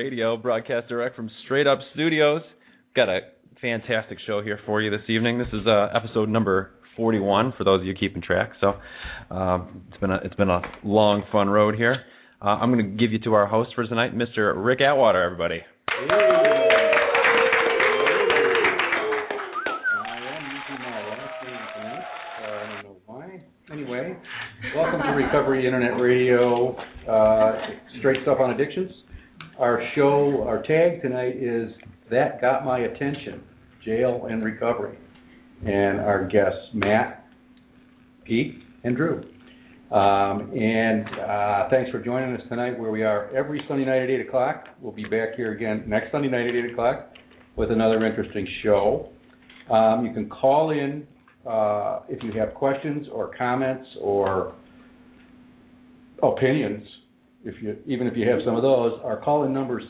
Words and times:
Radio, 0.00 0.34
broadcast 0.38 0.88
direct 0.88 1.14
from 1.14 1.30
Straight 1.44 1.66
Up 1.66 1.78
Studios. 1.92 2.40
Got 2.96 3.10
a 3.10 3.18
fantastic 3.60 4.16
show 4.26 4.40
here 4.42 4.58
for 4.64 4.80
you 4.80 4.90
this 4.90 5.06
evening. 5.10 5.36
This 5.36 5.48
is 5.52 5.66
uh, 5.66 5.88
episode 5.94 6.30
number 6.30 6.70
41 6.96 7.52
for 7.58 7.64
those 7.64 7.82
of 7.82 7.86
you 7.86 7.92
keeping 7.92 8.22
track. 8.22 8.52
So 8.62 8.76
um, 9.30 9.82
it's 9.90 10.00
been 10.00 10.10
a 10.10 10.16
it's 10.24 10.34
been 10.36 10.48
a 10.48 10.62
long, 10.84 11.24
fun 11.30 11.50
road 11.50 11.74
here. 11.74 11.96
Uh, 12.40 12.46
I'm 12.46 12.72
going 12.72 12.82
to 12.82 12.96
give 12.96 13.12
you 13.12 13.18
to 13.24 13.34
our 13.34 13.46
host 13.46 13.72
for 13.74 13.84
tonight, 13.86 14.16
Mr. 14.16 14.54
Rick 14.56 14.80
Atwater. 14.80 15.22
Everybody. 15.22 15.60
Anyway, 23.70 24.16
welcome 24.74 25.00
to 25.02 25.08
Recovery 25.08 25.66
Internet 25.66 26.00
Radio, 26.00 26.74
uh, 27.06 27.52
Straight 27.98 28.22
Stuff 28.22 28.38
on 28.40 28.50
Addictions. 28.52 28.90
Our 29.60 29.86
show, 29.94 30.42
our 30.48 30.62
tag 30.62 31.02
tonight 31.02 31.36
is 31.36 31.70
That 32.10 32.40
Got 32.40 32.64
My 32.64 32.78
Attention, 32.78 33.42
Jail 33.84 34.26
and 34.30 34.42
Recovery. 34.42 34.96
And 35.66 36.00
our 36.00 36.26
guests, 36.26 36.70
Matt, 36.72 37.26
Pete, 38.24 38.54
and 38.84 38.96
Drew. 38.96 39.16
Um, 39.94 40.50
and 40.58 41.06
uh, 41.06 41.68
thanks 41.68 41.90
for 41.90 42.02
joining 42.02 42.34
us 42.36 42.40
tonight 42.48 42.78
where 42.80 42.90
we 42.90 43.02
are 43.02 43.28
every 43.36 43.62
Sunday 43.68 43.84
night 43.84 44.04
at 44.04 44.08
8 44.08 44.28
o'clock. 44.28 44.64
We'll 44.80 44.94
be 44.94 45.04
back 45.04 45.34
here 45.36 45.52
again 45.52 45.84
next 45.86 46.10
Sunday 46.10 46.28
night 46.28 46.46
at 46.46 46.54
8 46.54 46.72
o'clock 46.72 47.10
with 47.56 47.70
another 47.70 48.06
interesting 48.06 48.48
show. 48.62 49.10
Um, 49.70 50.06
you 50.06 50.14
can 50.14 50.30
call 50.30 50.70
in 50.70 51.06
uh, 51.46 52.00
if 52.08 52.22
you 52.22 52.32
have 52.40 52.54
questions 52.54 53.08
or 53.12 53.30
comments 53.36 53.86
or 54.00 54.54
opinions, 56.22 56.82
if 57.44 57.60
you 57.62 57.76
even 57.86 58.06
if 58.06 58.16
you 58.16 58.28
have 58.28 58.40
some 58.44 58.56
of 58.56 58.62
those, 58.62 59.00
our 59.02 59.20
call-in 59.20 59.52
number 59.52 59.80
is 59.80 59.86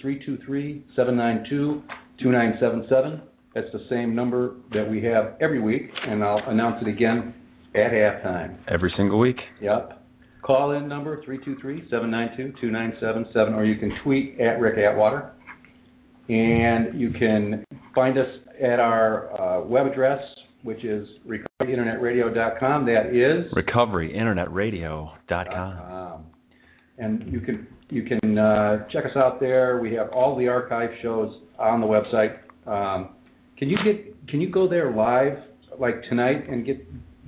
323-792-2977. 0.96 3.20
That's 3.54 3.70
the 3.72 3.84
same 3.88 4.14
number 4.14 4.54
that 4.72 4.88
we 4.88 5.02
have 5.04 5.34
every 5.40 5.60
week, 5.60 5.90
and 6.06 6.22
I'll 6.22 6.42
announce 6.48 6.80
it 6.82 6.88
again 6.88 7.34
at 7.74 7.90
halftime. 7.90 8.56
Every 8.68 8.92
single 8.96 9.18
week. 9.18 9.38
Yep. 9.60 9.96
Call-in 10.42 10.86
number 10.88 11.22
323-792-2977, 11.24 13.54
or 13.54 13.64
you 13.64 13.78
can 13.78 13.92
tweet 14.02 14.40
at 14.40 14.58
Rick 14.60 14.78
Atwater. 14.78 15.32
And 16.28 16.98
you 16.98 17.10
can 17.10 17.64
find 17.94 18.16
us 18.16 18.28
at 18.62 18.78
our 18.78 19.40
uh, 19.40 19.64
web 19.66 19.86
address, 19.86 20.20
which 20.62 20.84
is 20.84 21.06
recoveryinternetradio.com. 21.26 22.86
That 22.86 23.06
is 23.12 23.52
recoveryinternetradio.com. 23.52 25.92
um, 25.92 25.99
and 27.00 27.32
you 27.32 27.40
can 27.40 27.66
you 27.88 28.02
can 28.04 28.38
uh, 28.38 28.86
check 28.92 29.04
us 29.04 29.16
out 29.16 29.40
there. 29.40 29.80
We 29.80 29.94
have 29.94 30.10
all 30.10 30.36
the 30.36 30.48
archive 30.48 30.90
shows 31.02 31.32
on 31.58 31.80
the 31.80 31.86
website. 31.86 32.36
Um, 32.70 33.10
can 33.58 33.68
you 33.68 33.76
get 33.84 34.28
can 34.28 34.40
you 34.40 34.50
go 34.50 34.68
there 34.68 34.94
live 34.94 35.38
like 35.78 36.02
tonight 36.08 36.48
and 36.48 36.64
get 36.64 36.78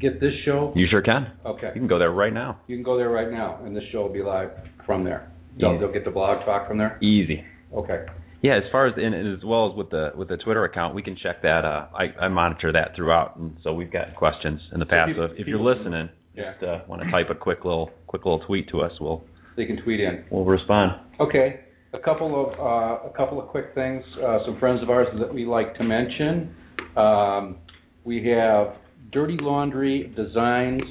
get 0.01 0.21
this 0.21 0.33
show? 0.45 0.73
You 0.77 0.87
sure 0.91 1.03
can. 1.03 1.33
Okay, 1.47 1.69
You 1.75 1.81
can 1.81 1.89
go 1.89 1.99
there 1.99 2.13
right 2.13 2.33
now. 2.33 2.61
you 2.67 2.77
can 2.77 2.83
go 2.85 2.97
there 2.97 3.11
right 3.11 3.31
now, 3.31 3.61
and 3.65 3.75
this 3.77 3.85
show 3.93 4.03
will 4.03 4.13
be 4.13 4.23
live 4.23 4.51
from 4.87 5.05
there. 5.05 5.31
They'll, 5.59 5.73
Yeah. 5.75 5.81
they'll 5.81 5.93
get 5.93 6.05
the 6.05 6.11
blog 6.11 6.45
talk 6.45 6.67
from 6.69 6.79
there. 6.79 6.99
Easy. 7.03 7.45
Okay. 7.75 8.07
Yeah, 8.43 8.57
as 8.57 8.65
far 8.73 8.87
as 8.89 8.95
and 8.97 9.15
as 9.15 9.45
well 9.45 9.71
as 9.71 9.77
with 9.77 9.91
the 9.91 10.11
with 10.17 10.29
the 10.29 10.37
Twitter 10.37 10.65
account, 10.65 10.95
we 10.95 11.03
can 11.03 11.17
check 11.17 11.43
that. 11.43 11.65
Uh, 11.65 11.87
I 11.95 12.25
I 12.25 12.29
monitor 12.29 12.73
that 12.73 12.95
throughout, 12.97 13.37
and 13.37 13.57
so 13.63 13.73
we've 13.73 13.93
got 13.93 14.15
questions 14.17 14.61
in 14.73 14.81
the 14.81 14.87
past. 14.87 15.13
So 15.17 15.25
if, 15.25 15.33
if 15.39 15.47
you're 15.47 15.61
listening, 15.61 16.09
Yeah. 16.35 16.53
just 16.53 16.65
uh, 16.65 16.79
want 16.89 17.03
to 17.03 17.11
type 17.11 17.29
a 17.31 17.35
quick 17.37 17.65
little 17.65 17.91
quick 18.09 18.25
little 18.25 18.41
tweet 18.47 18.69
to 18.71 18.81
us, 18.81 18.93
we'll 19.01 19.23
They 19.57 19.67
can 19.67 19.83
tweet 19.83 20.01
in. 20.01 20.25
we'll 20.31 20.45
respond. 20.45 20.93
Okay, 21.21 21.61
a 21.93 21.99
couple 21.99 22.47
of 22.47 22.59
uh, 22.59 23.09
a 23.09 23.13
couple 23.17 23.41
of 23.41 23.49
quick 23.49 23.75
things. 23.75 24.03
Uh, 24.23 24.39
some 24.47 24.59
friends 24.59 24.83
of 24.83 24.91
ours 24.91 25.09
that 25.19 25.33
we 25.33 25.45
like 25.45 25.75
to 25.77 25.85
mention. 25.85 26.55
Um, 26.97 27.59
we 28.05 28.27
have 28.29 28.75
Dirty 29.13 29.37
Laundry 29.41 30.13
Designs. 30.17 30.83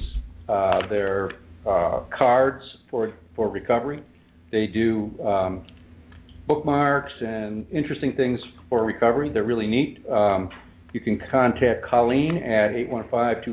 Uh, 0.48 0.86
their 0.88 1.30
uh, 1.66 2.00
cards 2.16 2.62
for 2.90 3.14
for 3.34 3.48
recovery. 3.48 4.02
They 4.50 4.66
do 4.66 5.10
um, 5.24 5.66
bookmarks 6.46 7.12
and 7.20 7.66
interesting 7.70 8.14
things 8.16 8.38
for 8.68 8.84
recovery. 8.84 9.32
They're 9.32 9.44
really 9.44 9.66
neat. 9.66 10.04
Um, 10.10 10.50
you 10.92 11.00
can 11.00 11.18
contact 11.30 11.86
Colleen 11.88 12.36
at 12.36 12.72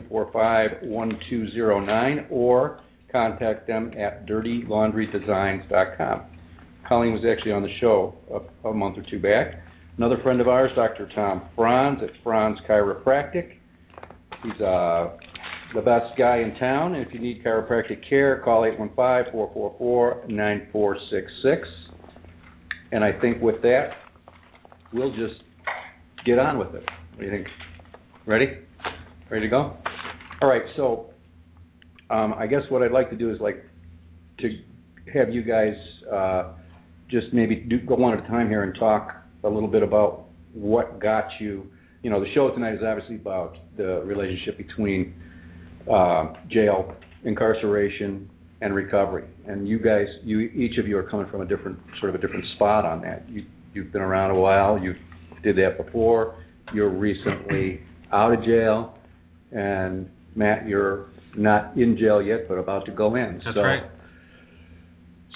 815-245-1209 0.01 2.25
or 2.29 2.81
contact 3.11 3.67
them 3.67 3.91
at 3.97 4.25
dirtylaundrydesigns.com. 4.27 6.21
Colleen 6.87 7.13
was 7.13 7.23
actually 7.29 7.51
on 7.51 7.61
the 7.61 7.75
show 7.79 8.15
a, 8.33 8.39
a 8.69 8.73
month 8.73 8.97
or 8.97 9.03
two 9.09 9.19
back. 9.19 9.61
Another 9.97 10.17
friend 10.23 10.41
of 10.41 10.47
ours, 10.47 10.71
Dr. 10.75 11.07
Tom 11.13 11.43
Franz 11.55 11.99
at 12.01 12.09
Franz 12.23 12.57
Chiropractic. 12.67 13.51
He's 14.43 14.59
uh, 14.61 15.09
the 15.75 15.81
best 15.81 16.17
guy 16.17 16.37
in 16.37 16.55
town. 16.55 16.95
If 16.95 17.13
you 17.13 17.19
need 17.19 17.43
chiropractic 17.43 18.09
care, 18.09 18.41
call 18.43 18.63
815-444-9466. 18.97 21.63
And 22.91 23.03
I 23.03 23.11
think 23.19 23.39
with 23.41 23.61
that, 23.61 23.89
we'll 24.93 25.11
just 25.11 25.43
get 26.25 26.39
on 26.39 26.57
with 26.57 26.69
it. 26.69 26.83
What 26.83 27.19
do 27.19 27.25
you 27.25 27.31
think? 27.31 27.45
Ready? 28.25 28.57
Ready 29.29 29.45
to 29.45 29.49
go? 29.49 29.77
All 30.41 30.49
right. 30.49 30.63
So, 30.75 31.08
um, 32.09 32.33
I 32.33 32.47
guess 32.47 32.61
what 32.69 32.81
I'd 32.81 32.91
like 32.91 33.09
to 33.11 33.15
do 33.15 33.31
is 33.31 33.39
like 33.39 33.63
to 34.39 34.49
have 35.13 35.29
you 35.29 35.43
guys 35.43 35.73
uh, 36.11 36.53
just 37.09 37.27
maybe 37.33 37.55
do, 37.55 37.79
go 37.79 37.95
one 37.95 38.17
at 38.17 38.23
a 38.23 38.27
time 38.27 38.49
here 38.49 38.63
and 38.63 38.75
talk 38.77 39.15
a 39.43 39.49
little 39.49 39.69
bit 39.69 39.83
about 39.83 40.25
what 40.53 40.99
got 40.99 41.25
you. 41.39 41.67
You 42.03 42.09
know, 42.09 42.19
the 42.19 42.31
show 42.33 42.49
tonight 42.51 42.73
is 42.73 42.79
obviously 42.85 43.15
about 43.15 43.57
the 43.77 44.01
relationship 44.05 44.57
between 44.57 45.13
uh, 45.91 46.33
jail, 46.49 46.95
incarceration, 47.23 48.29
and 48.61 48.73
recovery. 48.73 49.25
And 49.47 49.67
you 49.67 49.79
guys, 49.79 50.07
you 50.23 50.39
each 50.39 50.77
of 50.77 50.87
you 50.87 50.97
are 50.97 51.03
coming 51.03 51.29
from 51.29 51.41
a 51.41 51.45
different 51.45 51.79
sort 51.99 52.13
of 52.13 52.15
a 52.15 52.25
different 52.25 52.45
spot 52.55 52.85
on 52.85 53.01
that. 53.01 53.29
You 53.29 53.45
you've 53.73 53.91
been 53.91 54.01
around 54.01 54.31
a 54.31 54.39
while. 54.39 54.77
You 54.77 54.95
did 55.43 55.55
that 55.57 55.83
before. 55.83 56.43
You're 56.73 56.89
recently 56.89 57.81
out 58.11 58.33
of 58.33 58.43
jail, 58.43 58.97
and 59.51 60.09
Matt, 60.35 60.67
you're 60.67 61.07
not 61.37 61.77
in 61.77 61.97
jail 61.97 62.21
yet, 62.21 62.47
but 62.47 62.55
about 62.55 62.85
to 62.85 62.91
go 62.91 63.15
in. 63.15 63.41
That's 63.43 63.55
so, 63.55 63.61
right. 63.61 63.83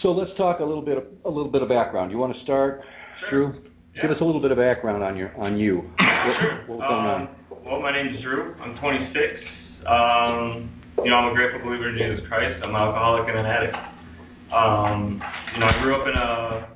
So 0.01 0.11
let's 0.11 0.31
talk 0.37 0.59
a 0.59 0.63
little 0.63 0.83
bit 0.83 0.97
of, 0.97 1.03
a 1.25 1.29
little 1.29 1.51
bit 1.51 1.61
of 1.61 1.69
background. 1.69 2.11
You 2.11 2.17
want 2.17 2.35
to 2.35 2.43
start, 2.43 2.81
Drew? 3.29 3.53
Give 4.01 4.09
us 4.09 4.17
a 4.21 4.23
little 4.25 4.41
bit 4.41 4.51
of 4.51 4.57
background 4.57 5.03
on 5.03 5.15
your 5.15 5.35
on 5.39 5.57
you. 5.57 5.77
What, 5.77 6.67
what 6.67 6.79
was 6.79 6.87
going 6.89 7.05
on? 7.07 7.21
Um, 7.21 7.63
well, 7.63 7.79
my 7.79 7.93
name's 7.93 8.21
Drew. 8.21 8.55
I'm 8.59 8.75
26. 8.81 9.15
Um, 9.85 10.81
you 11.03 11.09
know, 11.09 11.17
I'm 11.17 11.31
a 11.31 11.35
grateful 11.35 11.61
believer 11.61 11.89
in 11.89 11.97
Jesus 11.97 12.27
Christ. 12.27 12.59
I'm 12.63 12.69
an 12.69 12.75
alcoholic 12.75 13.29
and 13.29 13.39
an 13.39 13.45
addict. 13.45 13.75
Um, 14.53 15.21
you 15.53 15.59
know, 15.59 15.65
I 15.65 15.81
grew 15.81 15.95
up 15.95 16.07
in 16.07 16.13
a 16.13 16.73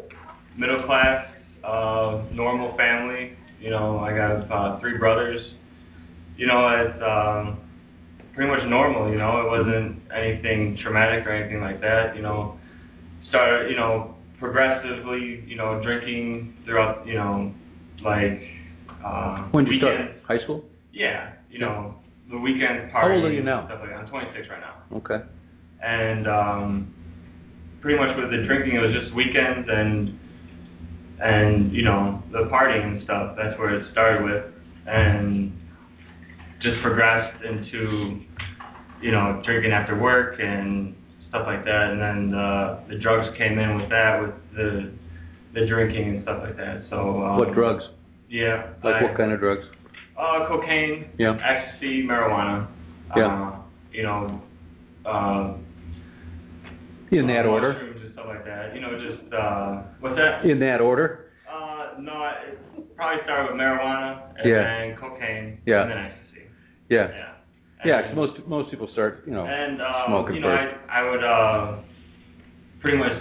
middle 0.58 0.84
class, 0.86 1.28
uh, 1.66 2.26
normal 2.34 2.78
family. 2.78 3.34
You 3.60 3.72
know, 3.72 4.00
I 4.00 4.16
got 4.16 4.52
uh, 4.52 4.80
three 4.80 4.98
brothers. 4.98 5.42
You 6.38 6.48
know, 6.48 6.70
it's 6.70 7.02
um, 7.02 7.67
pretty 8.38 8.52
much 8.52 8.62
normal. 8.70 9.10
You 9.10 9.18
know, 9.18 9.42
it 9.42 9.50
wasn't 9.50 9.98
anything 10.14 10.78
traumatic 10.84 11.26
or 11.26 11.32
anything 11.34 11.60
like 11.60 11.82
that. 11.82 12.16
You 12.16 12.22
know, 12.22 12.56
started, 13.30 13.72
you 13.72 13.76
know, 13.76 14.16
progressively, 14.40 15.44
you 15.48 15.58
know, 15.58 15.82
drinking 15.84 16.54
throughout, 16.64 17.06
you 17.08 17.16
know, 17.16 17.52
like 18.06 18.40
uh, 19.04 19.50
When 19.50 19.66
did 19.66 19.74
you 19.74 19.80
start? 19.80 20.22
High 20.28 20.44
school? 20.44 20.64
Yeah, 20.94 21.34
you 21.50 21.58
know, 21.60 21.96
the 22.30 22.38
weekend 22.38 22.92
How 22.94 23.02
parties. 23.02 23.24
old 23.24 23.32
are 23.32 23.34
you 23.34 23.44
now? 23.44 23.66
Stuff 23.66 23.80
like 23.82 23.90
that. 23.90 23.98
I'm 23.98 24.08
26 24.08 24.48
right 24.50 24.62
now, 24.62 24.98
Okay. 24.98 25.26
and 25.84 26.28
um, 26.28 26.94
pretty 27.82 27.98
much 27.98 28.16
with 28.22 28.30
the 28.30 28.46
drinking, 28.46 28.78
it 28.78 28.80
was 28.86 28.94
just 28.94 29.16
weekends 29.16 29.68
and 29.68 30.20
and 31.20 31.74
you 31.74 31.84
know 31.84 32.22
the 32.32 32.46
partying 32.54 32.86
and 32.86 33.04
stuff. 33.04 33.34
That's 33.36 33.58
where 33.58 33.74
it 33.74 33.92
started 33.92 34.24
with, 34.24 34.46
and 34.86 35.52
just 36.62 36.82
progressed 36.84 37.42
into 37.44 38.22
you 39.02 39.12
know 39.12 39.42
drinking 39.46 39.72
after 39.72 39.98
work 39.98 40.40
and 40.40 40.96
stuff 41.30 41.44
like 41.46 41.64
that. 41.66 41.92
And 41.92 42.02
then 42.02 42.32
the 42.32 42.80
the 42.90 42.96
drugs 43.00 43.36
came 43.38 43.60
in 43.60 43.78
with 43.78 43.90
that, 43.90 44.22
with 44.22 44.32
the 44.56 44.92
the 45.54 45.66
drinking 45.68 46.10
and 46.10 46.24
stuff 46.24 46.42
like 46.44 46.58
that. 46.58 46.84
So 46.90 47.24
um, 47.24 47.38
what 47.38 47.54
drugs? 47.54 47.84
Yeah, 48.30 48.68
Like 48.84 48.96
I- 48.96 49.04
what 49.04 49.18
kind 49.18 49.32
of 49.32 49.40
drugs? 49.40 49.64
uh, 50.18 50.48
cocaine, 50.48 51.10
Yeah. 51.18 51.38
ecstasy, 51.44 52.06
marijuana. 52.06 52.68
Yeah. 53.16 53.26
Uh, 53.28 53.60
you 53.94 54.04
know, 54.04 54.42
um, 55.06 55.64
In 57.12 57.26
that 57.28 57.46
uh, 57.46 57.50
order? 57.50 57.72
And 57.72 58.12
stuff 58.14 58.26
like 58.28 58.44
that. 58.46 58.76
You 58.76 58.82
know, 58.82 59.00
just 59.00 59.34
uh, 59.34 59.84
what's 60.02 60.18
that? 60.18 60.44
In 60.44 60.60
that 60.60 60.82
order? 60.82 61.32
Uh, 61.50 62.02
no, 62.02 62.32
it 62.50 62.96
probably 62.98 63.24
started 63.24 63.52
with 63.54 63.62
marijuana 63.62 64.22
and 64.38 64.50
Yeah. 64.50 64.64
then 64.64 64.98
cocaine 64.98 65.58
Yeah. 65.66 65.84
and 65.84 65.92
then 65.92 65.98
ecstasy. 65.98 66.42
Yeah. 66.90 67.08
Yeah. 67.10 67.34
Yeah, 67.86 68.02
'cause 68.02 68.16
most 68.16 68.48
most 68.48 68.72
people 68.72 68.88
start, 68.94 69.24
you 69.26 69.34
know. 69.34 69.46
and 69.46 69.82
um, 69.82 70.08
smoking 70.08 70.36
you 70.36 70.42
know, 70.42 70.50
first. 70.50 70.76
I 70.90 71.00
I 71.00 71.10
would 71.10 71.24
uh, 71.24 71.78
pretty 72.82 72.98
much 72.98 73.14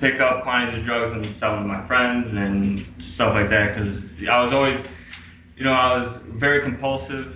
pick 0.00 0.20
up 0.20 0.42
quantities 0.42 0.80
of 0.80 0.86
drugs 0.86 1.14
and 1.16 1.34
sell 1.40 1.54
them 1.56 1.62
to 1.64 1.68
my 1.68 1.86
friends 1.86 2.26
and 2.30 2.84
stuff 3.14 3.34
like 3.34 3.50
that 3.50 3.74
because 3.74 3.98
I 4.30 4.44
was 4.44 4.52
always, 4.54 4.78
you 5.56 5.64
know, 5.64 5.72
I 5.72 5.88
was 5.98 6.22
very 6.38 6.62
compulsive, 6.62 7.34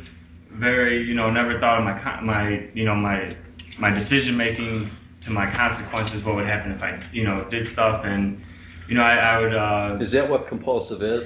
very, 0.58 1.02
you 1.06 1.14
know, 1.14 1.30
never 1.30 1.58
thought 1.58 1.78
of 1.78 1.84
my 1.84 2.20
my, 2.22 2.70
you 2.74 2.84
know, 2.84 2.94
my 2.94 3.34
my 3.78 3.90
decision 3.90 4.36
making 4.36 4.90
to 5.26 5.30
my 5.30 5.46
consequences, 5.54 6.24
what 6.26 6.34
would 6.34 6.46
happen 6.46 6.72
if 6.72 6.82
I, 6.82 6.98
you 7.12 7.22
know, 7.24 7.46
did 7.50 7.66
stuff 7.74 8.02
and, 8.04 8.38
you 8.88 8.94
know, 8.96 9.02
I, 9.02 9.14
I 9.14 9.38
would. 9.40 9.54
uh 9.54 10.04
Is 10.04 10.12
that 10.12 10.28
what 10.28 10.48
compulsive 10.48 11.02
is? 11.02 11.22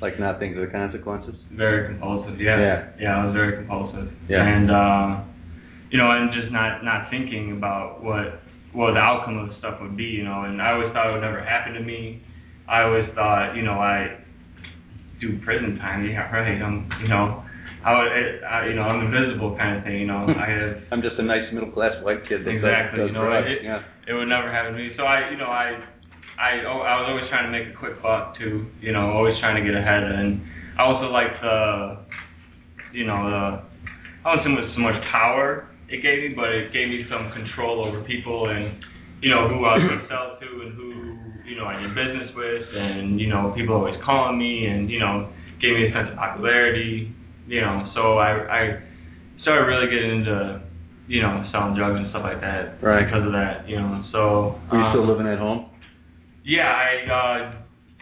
Like 0.00 0.18
not 0.20 0.38
thinking 0.38 0.58
of 0.60 0.66
the 0.66 0.72
consequences? 0.72 1.34
Very 1.52 1.88
compulsive, 1.88 2.40
yeah. 2.40 2.58
Yeah. 2.60 2.88
Yeah, 3.00 3.22
I 3.22 3.26
was 3.26 3.34
very 3.34 3.56
compulsive. 3.56 4.10
Yeah. 4.28 4.42
And 4.44 4.70
uh 4.70 5.24
you 5.90 5.98
know, 5.98 6.10
and 6.10 6.32
just 6.34 6.52
not 6.52 6.84
not 6.84 7.10
thinking 7.10 7.52
about 7.56 8.02
what 8.02 8.40
what 8.72 8.92
the 8.94 9.00
outcome 9.00 9.38
of 9.38 9.48
the 9.50 9.54
stuff 9.58 9.78
would 9.80 9.96
be, 9.96 10.04
you 10.04 10.24
know, 10.24 10.42
and 10.42 10.60
I 10.60 10.72
always 10.72 10.92
thought 10.92 11.08
it 11.10 11.12
would 11.12 11.22
never 11.22 11.40
happen 11.42 11.74
to 11.74 11.80
me. 11.80 12.22
I 12.68 12.82
always 12.82 13.06
thought, 13.14 13.54
you 13.54 13.62
know, 13.62 13.78
I 13.78 14.18
do 15.20 15.38
prison 15.44 15.78
time, 15.78 16.04
yeah, 16.04 16.26
right. 16.34 16.60
I'm 16.60 16.90
you 17.00 17.08
know 17.08 17.42
I 17.84 17.92
would 17.94 18.08
I, 18.42 18.66
you 18.68 18.74
know, 18.74 18.82
I'm 18.82 19.06
invisible 19.06 19.56
kind 19.56 19.78
of 19.78 19.84
thing, 19.84 20.00
you 20.00 20.06
know. 20.08 20.26
I 20.26 20.50
have 20.50 20.76
I'm 20.92 21.02
just 21.02 21.16
a 21.18 21.22
nice 21.22 21.46
middle 21.52 21.70
class 21.70 21.92
white 22.02 22.26
kid 22.28 22.40
that 22.42 22.50
does- 22.50 22.56
Exactly, 22.64 22.98
does 23.00 23.08
you 23.08 23.14
know, 23.14 23.24
drugs. 23.30 23.46
it- 23.48 23.62
yeah. 23.62 23.82
it 24.08 24.12
would 24.12 24.26
never 24.28 24.50
happen 24.50 24.72
to 24.72 24.78
me. 24.78 24.90
So 24.96 25.04
I, 25.04 25.30
you 25.30 25.36
know, 25.38 25.52
I, 25.52 25.78
I, 26.40 26.62
I 26.66 26.94
was 27.00 27.06
always 27.08 27.28
trying 27.30 27.46
to 27.46 27.52
make 27.54 27.70
a 27.70 27.76
quick 27.78 28.02
buck 28.02 28.38
too. 28.38 28.66
You 28.80 28.92
know, 28.92 29.12
always 29.12 29.34
trying 29.40 29.58
to 29.58 29.64
get 29.64 29.76
ahead. 29.76 30.02
And 30.02 30.42
I 30.78 30.82
also 30.82 31.10
like 31.12 31.30
the, 31.40 31.58
you 32.92 33.06
know, 33.06 33.18
the, 33.30 33.44
I 34.26 34.34
don't 34.34 34.42
say 34.42 34.74
so 34.74 34.80
much 34.80 34.98
power 35.12 35.70
it 35.88 36.00
gave 36.00 36.24
me, 36.24 36.34
but 36.34 36.48
it 36.48 36.72
gave 36.72 36.88
me 36.88 37.04
some 37.12 37.30
control 37.32 37.84
over 37.84 38.02
people 38.04 38.48
and, 38.48 38.80
you 39.20 39.30
know, 39.30 39.48
who 39.48 39.64
I 39.64 39.76
was 39.76 39.84
going 39.84 40.00
to 40.00 40.08
sell 40.08 40.40
to 40.40 40.48
and 40.64 40.72
who, 40.74 40.88
you 41.44 41.56
know, 41.56 41.68
I 41.68 41.76
did 41.80 41.92
business 41.92 42.32
with, 42.32 42.66
and 42.72 43.20
you 43.20 43.28
know, 43.28 43.52
people 43.56 43.76
always 43.76 44.00
calling 44.04 44.38
me, 44.38 44.64
and 44.64 44.88
you 44.88 44.98
know, 44.98 45.28
gave 45.60 45.76
me 45.76 45.88
a 45.88 45.92
sense 45.92 46.08
of 46.10 46.16
popularity. 46.16 47.12
You 47.46 47.60
know, 47.60 47.92
so 47.94 48.16
I, 48.16 48.30
I 48.48 48.60
started 49.42 49.68
really 49.68 49.92
getting 49.92 50.24
into 50.24 50.64
you 51.06 51.20
know, 51.20 51.44
selling 51.52 51.76
drugs 51.76 52.00
and 52.00 52.08
stuff 52.10 52.24
like 52.24 52.40
that 52.40 52.80
Right. 52.80 53.04
because 53.04 53.28
of 53.28 53.32
that, 53.36 53.68
you 53.68 53.76
know. 53.76 54.08
So 54.08 54.56
Are 54.72 54.78
you 54.80 54.84
still 54.96 55.04
um, 55.04 55.12
living 55.12 55.28
at 55.28 55.36
home? 55.38 55.68
Yeah, 56.44 56.68
I 56.68 57.10
uh 57.10 57.52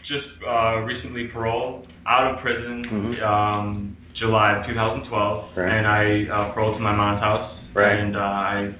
just 0.07 0.27
uh 0.45 0.81
recently 0.83 1.27
paroled 1.31 1.87
out 2.07 2.35
of 2.35 2.41
prison 2.41 2.83
Mhm. 2.91 3.23
um 3.23 3.97
July 4.19 4.57
of 4.59 4.67
2012 4.67 5.57
Right. 5.57 5.71
and 5.71 5.87
I 5.87 6.25
uh 6.29 6.53
paroled 6.53 6.77
to 6.77 6.83
my 6.83 6.93
mom's 6.93 7.21
house 7.21 7.49
Right. 7.73 7.97
and 7.99 8.15
uh 8.17 8.19
I 8.19 8.75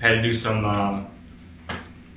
had 0.00 0.16
to 0.16 0.22
do 0.22 0.42
some 0.42 0.64
um 0.64 1.06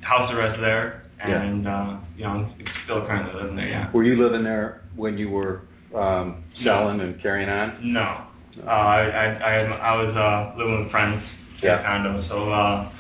house 0.02 0.32
arrest 0.34 0.60
there 0.60 1.04
Yeah. 1.20 1.42
and 1.44 1.68
uh 1.68 1.98
you 2.18 2.24
know, 2.24 2.30
I'm 2.32 2.56
still 2.86 3.06
currently 3.06 3.40
living 3.42 3.56
there, 3.56 3.68
yeah. 3.70 3.92
Were 3.94 4.04
you 4.04 4.22
living 4.22 4.44
there 4.44 4.82
when 4.96 5.18
you 5.18 5.30
were 5.30 5.62
um, 5.96 6.44
selling 6.64 7.00
and 7.02 7.20
carrying 7.22 7.50
on? 7.50 7.80
No. 7.94 8.26
Uh, 8.62 8.70
I, 8.70 9.02
I, 9.02 9.26
I, 9.26 9.62
I 9.64 9.94
was 10.04 10.14
uh, 10.16 10.58
living 10.60 10.84
with 10.84 10.92
friends 10.92 11.24
in 11.64 11.68
Yeah. 11.68 11.80
a 11.80 11.84
condo, 11.84 12.24
so, 12.30 12.52
uh, 12.52 12.92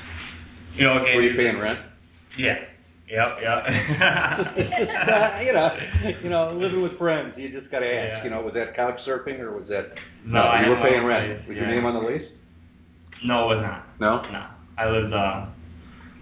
you 0.75 0.85
know, 0.85 0.93
Were 1.03 1.21
you 1.21 1.35
paying 1.37 1.59
rent? 1.59 1.79
yeah. 2.37 2.55
Yep, 3.11 3.43
yep. 3.43 3.59
you 5.43 5.51
know, 5.51 5.69
you 6.23 6.29
know, 6.29 6.55
living 6.55 6.81
with 6.81 6.97
friends. 6.97 7.33
You 7.35 7.51
just 7.51 7.69
got 7.69 7.79
to 7.79 7.85
ask. 7.85 8.23
Yeah. 8.23 8.23
You 8.23 8.29
know, 8.29 8.41
was 8.41 8.53
that 8.53 8.73
couch 8.73 8.95
surfing 9.05 9.39
or 9.39 9.51
was 9.51 9.67
that? 9.67 9.91
No, 10.25 10.39
I 10.39 10.63
you 10.63 10.69
were 10.69 10.79
paying 10.79 11.03
rent. 11.03 11.45
Was 11.47 11.57
yeah. 11.57 11.67
your 11.67 11.75
name 11.75 11.83
on 11.83 11.93
the 11.99 12.07
lease? 12.07 12.29
No, 13.25 13.51
it 13.51 13.59
was 13.59 13.63
not. 13.67 13.99
No. 13.99 14.23
No. 14.31 14.47
I 14.77 14.87
lived 14.87 15.13
uh, 15.13 15.45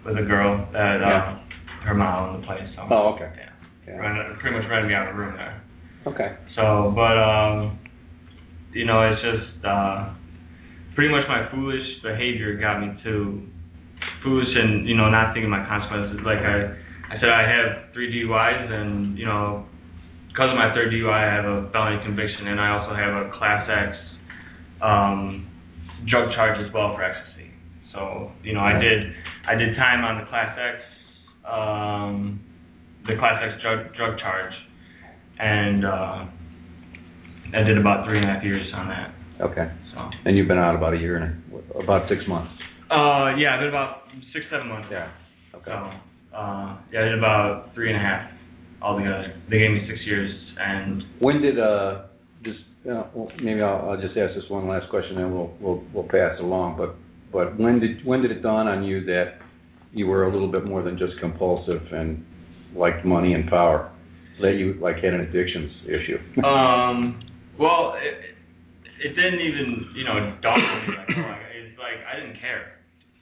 with 0.04 0.18
a 0.18 0.26
girl 0.26 0.66
that, 0.72 0.98
uh, 0.98 1.06
Yeah. 1.06 1.38
her 1.86 1.94
mom 1.94 2.34
owned 2.34 2.42
the 2.42 2.46
place, 2.46 2.66
so. 2.74 2.82
Oh, 2.90 3.14
okay. 3.14 3.30
Yeah. 3.38 3.50
Yeah. 3.86 3.94
Rented, 3.94 4.38
pretty 4.40 4.58
much 4.58 4.66
rented 4.68 4.88
me 4.88 4.94
out 4.94 5.08
of 5.08 5.14
a 5.14 5.18
room 5.18 5.36
there. 5.36 5.62
Okay. 6.06 6.34
So, 6.56 6.92
but 6.94 7.16
um, 7.16 7.78
you 8.72 8.84
know, 8.84 9.06
it's 9.06 9.22
just 9.22 9.64
uh, 9.64 10.10
pretty 10.94 11.14
much 11.14 11.22
my 11.28 11.46
foolish 11.50 11.86
behavior 12.02 12.58
got 12.58 12.80
me 12.80 12.98
to 13.04 13.46
foolish 14.22 14.48
and 14.54 14.88
you 14.88 14.96
know 14.96 15.08
not 15.08 15.34
thinking 15.34 15.50
my 15.50 15.64
consequences. 15.66 16.20
Like 16.24 16.38
I, 16.38 16.76
I 17.10 17.14
said, 17.20 17.28
I 17.28 17.42
have 17.42 17.92
three 17.92 18.12
DUIs, 18.12 18.70
and 18.70 19.18
you 19.18 19.26
know, 19.26 19.66
because 20.28 20.50
of 20.50 20.56
my 20.56 20.72
third 20.74 20.92
DUI, 20.92 21.12
I 21.12 21.26
have 21.34 21.44
a 21.44 21.70
felony 21.72 22.02
conviction, 22.04 22.48
and 22.48 22.60
I 22.60 22.76
also 22.78 22.94
have 22.94 23.12
a 23.26 23.32
Class 23.36 23.68
X 23.68 23.96
um, 24.82 25.48
drug 26.08 26.32
charge 26.34 26.58
as 26.64 26.72
well 26.72 26.94
for 26.94 27.02
ecstasy. 27.02 27.50
So, 27.92 28.32
you 28.42 28.54
know, 28.54 28.60
I 28.60 28.78
did 28.78 29.12
I 29.48 29.54
did 29.54 29.76
time 29.76 30.04
on 30.04 30.20
the 30.20 30.26
Class 30.30 30.56
X 30.56 30.76
um, 31.44 32.40
the 33.06 33.16
Class 33.18 33.42
X 33.42 33.60
drug 33.62 33.94
drug 33.96 34.18
charge 34.18 34.54
and 35.40 35.84
uh, 35.84 36.26
I 37.56 37.62
did 37.64 37.78
about 37.78 38.06
three 38.06 38.20
and 38.20 38.28
a 38.28 38.34
half 38.34 38.44
years 38.44 38.66
on 38.74 38.88
that. 38.88 39.14
Okay. 39.40 39.72
So, 39.94 40.10
And 40.24 40.36
you've 40.36 40.48
been 40.48 40.58
out 40.58 40.76
about 40.76 40.92
a 40.94 40.98
year 40.98 41.16
and 41.16 41.42
a, 41.74 41.78
about 41.78 42.08
six 42.08 42.22
months. 42.28 42.52
Uh, 42.90 43.36
yeah, 43.36 43.54
I 43.54 43.60
did 43.60 43.68
about 43.68 44.02
six, 44.32 44.46
seven 44.50 44.68
months. 44.68 44.88
Yeah. 44.90 45.10
So, 45.52 45.58
Okay. 45.58 45.70
uh, 46.34 46.76
yeah, 46.92 47.00
I 47.00 47.04
did 47.04 47.18
about 47.18 47.70
three 47.74 47.92
and 47.92 47.96
a 47.96 48.02
half 48.02 48.30
altogether. 48.82 49.34
They 49.50 49.58
gave 49.58 49.70
me 49.70 49.86
six 49.88 50.00
years, 50.06 50.30
and 50.58 51.02
When 51.20 51.40
did 51.40 51.58
uh 51.58 52.02
just 52.42 52.60
uh, 52.88 53.04
well, 53.14 53.28
maybe 53.42 53.60
I'll, 53.60 53.90
I'll 53.90 54.00
just 54.00 54.16
ask 54.16 54.34
this 54.34 54.48
one 54.48 54.66
last 54.66 54.88
question 54.90 55.18
and 55.18 55.32
we'll 55.32 55.52
we'll 55.60 55.82
we'll 55.92 56.04
pass 56.08 56.38
it 56.38 56.44
along. 56.44 56.76
But 56.78 56.96
but 57.32 57.58
when 57.58 57.78
did 57.80 58.04
when 58.04 58.22
did 58.22 58.30
it 58.30 58.42
dawn 58.42 58.66
on 58.66 58.82
you 58.82 59.04
that 59.04 59.38
you 59.92 60.06
were 60.06 60.26
a 60.26 60.32
little 60.32 60.50
bit 60.50 60.64
more 60.64 60.82
than 60.82 60.98
just 60.98 61.12
compulsive 61.20 61.82
and 61.92 62.24
liked 62.74 63.04
money 63.04 63.34
and 63.34 63.48
power? 63.48 63.92
That 64.40 64.54
you 64.56 64.78
like 64.80 64.96
had 64.96 65.12
an 65.12 65.20
addictions 65.20 65.70
issue. 65.84 66.16
um, 66.46 67.20
well, 67.60 67.92
it, 68.00 68.34
it 69.04 69.12
didn't 69.14 69.40
even, 69.44 69.92
you 69.94 70.04
know, 70.04 70.16
dawn 70.40 70.58
on 70.58 70.88
me. 70.88 70.96
Like, 70.96 71.08
oh, 71.12 71.34
it's 71.60 71.78
like 71.78 72.00
I 72.08 72.18
didn't 72.18 72.40
care 72.40 72.79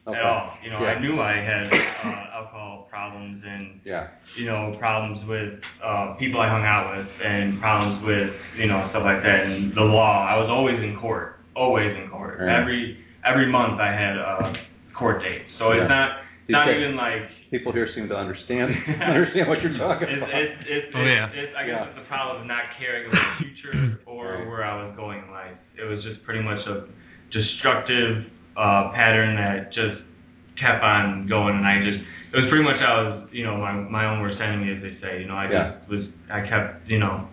Okay. 0.08 0.18
at 0.18 0.24
all. 0.24 0.56
You 0.64 0.70
know, 0.70 0.80
Yeah. 0.80 0.96
I 0.96 1.00
knew 1.00 1.20
I 1.20 1.34
had 1.36 1.64
uh, 1.68 2.36
alcohol 2.40 2.88
problems 2.90 3.42
and 3.44 3.80
Yeah. 3.84 4.08
you 4.36 4.46
know, 4.46 4.74
problems 4.78 5.24
with 5.28 5.60
uh, 5.84 6.14
people 6.18 6.40
I 6.40 6.48
hung 6.48 6.64
out 6.64 6.96
with 6.96 7.06
and 7.24 7.60
problems 7.60 8.04
with, 8.04 8.30
you 8.56 8.66
know, 8.66 8.88
stuff 8.90 9.04
like 9.04 9.22
that. 9.22 9.40
And 9.46 9.74
the 9.76 9.82
law, 9.84 10.24
I 10.26 10.36
was 10.40 10.48
always 10.48 10.80
in 10.80 10.96
court, 10.98 11.40
always 11.54 11.92
in 11.96 12.08
court. 12.10 12.38
Right. 12.40 12.56
Every 12.60 12.96
every 13.26 13.50
month 13.50 13.80
I 13.80 13.92
had 13.92 14.16
a 14.16 14.54
court 14.96 15.20
date. 15.22 15.42
So 15.58 15.72
Yeah. 15.72 15.82
it's 15.84 15.90
not 15.90 16.08
You 16.48 16.52
not 16.56 16.68
even 16.72 16.96
like 16.96 17.28
People 17.50 17.72
here 17.72 17.88
seem 17.96 18.08
to 18.08 18.16
understand 18.16 18.68
understand 19.00 19.48
what 19.48 19.60
you're 19.64 19.76
talking 19.76 20.08
it's 20.08 20.20
about. 20.20 20.32
it's 20.36 20.56
it's, 20.68 20.88
Oh, 20.96 21.00
yeah. 21.04 21.28
it's, 21.32 21.52
I 21.56 21.64
guess 21.64 21.76
Yeah. 21.80 21.88
it's 21.88 21.96
the 22.00 22.04
problem 22.08 22.42
of 22.42 22.46
not 22.46 22.64
caring 22.78 23.08
about 23.08 23.24
the 23.40 23.44
future 23.44 23.74
or 24.06 24.24
Right. 24.40 24.46
where 24.48 24.64
I 24.64 24.84
was 24.84 24.96
going 24.96 25.20
in 25.24 25.30
life. 25.32 25.56
It 25.76 25.84
was 25.84 26.00
just 26.04 26.22
pretty 26.24 26.40
much 26.44 26.60
a 26.68 26.84
destructive 27.32 28.24
uh, 28.58 28.90
pattern 28.92 29.36
that 29.36 29.70
just 29.72 30.02
kept 30.58 30.82
on 30.82 31.26
going, 31.28 31.54
and 31.56 31.66
I 31.66 31.78
just 31.78 32.02
it 32.34 32.36
was 32.42 32.46
pretty 32.50 32.64
much 32.64 32.76
I 32.82 32.92
was 33.02 33.28
you 33.32 33.44
know 33.44 33.56
my 33.56 33.72
my 33.72 34.04
own 34.10 34.20
worst 34.20 34.40
enemy 34.42 34.74
as 34.74 34.82
they 34.82 34.98
say. 35.00 35.22
You 35.22 35.28
know 35.28 35.34
I 35.38 35.46
Yeah. 35.50 35.78
just 35.78 35.88
was 35.90 36.04
I 36.30 36.40
kept 36.48 36.88
you 36.90 36.98
know 36.98 37.28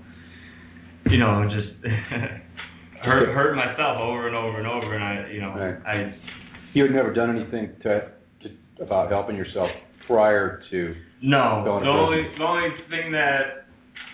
you 1.09 1.17
know 1.17 1.49
just 1.49 1.73
hurt 3.01 3.33
hurt 3.33 3.55
myself 3.55 3.97
over 3.99 4.27
and 4.27 4.35
over 4.35 4.57
and 4.59 4.67
over, 4.67 4.93
and 4.93 5.03
I 5.03 5.31
you 5.31 5.41
know 5.41 5.53
Right. 5.57 5.77
I 5.85 6.13
You 6.73 6.83
had 6.83 6.91
never 6.93 7.13
done 7.13 7.35
anything 7.35 7.73
to, 7.83 8.11
to 8.43 8.83
about 8.83 9.09
helping 9.09 9.35
yourself 9.35 9.69
prior 10.07 10.61
to. 10.69 10.95
No, 11.23 11.63
Going 11.65 11.83
to 11.83 11.89
the 11.89 11.91
only 11.91 12.21
the 12.37 12.43
only 12.43 12.69
thing 12.89 13.11
that 13.13 13.65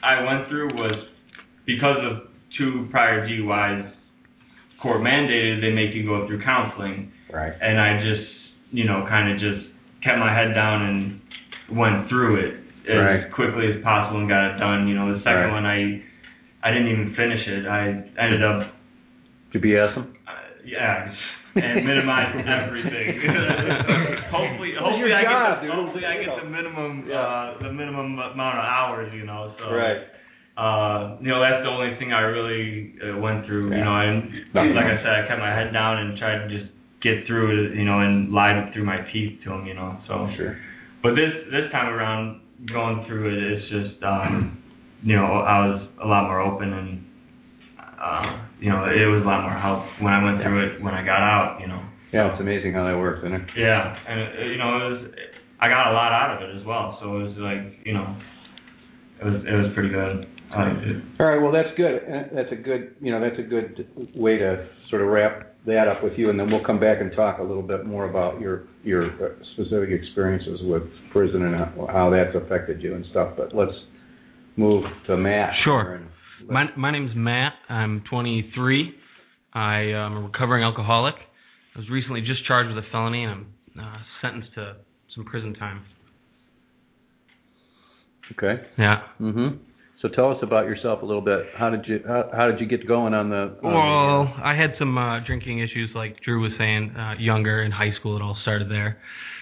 I 0.04 0.24
went 0.24 0.48
through 0.50 0.74
was 0.76 0.96
because 1.66 1.98
of 2.10 2.30
two 2.58 2.88
prior 2.92 3.28
DUIs, 3.28 3.92
court 4.82 5.02
mandated 5.02 5.62
they 5.62 5.72
make 5.72 5.94
you 5.94 6.06
go 6.06 6.26
through 6.28 6.42
counseling, 6.44 7.12
Right. 7.32 7.54
and 7.62 7.80
I 7.80 8.02
just 8.02 8.28
you 8.72 8.86
know 8.86 9.06
kind 9.08 9.32
of 9.32 9.40
just 9.40 9.68
kept 10.04 10.18
my 10.20 10.34
head 10.34 10.54
down 10.54 10.82
and 10.84 11.22
went 11.78 12.10
through 12.10 12.36
it 12.42 12.54
as 12.90 12.98
Right. 12.98 13.32
quickly 13.32 13.72
as 13.72 13.82
possible 13.84 14.20
and 14.20 14.28
got 14.30 14.56
it 14.56 14.60
done. 14.60 14.88
You 14.88 14.96
know, 14.96 15.14
the 15.14 15.20
second 15.24 15.52
Right. 15.52 15.54
one 15.54 15.66
I 15.66 16.02
I 16.64 16.70
didn't 16.72 16.90
even 16.90 17.14
finish 17.16 17.48
it. 17.48 17.66
I 17.66 17.88
ended 18.18 18.44
up 18.44 18.74
To 19.54 19.60
BS 19.60 19.94
them. 19.96 20.14
uh, 20.28 20.32
yeah. 20.66 21.12
And 21.54 21.84
minimize 21.86 22.32
everything. 22.48 23.20
hopefully, 24.32 24.72
hopefully 24.80 25.14
I 25.14 25.24
job, 25.24 25.62
get 25.62 25.68
the, 25.68 25.74
hopefully 25.74 26.06
I 26.06 26.24
get 26.24 26.32
the 26.44 26.48
minimum 26.50 27.06
Yeah. 27.10 27.18
uh, 27.20 27.58
the 27.62 27.72
minimum 27.74 28.18
amount 28.20 28.58
of 28.58 28.64
hours, 28.66 29.12
you 29.14 29.26
know. 29.26 29.54
So 29.60 29.76
Right. 29.76 30.00
Uh, 30.62 31.18
you 31.22 31.30
know 31.34 31.42
that's 31.42 31.64
the 31.66 31.72
only 31.74 31.98
thing 31.98 32.14
I 32.14 32.22
really 32.22 32.94
uh, 33.02 33.18
went 33.18 33.46
through. 33.48 33.72
Yeah. 33.72 33.78
You 33.78 33.84
know, 33.84 33.98
and 33.98 34.18
Nothing 34.54 34.76
like 34.78 34.86
I 34.86 34.98
said, 35.02 35.14
I 35.18 35.28
kept 35.28 35.40
my 35.42 35.50
head 35.50 35.74
down 35.74 35.98
and 35.98 36.18
tried 36.22 36.46
to 36.46 36.50
just 36.54 36.70
get 37.02 37.26
through 37.26 37.50
it, 37.50 37.78
you 37.78 37.86
know, 37.86 38.00
and 38.06 38.32
lied 38.32 38.72
through 38.74 38.86
my 38.86 39.02
teeth 39.12 39.42
to 39.44 39.50
them, 39.50 39.66
you 39.66 39.74
know. 39.74 39.98
So, 40.08 40.30
Sure. 40.38 40.54
but 41.02 41.18
this 41.18 41.34
this 41.50 41.66
time 41.72 41.90
around, 41.90 42.42
going 42.72 43.06
through 43.08 43.34
it, 43.34 43.40
it's 43.42 43.66
just 43.74 44.04
um, 44.06 44.62
you 45.02 45.16
know 45.18 45.26
I 45.26 45.66
was 45.66 45.90
a 46.04 46.08
lot 46.08 46.30
more 46.30 46.42
open 46.42 46.70
and 46.72 46.90
uh, 47.98 48.46
you 48.60 48.70
know 48.70 48.86
it 48.86 49.10
was 49.10 49.24
a 49.24 49.28
lot 49.28 49.42
more 49.42 49.58
help 49.58 49.82
when 50.02 50.14
I 50.14 50.22
went 50.24 50.44
through 50.44 50.62
it 50.68 50.84
when 50.84 50.94
I 50.94 51.02
got 51.04 51.22
out, 51.26 51.58
you 51.60 51.68
know. 51.68 51.82
Yeah, 52.14 52.32
it's 52.34 52.42
amazing 52.42 52.74
how 52.74 52.86
that 52.86 52.98
works, 52.98 53.20
isn't 53.26 53.34
it? 53.34 53.48
Yeah, 53.58 53.96
and 54.08 54.20
uh, 54.22 54.44
you 54.46 54.58
know, 54.58 54.70
it 54.78 54.84
was. 54.92 55.00
I 55.62 55.70
got 55.70 55.90
a 55.90 55.94
lot 55.94 56.12
out 56.12 56.36
of 56.36 56.50
it 56.50 56.60
as 56.60 56.66
well. 56.66 56.98
So 57.00 57.06
it 57.18 57.24
was 57.30 57.38
like, 57.38 57.86
you 57.86 57.94
know, 57.94 58.18
it 59.22 59.26
was 59.26 59.42
it 59.46 59.54
was 59.54 59.72
pretty 59.74 59.90
good. 59.90 60.28
I 60.54 60.68
liked 60.68 60.86
it. 60.86 61.04
All 61.20 61.26
right, 61.28 61.42
well, 61.42 61.52
that's 61.52 61.76
good. 61.78 61.96
Uh, 61.98 62.36
That's 62.36 62.52
a 62.52 62.56
good, 62.56 62.96
you 63.02 63.12
know, 63.12 63.22
that's 63.22 63.40
a 63.40 63.48
good 63.48 63.88
way 64.16 64.38
to 64.38 64.68
sort 64.90 65.02
of 65.02 65.08
wrap 65.08 65.56
that 65.66 65.88
up 65.88 66.04
with 66.04 66.14
you, 66.18 66.30
and 66.30 66.40
then 66.40 66.50
we'll 66.52 66.66
come 66.66 66.80
back 66.80 67.00
and 67.00 67.12
talk 67.16 67.40
a 67.40 67.44
little 67.44 67.62
bit 67.62 67.86
more 67.86 68.10
about 68.10 68.42
your, 68.42 68.64
your 68.84 69.06
uh, 69.06 69.36
specific 69.54 69.90
experiences 69.92 70.60
with 70.64 70.84
prison 71.12 71.44
and 71.44 71.56
how 71.56 71.88
how 71.92 72.10
that's 72.10 72.36
affected 72.36 72.82
you 72.82 72.96
and 72.96 73.06
stuff, 73.12 73.34
but 73.38 73.54
let's 73.56 73.72
move 74.58 74.84
to 75.08 75.16
Matt. 75.18 75.52
Sure. 75.64 75.96
And 75.96 76.08
My 76.50 76.66
my 76.76 76.92
name's 76.92 77.12
Matt. 77.16 77.54
I'm 77.70 78.04
23. 78.10 78.94
I 79.54 79.80
am 79.80 80.18
a 80.18 80.22
recovering 80.22 80.64
alcoholic. 80.64 81.16
I 81.76 81.80
was 81.80 81.90
recently 81.90 82.22
just 82.22 82.46
charged 82.48 82.74
with 82.74 82.84
a 82.84 82.88
felony 82.92 83.24
and 83.24 83.32
I'm 83.32 83.80
uh, 83.80 83.98
sentenced 84.22 84.54
to 84.56 84.78
some 85.16 85.26
prison 85.26 85.54
time. 85.54 85.84
Okay. 88.38 88.62
Yeah. 88.78 89.02
Mm 89.22 89.34
hmm 89.34 89.71
So 90.02 90.08
tell 90.08 90.32
us 90.32 90.38
about 90.42 90.66
yourself 90.66 91.04
a 91.04 91.06
little 91.06 91.22
bit. 91.22 91.42
How 91.56 91.70
did 91.70 91.82
you, 91.86 92.00
how, 92.08 92.30
how 92.36 92.48
did 92.50 92.60
you 92.60 92.66
get 92.66 92.88
going 92.88 93.14
on 93.14 93.30
the? 93.30 93.36
on 93.36 93.62
the, 93.62 93.70
Well, 93.70 94.34
I 94.44 94.56
had 94.56 94.72
some 94.80 94.98
uh, 94.98 95.20
drinking 95.26 95.60
issues, 95.60 95.92
like 95.94 96.18
Drew 96.26 96.42
was 96.42 96.52
saying, 96.58 96.96
uh, 96.98 97.14
younger 97.20 97.62
in 97.64 97.72
high 97.72 97.92
school. 98.00 98.16
It 98.18 98.22
all 98.24 98.38
started 98.42 98.70
there, 98.70 98.98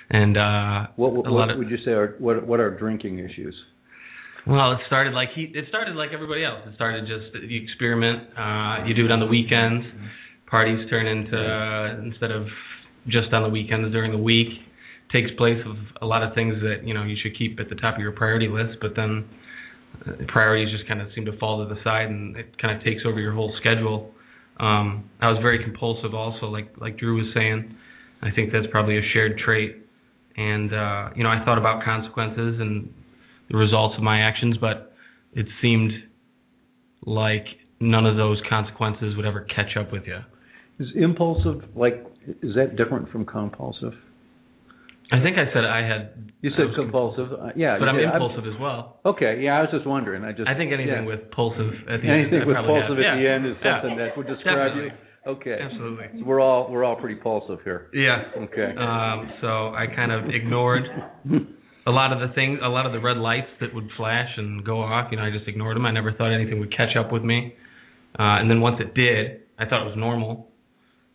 and 0.09 0.37
uh, 0.37 0.91
What, 0.97 1.13
what, 1.13 1.27
a 1.27 1.31
lot 1.31 1.47
what 1.47 1.49
of- 1.51 1.57
would 1.59 1.69
you 1.69 1.77
say 1.85 1.91
are, 1.91 2.15
what, 2.19 2.45
what 2.45 2.59
are 2.59 2.77
drinking 2.77 3.19
issues? 3.19 3.55
Well, 4.47 4.71
it 4.73 4.79
started 4.87 5.13
like 5.13 5.29
he. 5.35 5.43
It 5.53 5.65
started 5.69 5.95
like 5.95 6.09
everybody 6.13 6.43
else. 6.43 6.61
It 6.65 6.73
started 6.73 7.05
just 7.05 7.35
you 7.43 7.61
experiment. 7.61 8.23
Uh, 8.35 8.87
you 8.87 8.95
do 8.95 9.05
it 9.05 9.11
on 9.11 9.19
the 9.19 9.27
weekends. 9.27 9.85
Parties 10.49 10.89
turn 10.89 11.05
into 11.07 11.37
uh, 11.37 12.01
instead 12.01 12.31
of 12.31 12.47
just 13.07 13.31
on 13.33 13.43
the 13.43 13.49
weekends 13.49 13.91
during 13.91 14.11
the 14.11 14.17
week. 14.17 14.47
Takes 15.11 15.29
place 15.37 15.59
of 15.67 15.75
a 16.01 16.05
lot 16.05 16.23
of 16.23 16.33
things 16.33 16.55
that 16.63 16.87
you 16.87 16.93
know 16.93 17.03
you 17.03 17.15
should 17.21 17.37
keep 17.37 17.59
at 17.59 17.69
the 17.69 17.75
top 17.75 17.95
of 17.95 18.01
your 18.01 18.13
priority 18.13 18.47
list, 18.47 18.79
but 18.81 18.91
then 18.95 19.27
priorities 20.27 20.74
just 20.75 20.88
kind 20.88 21.01
of 21.01 21.10
seem 21.15 21.25
to 21.25 21.38
fall 21.38 21.67
to 21.67 21.74
the 21.74 21.79
side, 21.84 22.08
and 22.08 22.36
it 22.36 22.60
kind 22.62 22.75
of 22.75 22.84
takes 22.84 23.01
over 23.05 23.19
your 23.19 23.34
whole 23.34 23.53
schedule. 23.60 24.12
Um, 24.60 25.10
I 25.22 25.29
was 25.29 25.39
very 25.41 25.63
compulsive, 25.63 26.13
also, 26.13 26.48
like 26.48 26.69
like 26.79 26.98
Drew 26.98 27.17
was 27.17 27.27
saying. 27.34 27.75
I 28.22 28.31
think 28.31 28.51
that's 28.51 28.67
probably 28.72 28.98
a 28.98 29.01
shared 29.13 29.38
trait. 29.38 29.77
And 30.36 30.74
uh, 30.74 31.10
you 31.15 31.24
know, 31.24 31.29
I 31.29 31.43
thought 31.46 31.58
about 31.58 31.84
consequences 31.84 32.60
and 32.60 32.93
the 33.50 33.58
results 33.58 33.96
of 33.98 34.03
my 34.03 34.22
actions, 34.22 34.58
but 34.60 34.93
it 35.34 35.46
seemed 35.62 35.91
like 37.05 37.46
none 37.79 38.05
of 38.05 38.17
those 38.17 38.41
consequences 38.50 39.15
would 39.15 39.25
ever 39.25 39.41
catch 39.55 39.77
up 39.77 39.91
with 39.91 40.03
you. 40.05 40.19
Is 40.79 40.88
impulsive, 40.96 41.63
like, 41.75 42.05
is 42.41 42.55
that 42.55 42.75
different 42.77 43.10
from 43.10 43.25
compulsive? 43.25 43.93
I 45.11 45.21
think 45.23 45.37
I 45.37 45.51
said 45.53 45.65
I 45.65 45.81
had, 45.81 46.31
You 46.41 46.51
said 46.55 46.75
compulsive, 46.75 47.33
uh, 47.33 47.49
yeah. 47.55 47.77
but 47.79 47.89
I'm 47.89 47.95
did. 47.97 48.05
impulsive 48.05 48.45
as 48.45 48.59
well. 48.61 48.99
Okay, 49.05 49.41
yeah, 49.41 49.57
I 49.57 49.61
was 49.61 49.69
just 49.73 49.85
wondering, 49.87 50.23
I 50.23 50.31
just. 50.31 50.47
I 50.47 50.53
think 50.55 50.71
anything 50.71 51.03
yeah. 51.03 51.09
with 51.09 51.31
pulsive 51.31 51.73
at 51.89 52.01
the 52.01 52.09
Anything 52.09 52.41
end. 52.41 52.43
I 52.43 52.45
with 52.45 52.57
pulsive 52.65 52.97
have. 52.97 53.05
at 53.05 53.17
the 53.17 53.27
end 53.29 53.45
is 53.45 53.55
Yeah. 53.63 53.81
something 53.81 53.97
that 53.97 54.17
would 54.17 54.27
describe 54.27 54.75
you? 54.77 54.89
Okay. 55.27 55.57
Absolutely. 55.61 56.05
So 56.19 56.25
We're 56.25 56.39
all, 56.39 56.71
we're 56.71 56.83
all 56.83 56.95
pretty 56.95 57.15
pulsive 57.15 57.59
here. 57.63 57.89
Yeah. 57.93 58.23
Okay. 58.49 58.71
Um, 58.77 59.29
so 59.41 59.73
I 59.75 59.85
kind 59.93 60.11
of 60.11 60.29
ignored 60.29 60.83
a 61.85 61.91
lot 61.91 62.13
of 62.13 62.19
the 62.19 62.33
things, 62.35 62.59
a 62.63 62.69
lot 62.69 62.85
of 62.85 62.93
the 62.93 62.99
red 62.99 63.17
lights 63.17 63.49
that 63.61 63.73
would 63.73 63.89
flash 63.97 64.29
and 64.37 64.63
go 64.65 64.81
off. 64.81 65.09
You 65.11 65.17
know, 65.17 65.23
I 65.23 65.31
just 65.31 65.47
ignored 65.47 65.75
them. 65.75 65.85
I 65.85 65.91
never 65.91 66.13
thought 66.13 66.31
anything 66.33 66.59
would 66.59 66.75
catch 66.75 66.95
up 66.97 67.11
with 67.11 67.23
me. 67.23 67.53
Uh, 68.17 68.39
and 68.39 68.49
then 68.49 68.61
once 68.61 68.77
it 68.79 68.93
did, 68.95 69.41
I 69.57 69.65
thought 69.65 69.83
it 69.83 69.89
was 69.89 69.97
normal. 69.97 70.49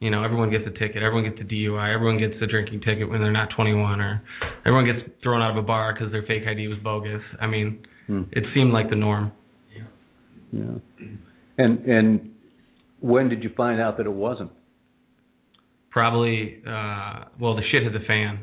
You 0.05 0.11
know, 0.11 0.23
everyone 0.23 0.51
gets 0.51 0.65
a 0.67 0.71
ticket. 0.71 1.03
Everyone 1.03 1.25
gets 1.25 1.41
a 1.41 1.45
DUI. 1.51 1.95
Everyone 1.95 2.19
gets 2.19 2.35
a 2.43 2.47
drinking 2.47 2.81
ticket 2.83 3.09
when 3.09 3.23
they're 3.23 3.33
not 3.33 3.49
21, 3.57 4.01
or 4.03 4.23
everyone 4.67 4.85
gets 4.85 4.99
thrown 5.23 5.41
out 5.41 5.53
of 5.53 5.57
a 5.57 5.67
bar 5.67 5.95
because 5.95 6.13
their 6.13 6.25
fake 6.25 6.43
ID 6.47 6.69
was 6.69 6.77
bogus. 6.85 7.23
I 7.41 7.47
mean, 7.47 7.79
Hmm. 8.07 8.25
it 8.33 8.45
seemed 8.53 8.71
like 8.75 8.91
the 8.91 8.97
norm. 8.97 9.33
Yeah. 10.53 10.75
And, 11.57 11.79
and 11.87 12.31
when 13.01 13.31
did 13.31 13.43
you 13.43 13.49
find 13.57 13.81
out 13.81 13.97
that 13.97 14.05
it 14.05 14.13
wasn't? 14.13 14.51
Probably, 15.91 16.61
uh, 16.67 17.25
well, 17.41 17.57
the 17.57 17.63
shit 17.73 17.85
hit 17.85 17.95
the 17.95 18.05
fan. 18.07 18.41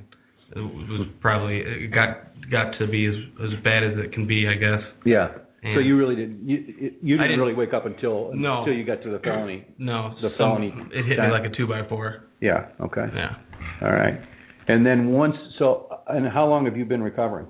It 0.56 0.60
was 0.62 1.08
probably 1.22 1.58
it 1.60 1.94
got 1.94 2.50
got 2.50 2.72
to 2.80 2.88
be 2.88 3.06
as 3.06 3.13
as 3.44 3.63
bad 3.63 3.84
as 3.84 4.00
it 4.00 4.13
can 4.13 4.25
be, 4.25 4.48
I 4.48 4.56
guess. 4.56 4.82
Yeah. 5.06 5.27
So 5.63 5.80
you 5.80 5.96
really 5.96 6.15
didn't, 6.15 6.50
you, 6.50 6.58
you- 6.58 7.18
didn't 7.18 7.27
didn't- 7.30 7.39
really 7.39 7.53
wake 7.53 7.72
up 7.74 7.86
until, 7.86 8.32
No. 8.34 8.60
until 8.60 8.74
you 8.74 8.84
got 8.84 9.03
to 9.03 9.12
the 9.12 9.20
felony? 9.20 9.65
No, 9.77 10.15
The 10.22 10.30
some- 10.30 10.38
felony 10.58 10.74
It 10.91 11.06
hit 11.06 11.18
time. 11.18 11.30
me 11.30 11.32
like 11.39 11.51
a 11.51 11.56
two 11.56 11.68
by 11.68 11.88
four. 11.88 12.24
Yeah, 12.39 12.70
okay. 12.80 13.06
Yeah. 13.15 13.36
All 13.84 13.91
right. 13.94 14.20
And 14.68 14.84
then 14.86 15.12
once, 15.12 15.36
so, 15.60 15.88
and 16.08 16.27
how 16.27 16.48
long 16.48 16.65
have 16.65 16.75
you 16.77 16.86
been 16.86 17.03
recovering? 17.03 17.46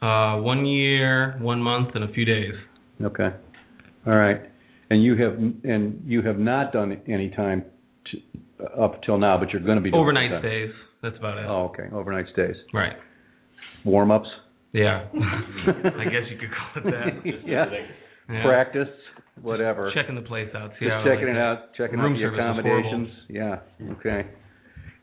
Uh, 0.00 0.40
one 0.40 0.64
year, 0.66 1.36
one 1.40 1.60
month, 1.62 1.90
and 1.94 2.04
a 2.04 2.08
few 2.12 2.24
days. 2.24 2.52
Okay. 3.02 3.28
All 4.06 4.14
right. 4.16 4.40
And 4.90 5.02
you 5.02 5.16
have, 5.16 5.34
and 5.64 6.02
you 6.06 6.22
have 6.22 6.38
not 6.38 6.72
done 6.72 7.00
any 7.08 7.30
time 7.30 7.64
to, 8.10 8.64
up 8.80 9.02
till 9.02 9.18
now, 9.18 9.38
but 9.38 9.50
you're 9.50 9.62
going 9.62 9.76
to 9.76 9.82
be 9.82 9.90
doing 9.90 10.00
Overnight 10.00 10.40
stays. 10.40 10.70
That's 11.02 11.16
about 11.18 11.38
it. 11.38 11.44
Oh, 11.46 11.64
okay. 11.72 11.84
Overnight 11.94 12.26
stays. 12.32 12.56
Right. 12.72 12.92
Warm 13.84 14.10
ups. 14.10 14.28
Yeah. 14.74 15.06
I 15.14 16.04
guess 16.04 16.26
you 16.30 16.36
could 16.36 16.50
call 16.50 16.82
it 16.82 16.90
that. 16.90 17.24
yeah. 17.46 17.64
Yeah. 18.28 18.42
Practice, 18.42 18.88
whatever. 19.40 19.92
Checking 19.94 20.16
the 20.16 20.22
place 20.22 20.48
out. 20.54 20.72
See 20.80 20.86
Just 20.86 21.04
checking 21.04 21.28
like 21.28 21.36
it 21.36 21.36
it. 21.36 21.36
out, 21.36 21.74
checking 21.76 22.00
out 22.00 22.08
the 22.08 22.24
accommodations. 22.24 23.08
Yeah. 23.28 23.56
Okay. 23.92 24.26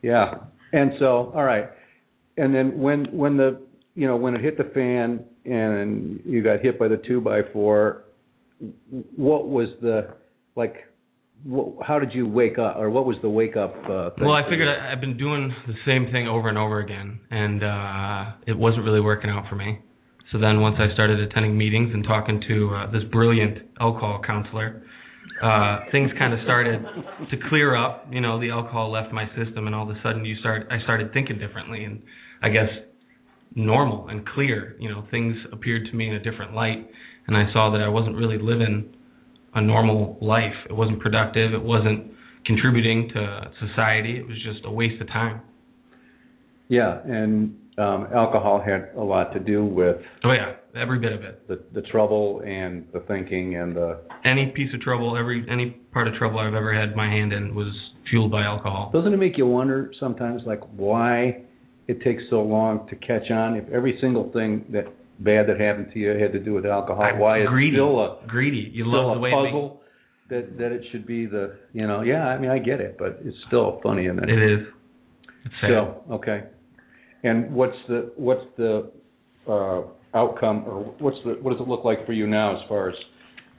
Yeah. 0.01 0.33
And 0.73 0.91
so, 0.99 1.31
all 1.35 1.43
right. 1.43 1.69
And 2.37 2.53
then 2.53 2.79
when 2.79 3.05
when 3.15 3.37
the 3.37 3.61
you 3.95 4.07
know 4.07 4.17
when 4.17 4.35
it 4.35 4.41
hit 4.41 4.57
the 4.57 4.71
fan 4.73 5.23
and 5.45 6.19
you 6.25 6.43
got 6.43 6.61
hit 6.61 6.77
by 6.79 6.87
the 6.87 6.97
two 7.07 7.21
by 7.21 7.41
four, 7.53 8.03
what 9.15 9.47
was 9.47 9.69
the 9.81 10.09
like? 10.55 10.75
What, 11.43 11.85
how 11.85 11.97
did 11.99 12.13
you 12.13 12.27
wake 12.27 12.59
up, 12.59 12.77
or 12.77 12.89
what 12.89 13.05
was 13.05 13.17
the 13.21 13.29
wake 13.29 13.57
up? 13.57 13.73
Uh, 13.83 14.11
thing 14.11 14.27
Well, 14.27 14.33
I 14.33 14.43
figured? 14.49 14.67
I, 14.67 14.91
I've 14.93 15.01
been 15.01 15.17
doing 15.17 15.53
the 15.67 15.73
same 15.85 16.11
thing 16.11 16.27
over 16.27 16.49
and 16.49 16.57
over 16.57 16.79
again, 16.79 17.19
and 17.31 17.63
uh, 17.63 18.33
it 18.45 18.57
wasn't 18.57 18.85
really 18.85 19.01
working 19.01 19.29
out 19.29 19.45
for 19.49 19.55
me. 19.55 19.79
So 20.31 20.39
then, 20.39 20.61
once 20.61 20.77
I 20.79 20.93
started 20.93 21.19
attending 21.19 21.57
meetings 21.57 21.91
and 21.93 22.03
talking 22.03 22.41
to 22.47 22.75
uh, 22.75 22.91
this 22.91 23.03
brilliant 23.11 23.57
alcohol 23.79 24.21
counselor, 24.25 24.83
uh, 25.41 25.79
things 25.91 26.11
kind 26.17 26.33
of 26.33 26.39
started 26.43 26.79
to 27.31 27.37
clear 27.49 27.75
up. 27.75 28.05
You 28.11 28.21
know, 28.21 28.39
the 28.39 28.51
alcohol 28.51 28.91
left 28.91 29.11
my 29.11 29.25
system, 29.35 29.65
and 29.65 29.75
all 29.75 29.89
of 29.89 29.95
a 29.95 29.99
sudden, 30.03 30.23
you 30.23 30.35
start. 30.37 30.67
I 30.69 30.81
started 30.83 31.11
thinking 31.11 31.39
differently, 31.39 31.85
and 31.85 32.03
I 32.43 32.49
guess 32.49 32.69
normal 33.55 34.09
and 34.09 34.27
clear. 34.27 34.75
You 34.79 34.89
know, 34.89 35.05
things 35.09 35.35
appeared 35.51 35.87
to 35.89 35.95
me 35.95 36.07
in 36.07 36.13
a 36.13 36.23
different 36.23 36.53
light, 36.53 36.87
and 37.25 37.35
I 37.35 37.51
saw 37.51 37.71
that 37.71 37.81
I 37.81 37.89
wasn't 37.89 38.15
really 38.15 38.37
living 38.37 38.93
a 39.53 39.61
normal 39.61 40.17
life. 40.21 40.53
It 40.69 40.73
wasn't 40.73 40.99
productive. 40.99 41.53
It 41.53 41.61
wasn't 41.61 42.11
contributing 42.45 43.09
to 43.13 43.51
society. 43.67 44.17
It 44.17 44.27
was 44.27 44.37
just 44.43 44.65
a 44.65 44.71
waste 44.71 45.01
of 45.01 45.07
time. 45.07 45.41
Yeah, 46.69 46.99
and 47.03 47.55
um, 47.77 48.07
alcohol 48.13 48.61
had 48.65 48.91
a 48.95 49.03
lot 49.03 49.33
to 49.33 49.39
do 49.39 49.65
with 49.65 49.97
Oh 50.23 50.31
yeah, 50.31 50.53
every 50.79 50.99
bit 50.99 51.11
of 51.13 51.23
it. 51.23 51.47
the 51.47 51.61
the 51.73 51.81
trouble 51.87 52.41
and 52.45 52.85
the 52.93 53.01
thinking 53.01 53.55
and 53.55 53.75
the. 53.75 53.99
Any 54.23 54.47
piece 54.55 54.73
of 54.73 54.81
trouble, 54.81 55.17
every 55.17 55.45
any 55.49 55.71
part 55.91 56.07
of 56.07 56.13
trouble 56.15 56.39
I've 56.39 56.53
ever 56.53 56.73
had 56.73 56.95
my 56.95 57.07
hand 57.09 57.33
in 57.33 57.55
was 57.55 57.73
fueled 58.09 58.31
by 58.31 58.43
alcohol. 58.43 58.91
Doesn't 58.93 59.13
it 59.13 59.17
make 59.17 59.37
you 59.37 59.47
wonder 59.47 59.91
sometimes, 59.99 60.43
like 60.45 60.61
why 60.75 61.41
it 61.87 62.01
takes 62.01 62.23
so 62.29 62.41
long 62.41 62.87
to 62.89 62.95
catch 62.95 63.29
on? 63.31 63.55
If 63.55 63.69
every 63.69 63.97
single 64.01 64.31
thing 64.31 64.65
that 64.69 64.85
bad 65.23 65.47
that 65.47 65.59
happened 65.59 65.87
to 65.93 65.99
you 65.99 66.09
had 66.09 66.31
to 66.33 66.39
do 66.39 66.53
with 66.53 66.65
alcohol, 66.65 67.03
I'm 67.03 67.19
why 67.19 67.39
it's 67.39 67.49
greedy. 67.49 67.75
still 67.75 67.99
a 67.99 68.17
Greedy. 68.27 68.69
You 68.73 68.85
love 68.87 69.15
the 69.15 69.21
way 69.21 69.31
puzzle 69.31 69.81
that 70.29 70.57
that 70.57 70.71
it 70.71 70.83
should 70.91 71.05
be 71.05 71.25
the 71.25 71.55
you 71.73 71.87
know 71.87 72.01
yeah 72.01 72.27
I 72.27 72.37
mean 72.39 72.51
I 72.51 72.59
get 72.59 72.79
it, 72.81 72.97
but 72.97 73.19
it's 73.23 73.37
still 73.47 73.79
funny 73.83 74.07
and 74.07 74.19
it, 74.19 74.29
it 74.29 74.53
is. 74.53 74.67
It's 75.45 75.55
sad. 75.61 75.67
Still, 75.69 76.03
okay. 76.11 76.43
And 77.23 77.53
what's 77.53 77.77
the 77.87 78.11
what's 78.15 78.45
the 78.57 78.91
uh, 79.47 79.81
outcome, 80.13 80.63
or 80.67 80.93
what's 80.99 81.17
the 81.25 81.31
what 81.41 81.51
does 81.51 81.59
it 81.61 81.67
look 81.67 81.83
like 81.85 82.05
for 82.05 82.13
you 82.13 82.27
now 82.27 82.55
as 82.61 82.67
far 82.67 82.89
as 82.89 82.95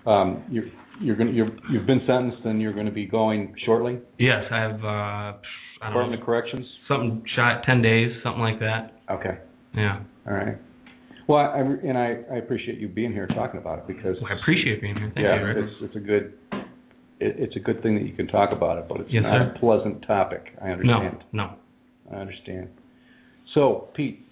um, 0.07 0.45
you're 0.51 0.65
you're 1.01 1.17
going 1.17 1.35
you're 1.35 1.51
you've 1.71 1.87
been 1.87 2.03
sentenced 2.07 2.45
and 2.45 2.61
you're 2.61 2.73
going 2.73 2.87
to 2.87 2.93
be 2.93 3.07
going 3.07 3.55
shortly? 3.65 3.99
yes, 4.19 4.45
I 4.51 4.61
have. 4.61 4.85
Uh, 4.85 5.39
I 5.83 5.89
Department 5.89 6.13
know, 6.13 6.21
of 6.21 6.27
Corrections. 6.27 6.67
something 6.87 7.25
shot 7.35 7.63
ten 7.67 7.83
days, 7.83 8.13
something 8.23 8.41
like 8.43 8.61
that. 8.61 9.01
Okay. 9.11 9.39
Yeah. 9.75 10.01
All 10.29 10.35
right. 10.35 10.57
Well, 11.33 11.41
I, 11.41 11.61
and 11.61 11.97
I, 11.97 12.19
I 12.31 12.37
appreciate 12.37 12.79
you 12.79 12.89
being 12.89 13.11
here 13.11 13.27
talking 13.29 13.59
about 13.59 13.79
it 13.79 13.87
because 13.87 14.19
Well, 14.21 14.31
I 14.31 14.39
appreciate 14.39 14.83
being 14.83 14.97
here. 14.97 15.11
Thank 15.15 15.25
yeah, 15.25 15.41
you, 15.41 15.47
Rick. 15.47 15.57
it's 15.61 15.73
it's 15.81 15.97
a 15.97 16.01
good 16.01 16.35
it, 17.21 17.37
it's 17.39 17.57
a 17.57 17.59
good 17.59 17.83
thing 17.83 17.95
that 17.95 18.05
you 18.05 18.13
can 18.13 18.27
talk 18.27 18.51
about 18.53 18.77
it, 18.77 18.85
but 18.87 19.01
it's 19.01 19.09
Yes, 19.11 19.23
not 19.23 19.39
sir. 19.39 19.55
a 19.57 19.59
pleasant 19.59 20.05
topic. 20.07 20.49
I 20.61 20.67
No, 20.67 20.73
understand. 20.75 21.25
no. 21.33 21.55
I 22.13 22.17
understand. 22.17 22.69
So, 23.55 23.89
Pete, 23.95 24.27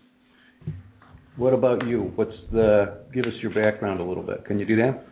what 1.39 1.55
about 1.55 1.87
you? 1.87 2.13
What's 2.17 2.37
the 2.53 2.99
give 3.15 3.25
us 3.25 3.33
your 3.41 3.55
background 3.55 4.01
a 4.01 4.05
little 4.05 4.23
bit? 4.23 4.45
Can 4.45 4.59
you 4.59 4.67
do 4.67 4.77
that? 4.77 5.03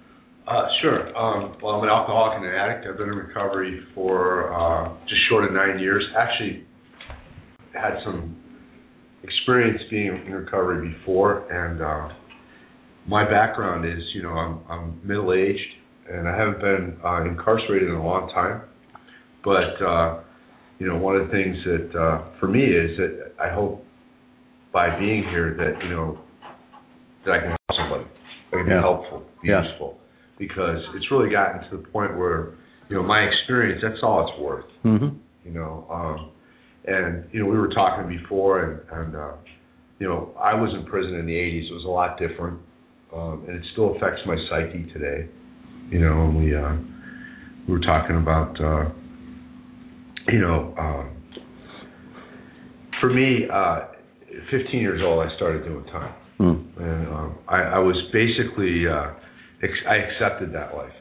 Uh, 0.47 0.67
sure. 0.83 1.17
Um, 1.17 1.57
well, 1.63 1.77
I'm 1.77 1.85
an 1.85 1.89
alcoholic 1.89 2.37
and 2.37 2.45
an 2.45 2.55
addict. 2.55 2.87
I've 2.87 2.99
been 2.99 3.09
in 3.09 3.17
recovery 3.17 3.81
for 3.95 4.53
uh, 4.53 4.93
just 5.09 5.23
short 5.31 5.47
of 5.47 5.53
nine 5.55 5.79
years. 5.79 6.05
Actually, 6.19 6.65
had 7.73 7.95
some 8.05 8.37
experienced 9.23 9.85
being 9.91 10.25
in 10.27 10.33
recovery 10.33 10.93
before, 10.93 11.51
and 11.51 11.83
uh, 11.83 12.15
my 13.07 13.25
background 13.29 13.85
is, 13.85 14.03
you 14.15 14.23
know, 14.23 14.31
I'm 14.31 14.61
I'm 14.71 15.01
middle 15.07 15.33
aged, 15.33 15.61
and 16.11 16.29
I 16.29 16.37
haven't 16.37 16.61
been 16.61 16.97
uh, 17.05 17.25
incarcerated 17.25 17.89
in 17.89 17.95
a 17.95 18.05
long 18.05 18.29
time, 18.31 18.63
but 19.45 19.85
uh, 19.85 20.21
you 20.79 20.87
know, 20.87 20.97
one 20.97 21.17
of 21.17 21.27
the 21.27 21.33
things 21.33 21.57
that 21.65 21.99
uh, 21.99 22.39
for 22.39 22.49
me 22.49 22.63
is 22.63 22.97
that 22.99 23.33
I 23.41 23.53
hope 23.53 23.85
by 24.73 24.99
being 24.99 25.25
here 25.25 25.55
that 25.59 25.83
you 25.85 25.91
know 25.91 26.19
that 27.25 27.33
I 27.35 27.39
can 27.41 27.49
help 27.49 27.81
somebody, 27.81 28.05
I 28.53 28.57
can 28.57 28.67
Yeah. 28.67 28.77
be 28.77 28.81
helpful, 28.81 29.25
be 29.43 29.49
Yeah. 29.49 29.63
useful, 29.65 29.99
because 30.39 30.79
it's 30.95 31.11
really 31.11 31.31
gotten 31.31 31.69
to 31.71 31.77
the 31.79 31.89
point 31.89 32.17
where 32.17 32.55
you 32.89 32.97
know 32.97 33.03
my 33.03 33.21
experience 33.21 33.83
that's 33.83 34.03
all 34.03 34.29
it's 34.29 34.39
worth 34.41 34.65
Mm-hmm. 34.85 35.17
you 35.45 35.51
know. 35.53 35.87
Um, 35.91 36.31
and 36.89 37.25
you 37.33 37.41
know, 37.41 37.47
we 37.47 37.59
were 37.59 37.69
talking 37.69 38.09
before, 38.09 38.63
and, 38.65 38.81
and 38.91 39.17
uh, 39.17 39.33
you 39.99 40.09
know, 40.09 40.33
I 40.39 40.55
was 40.55 40.73
in 40.75 40.87
prison 40.87 41.15
in 41.15 41.27
the 41.27 41.35
'80s. 41.35 41.71
It 41.71 41.75
was 41.75 41.85
a 41.85 41.89
lot 41.89 42.19
different, 42.19 42.61
um, 43.15 43.45
and 43.47 43.57
it 43.57 43.63
still 43.73 43.95
affects 43.97 44.21
my 44.27 44.37
psyche 44.49 44.91
today. 44.93 45.29
You 45.91 46.01
know, 46.01 46.25
and 46.25 46.37
we 46.37 46.55
uh, 46.55 46.75
we 47.67 47.75
were 47.75 47.81
talking 47.81 48.17
about, 48.17 48.59
uh, 48.61 48.91
you 50.29 50.41
know, 50.41 50.75
um, 50.79 51.15
for 53.01 53.11
me, 53.13 53.47
uh, 53.53 53.81
15 54.51 54.81
years 54.81 55.03
old, 55.05 55.27
I 55.27 55.35
started 55.37 55.65
doing 55.65 55.85
time, 55.87 56.15
Mm. 56.41 56.65
and 56.79 57.09
um, 57.09 57.39
I, 57.49 57.57
I 57.63 57.79
was 57.79 57.97
basically, 58.13 58.87
uh, 58.87 59.11
ex- 59.63 59.87
I 59.89 59.97
accepted 59.97 60.53
that 60.55 60.75
life. 60.75 60.93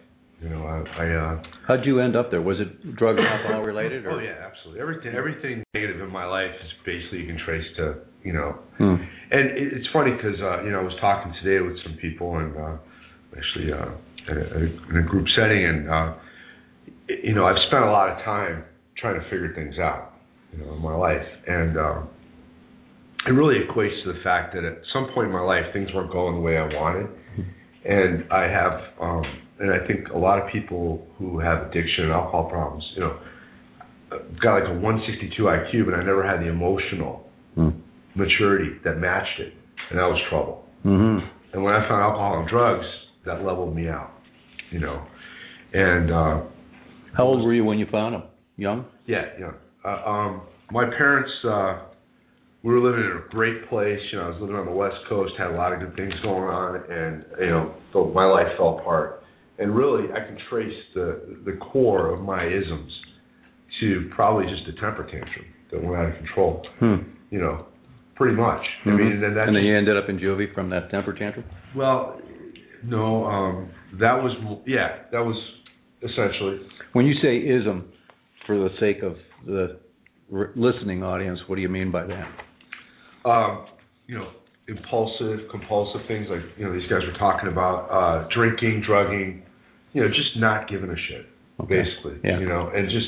You 0.41 0.49
know, 0.49 0.63
I, 0.65 1.03
I 1.03 1.05
uh, 1.09 1.43
How'd 1.67 1.85
you 1.85 1.99
end 1.99 2.15
up 2.15 2.29
there? 2.29 2.41
Was 2.41 2.57
it 2.59 2.95
drug 2.95 3.17
and 3.17 3.25
alcohol 3.25 3.63
related? 3.63 4.05
Or? 4.05 4.11
Oh 4.11 4.19
yeah, 4.19 4.37
absolutely. 4.45 4.81
Everything 4.81 5.15
everything 5.15 5.63
negative 5.73 5.99
in 5.99 6.11
my 6.11 6.25
life 6.25 6.51
is 6.63 6.71
basically 6.85 7.19
you 7.19 7.27
can 7.27 7.39
trace 7.43 7.65
to 7.77 7.95
you 8.23 8.33
know. 8.33 8.59
Hmm. 8.77 8.95
And 9.31 9.57
it, 9.57 9.73
it's 9.73 9.87
funny 9.91 10.11
because 10.11 10.39
uh, 10.39 10.63
you 10.63 10.71
know 10.71 10.79
I 10.79 10.83
was 10.83 10.95
talking 11.01 11.33
today 11.41 11.65
with 11.65 11.75
some 11.83 11.97
people 11.99 12.37
and 12.37 12.55
uh, 12.55 12.77
actually 13.35 13.73
uh, 13.73 13.97
in, 14.29 14.37
a, 14.37 14.91
in 14.91 15.05
a 15.05 15.09
group 15.09 15.25
setting 15.35 15.65
and 15.65 15.89
uh, 15.89 16.13
you 17.09 17.33
know 17.33 17.45
I've 17.45 17.59
spent 17.67 17.83
a 17.83 17.91
lot 17.91 18.09
of 18.09 18.23
time 18.23 18.63
trying 18.97 19.19
to 19.19 19.23
figure 19.29 19.53
things 19.55 19.79
out 19.79 20.13
you 20.53 20.59
know 20.59 20.73
in 20.73 20.81
my 20.81 20.95
life 20.95 21.25
and 21.47 21.77
um, 21.77 22.09
it 23.25 23.31
really 23.31 23.55
equates 23.65 23.97
to 24.05 24.13
the 24.13 24.19
fact 24.23 24.53
that 24.53 24.63
at 24.63 24.77
some 24.93 25.07
point 25.13 25.27
in 25.27 25.33
my 25.33 25.41
life 25.41 25.65
things 25.73 25.89
weren't 25.93 26.11
going 26.11 26.35
the 26.35 26.41
way 26.41 26.57
I 26.57 26.67
wanted 26.67 27.09
and 27.85 28.31
I 28.31 28.43
have 28.43 28.73
um, 29.01 29.23
and 29.59 29.71
I 29.71 29.85
think 29.87 30.09
a 30.13 30.17
lot 30.17 30.39
of 30.41 30.51
people 30.51 31.05
who 31.17 31.39
have 31.39 31.67
addiction 31.67 32.05
and 32.05 32.11
alcohol 32.13 32.49
problems 32.49 32.83
you 32.95 33.01
know 33.01 33.17
got 34.41 34.59
like 34.61 34.69
a 34.69 34.73
162 34.79 35.43
IQ, 35.43 35.85
but 35.85 35.93
I 35.93 36.03
never 36.03 36.25
had 36.25 36.39
the 36.41 36.47
emotional 36.49 37.23
Hmm. 37.55 37.69
maturity 38.15 38.69
that 38.83 38.99
matched 38.99 39.39
it, 39.39 39.51
and 39.89 39.97
that 39.97 40.03
was 40.05 40.21
trouble. 40.29 40.63
Mm-hmm. 40.85 41.25
And 41.53 41.63
when 41.63 41.73
I 41.73 41.87
found 41.89 42.03
alcohol 42.03 42.39
and 42.41 42.47
drugs, 42.47 42.85
that 43.25 43.43
leveled 43.43 43.75
me 43.75 43.89
out, 43.89 44.11
you 44.71 44.79
know. 44.79 45.03
And 45.73 46.11
uh, 46.11 46.41
How 47.15 47.23
old 47.23 47.43
were 47.43 47.53
you 47.55 47.65
when 47.65 47.79
you 47.79 47.87
found 47.91 48.13
them? 48.13 48.23
Young? 48.57 48.85
yeah, 49.07 49.23
yeah. 49.39 49.51
Uh, 49.83 50.09
um, 50.09 50.41
my 50.71 50.85
parents, 50.85 51.31
uh, 51.45 51.79
we 52.63 52.73
were 52.73 52.79
living 52.79 53.05
in 53.05 53.17
a 53.25 53.29
great 53.31 53.67
place. 53.69 53.99
You 54.11 54.19
know, 54.19 54.25
I 54.25 54.29
was 54.29 54.37
living 54.39 54.55
on 54.55 54.65
the 54.67 54.71
West 54.71 54.97
Coast, 55.09 55.33
had 55.37 55.47
a 55.47 55.55
lot 55.55 55.73
of 55.73 55.79
good 55.79 55.95
things 55.95 56.13
going 56.21 56.43
on, 56.43 56.75
and 56.91 57.25
you 57.39 57.47
know, 57.47 57.73
so 57.91 58.05
my 58.13 58.25
life 58.25 58.47
fell 58.57 58.77
apart. 58.79 59.23
And 59.59 59.75
really, 59.75 60.11
I 60.11 60.19
can 60.25 60.37
trace 60.49 60.75
the 60.93 61.37
the 61.45 61.53
core 61.57 62.13
of 62.13 62.21
my 62.21 62.45
isms 62.45 62.91
to 63.79 64.09
probably 64.15 64.45
just 64.45 64.67
a 64.67 64.79
temper 64.81 65.03
tantrum 65.03 65.45
that 65.71 65.83
went 65.83 65.95
out 65.95 66.09
of 66.11 66.15
control. 66.17 66.65
Hmm. 66.79 66.95
You 67.31 67.39
know, 67.39 67.65
pretty 68.15 68.35
much. 68.35 68.61
I 68.85 68.89
Mhm. 68.89 68.97
mean, 68.97 69.11
and 69.13 69.23
then 69.23 69.33
that's 69.35 69.47
and 69.47 69.55
then 69.55 69.63
you 69.63 69.75
ended 69.77 69.97
up 69.97 70.09
in 70.09 70.19
juvie 70.19 70.53
from 70.53 70.69
that 70.69 70.89
temper 70.89 71.13
tantrum? 71.13 71.45
well, 71.75 72.19
no, 72.83 73.25
um, 73.25 73.69
that 73.99 74.21
was 74.23 74.33
yeah, 74.65 74.97
that 75.11 75.19
was 75.25 75.35
essentially. 76.03 76.59
When 76.93 77.05
you 77.05 77.15
say 77.21 77.37
ism, 77.37 77.85
for 78.45 78.57
the 78.57 78.69
sake 78.79 79.01
of 79.03 79.17
the 79.45 79.77
r- 80.31 80.51
listening 80.55 81.03
audience, 81.03 81.39
what 81.47 81.55
do 81.55 81.61
you 81.61 81.69
mean 81.69 81.91
by 81.91 82.05
that? 82.05 82.27
um, 83.25 83.65
you 84.07 84.15
know, 84.17 84.29
impulsive, 84.69 85.49
compulsive 85.51 86.01
things 86.07 86.27
like 86.29 86.41
you 86.57 86.65
know 86.65 86.71
these 86.73 86.87
guys 86.89 87.01
were 87.05 87.17
talking 87.19 87.49
about 87.49 87.89
uh, 87.91 88.27
drinking, 88.33 88.83
drugging, 88.87 89.43
you 89.93 90.01
know, 90.01 90.07
just 90.09 90.37
not 90.37 90.67
giving 90.69 90.89
a 90.89 90.95
shit, 91.07 91.25
Okay. 91.61 91.81
basically. 91.83 92.19
Yeah. 92.23 92.39
You 92.39 92.47
know, 92.47 92.69
and 92.73 92.89
just, 92.89 93.07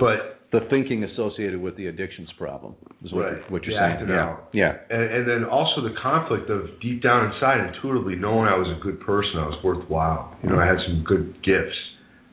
but 0.00 0.34
The 0.50 0.60
thinking 0.70 1.04
associated 1.04 1.60
with 1.60 1.76
the 1.76 1.88
addictions 1.88 2.30
problem 2.38 2.74
is 3.04 3.12
what, 3.12 3.24
Right. 3.26 3.50
what 3.52 3.64
you're 3.64 3.78
The 3.78 3.98
saying. 3.98 4.08
yeah. 4.08 4.36
Yeah. 4.52 4.72
and, 4.88 5.02
and 5.02 5.28
then 5.28 5.44
also 5.44 5.82
the 5.82 5.94
conflict 6.00 6.48
of 6.48 6.80
deep 6.80 7.02
down 7.02 7.30
inside, 7.32 7.60
intuitively 7.74 8.16
knowing 8.16 8.48
I 8.48 8.56
was 8.56 8.68
a 8.76 8.80
good 8.82 8.98
person, 9.00 9.36
I 9.38 9.46
was 9.46 9.62
worthwhile. 9.62 10.34
You 10.42 10.48
know, 10.50 10.58
I 10.58 10.64
had 10.66 10.78
some 10.86 11.04
good 11.04 11.34
gifts, 11.44 11.76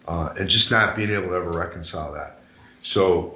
uh, 0.08 0.30
and 0.40 0.48
just 0.50 0.72
not 0.72 0.96
being 0.96 1.12
able 1.12 1.28
to 1.30 1.36
ever 1.36 1.52
reconcile 1.52 2.14
that. 2.14 2.40
So, 2.94 3.36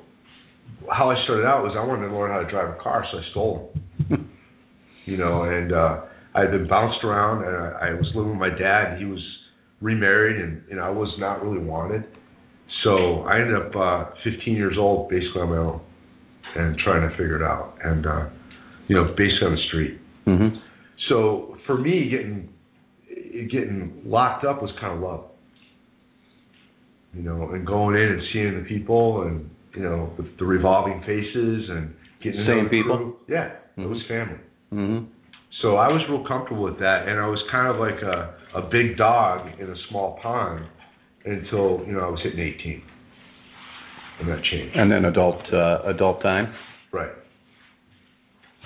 how 0.89 1.09
I 1.11 1.21
started 1.25 1.45
out 1.45 1.61
was 1.63 1.75
I 1.75 1.83
wanted 1.83 2.07
to 2.07 2.15
learn 2.15 2.31
how 2.31 2.39
to 2.39 2.49
drive 2.49 2.69
a 2.69 2.79
car, 2.81 3.03
so 3.11 3.17
I 3.17 3.23
stole 3.31 3.73
them. 4.07 4.29
you 5.05 5.17
know, 5.17 5.43
and 5.43 5.73
uh, 5.73 6.01
I 6.35 6.41
had 6.41 6.51
been 6.51 6.67
bounced 6.69 7.03
around, 7.03 7.43
and 7.43 7.53
I, 7.57 7.89
I 7.89 7.93
was 7.95 8.07
living 8.15 8.31
with 8.31 8.39
my 8.39 8.55
dad. 8.57 8.93
And 8.93 8.99
he 8.99 9.05
was 9.11 9.19
remarried, 9.81 10.41
and 10.41 10.63
you 10.69 10.75
know, 10.75 10.83
I 10.83 10.89
was 10.89 11.13
not 11.19 11.43
really 11.43 11.63
wanted. 11.63 12.03
So 12.83 13.21
I 13.23 13.39
ended 13.39 13.55
up 13.55 13.75
uh, 13.75 14.11
15 14.23 14.55
years 14.55 14.75
old, 14.77 15.09
basically 15.09 15.41
on 15.41 15.49
my 15.49 15.57
own, 15.57 15.81
and 16.55 16.77
trying 16.79 17.09
to 17.09 17.15
figure 17.17 17.35
it 17.35 17.43
out, 17.43 17.75
and 17.83 18.05
uh, 18.05 18.29
you 18.87 18.95
know, 18.95 19.05
basically 19.17 19.47
on 19.47 19.55
the 19.55 19.63
street. 19.67 19.99
Mm-hmm. 20.27 20.57
So 21.09 21.57
for 21.65 21.77
me, 21.77 22.09
getting 22.09 22.49
getting 23.51 24.01
locked 24.05 24.45
up 24.45 24.61
was 24.61 24.71
kind 24.79 24.95
of 24.95 25.01
love, 25.01 25.25
you 27.13 27.21
know, 27.21 27.49
and 27.51 27.65
going 27.65 27.95
in 27.95 28.01
and 28.01 28.21
seeing 28.33 28.63
the 28.63 28.67
people, 28.67 29.23
and 29.23 29.49
you 29.75 29.83
know, 29.83 30.13
with 30.17 30.27
the 30.37 30.45
revolving 30.45 31.01
faces, 31.01 31.69
and 31.69 31.93
getting 32.23 32.45
Same 32.47 32.69
people? 32.69 32.97
crew. 32.97 33.15
Yeah, 33.27 33.51
it 33.77 33.87
was 33.87 34.01
family. 34.07 34.39
Mm-hmm. 34.73 35.05
So 35.61 35.75
I 35.75 35.89
was 35.89 36.01
real 36.09 36.25
comfortable 36.25 36.63
with 36.63 36.79
that, 36.79 37.07
and 37.07 37.19
I 37.19 37.27
was 37.27 37.41
kind 37.51 37.67
of 37.67 37.79
like 37.79 38.01
a 38.01 38.35
a 38.57 38.61
big 38.69 38.97
dog 38.97 39.47
in 39.59 39.69
a 39.69 39.75
small 39.89 40.17
pond 40.21 40.65
until 41.25 41.85
you 41.85 41.93
know 41.93 42.01
I 42.01 42.09
was 42.09 42.19
hitting 42.23 42.39
18, 42.39 42.81
and 44.21 44.29
that 44.29 44.41
changed. 44.49 44.75
And 44.75 44.91
then 44.91 45.05
adult 45.05 45.41
uh, 45.53 45.83
adult 45.85 46.21
time. 46.21 46.53
Right. 46.91 47.11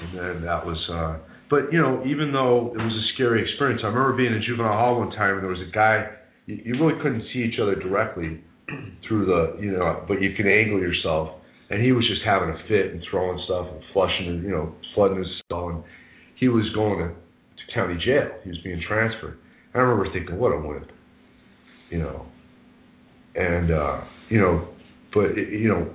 And 0.01 0.17
then 0.17 0.41
that 0.45 0.65
was, 0.65 0.79
uh, 0.91 1.17
but 1.49 1.71
you 1.71 1.79
know, 1.79 2.03
even 2.05 2.31
though 2.31 2.73
it 2.73 2.81
was 2.81 2.93
a 2.93 3.05
scary 3.13 3.41
experience, 3.41 3.81
I 3.83 3.87
remember 3.87 4.17
being 4.17 4.33
in 4.33 4.43
juvenile 4.45 4.73
hall 4.73 4.99
one 4.99 5.11
time 5.11 5.35
and 5.35 5.43
there 5.43 5.51
was 5.51 5.61
a 5.61 5.71
guy, 5.71 6.09
you, 6.45 6.59
you 6.65 6.73
really 6.81 6.99
couldn't 7.01 7.23
see 7.31 7.39
each 7.39 7.59
other 7.61 7.75
directly 7.75 8.41
through 9.07 9.25
the, 9.25 9.61
you 9.61 9.71
know, 9.71 10.03
but 10.07 10.21
you 10.21 10.33
could 10.35 10.47
angle 10.47 10.79
yourself. 10.79 11.39
And 11.69 11.81
he 11.81 11.91
was 11.91 12.05
just 12.07 12.21
having 12.25 12.49
a 12.49 12.57
fit 12.67 12.93
and 12.93 13.01
throwing 13.09 13.39
stuff 13.45 13.67
and 13.71 13.81
flushing, 13.93 14.43
you 14.43 14.51
know, 14.51 14.75
flooding 14.93 15.19
his 15.19 15.27
skull. 15.45 15.69
And 15.69 15.83
he 16.43 16.49
was 16.49 16.65
going 16.75 16.99
to, 16.99 17.07
to 17.07 17.73
county 17.73 17.95
jail. 18.05 18.27
He 18.43 18.49
was 18.49 18.57
being 18.65 18.81
transferred. 18.85 19.37
I 19.73 19.77
remember 19.77 20.11
thinking, 20.11 20.37
what 20.37 20.49
a 20.51 20.59
wimp, 20.59 20.87
you 21.89 21.99
know. 21.99 22.25
And, 23.35 23.71
uh, 23.71 24.01
you 24.29 24.39
know, 24.41 24.67
but, 25.13 25.37
it, 25.37 25.57
you 25.57 25.69
know, 25.69 25.89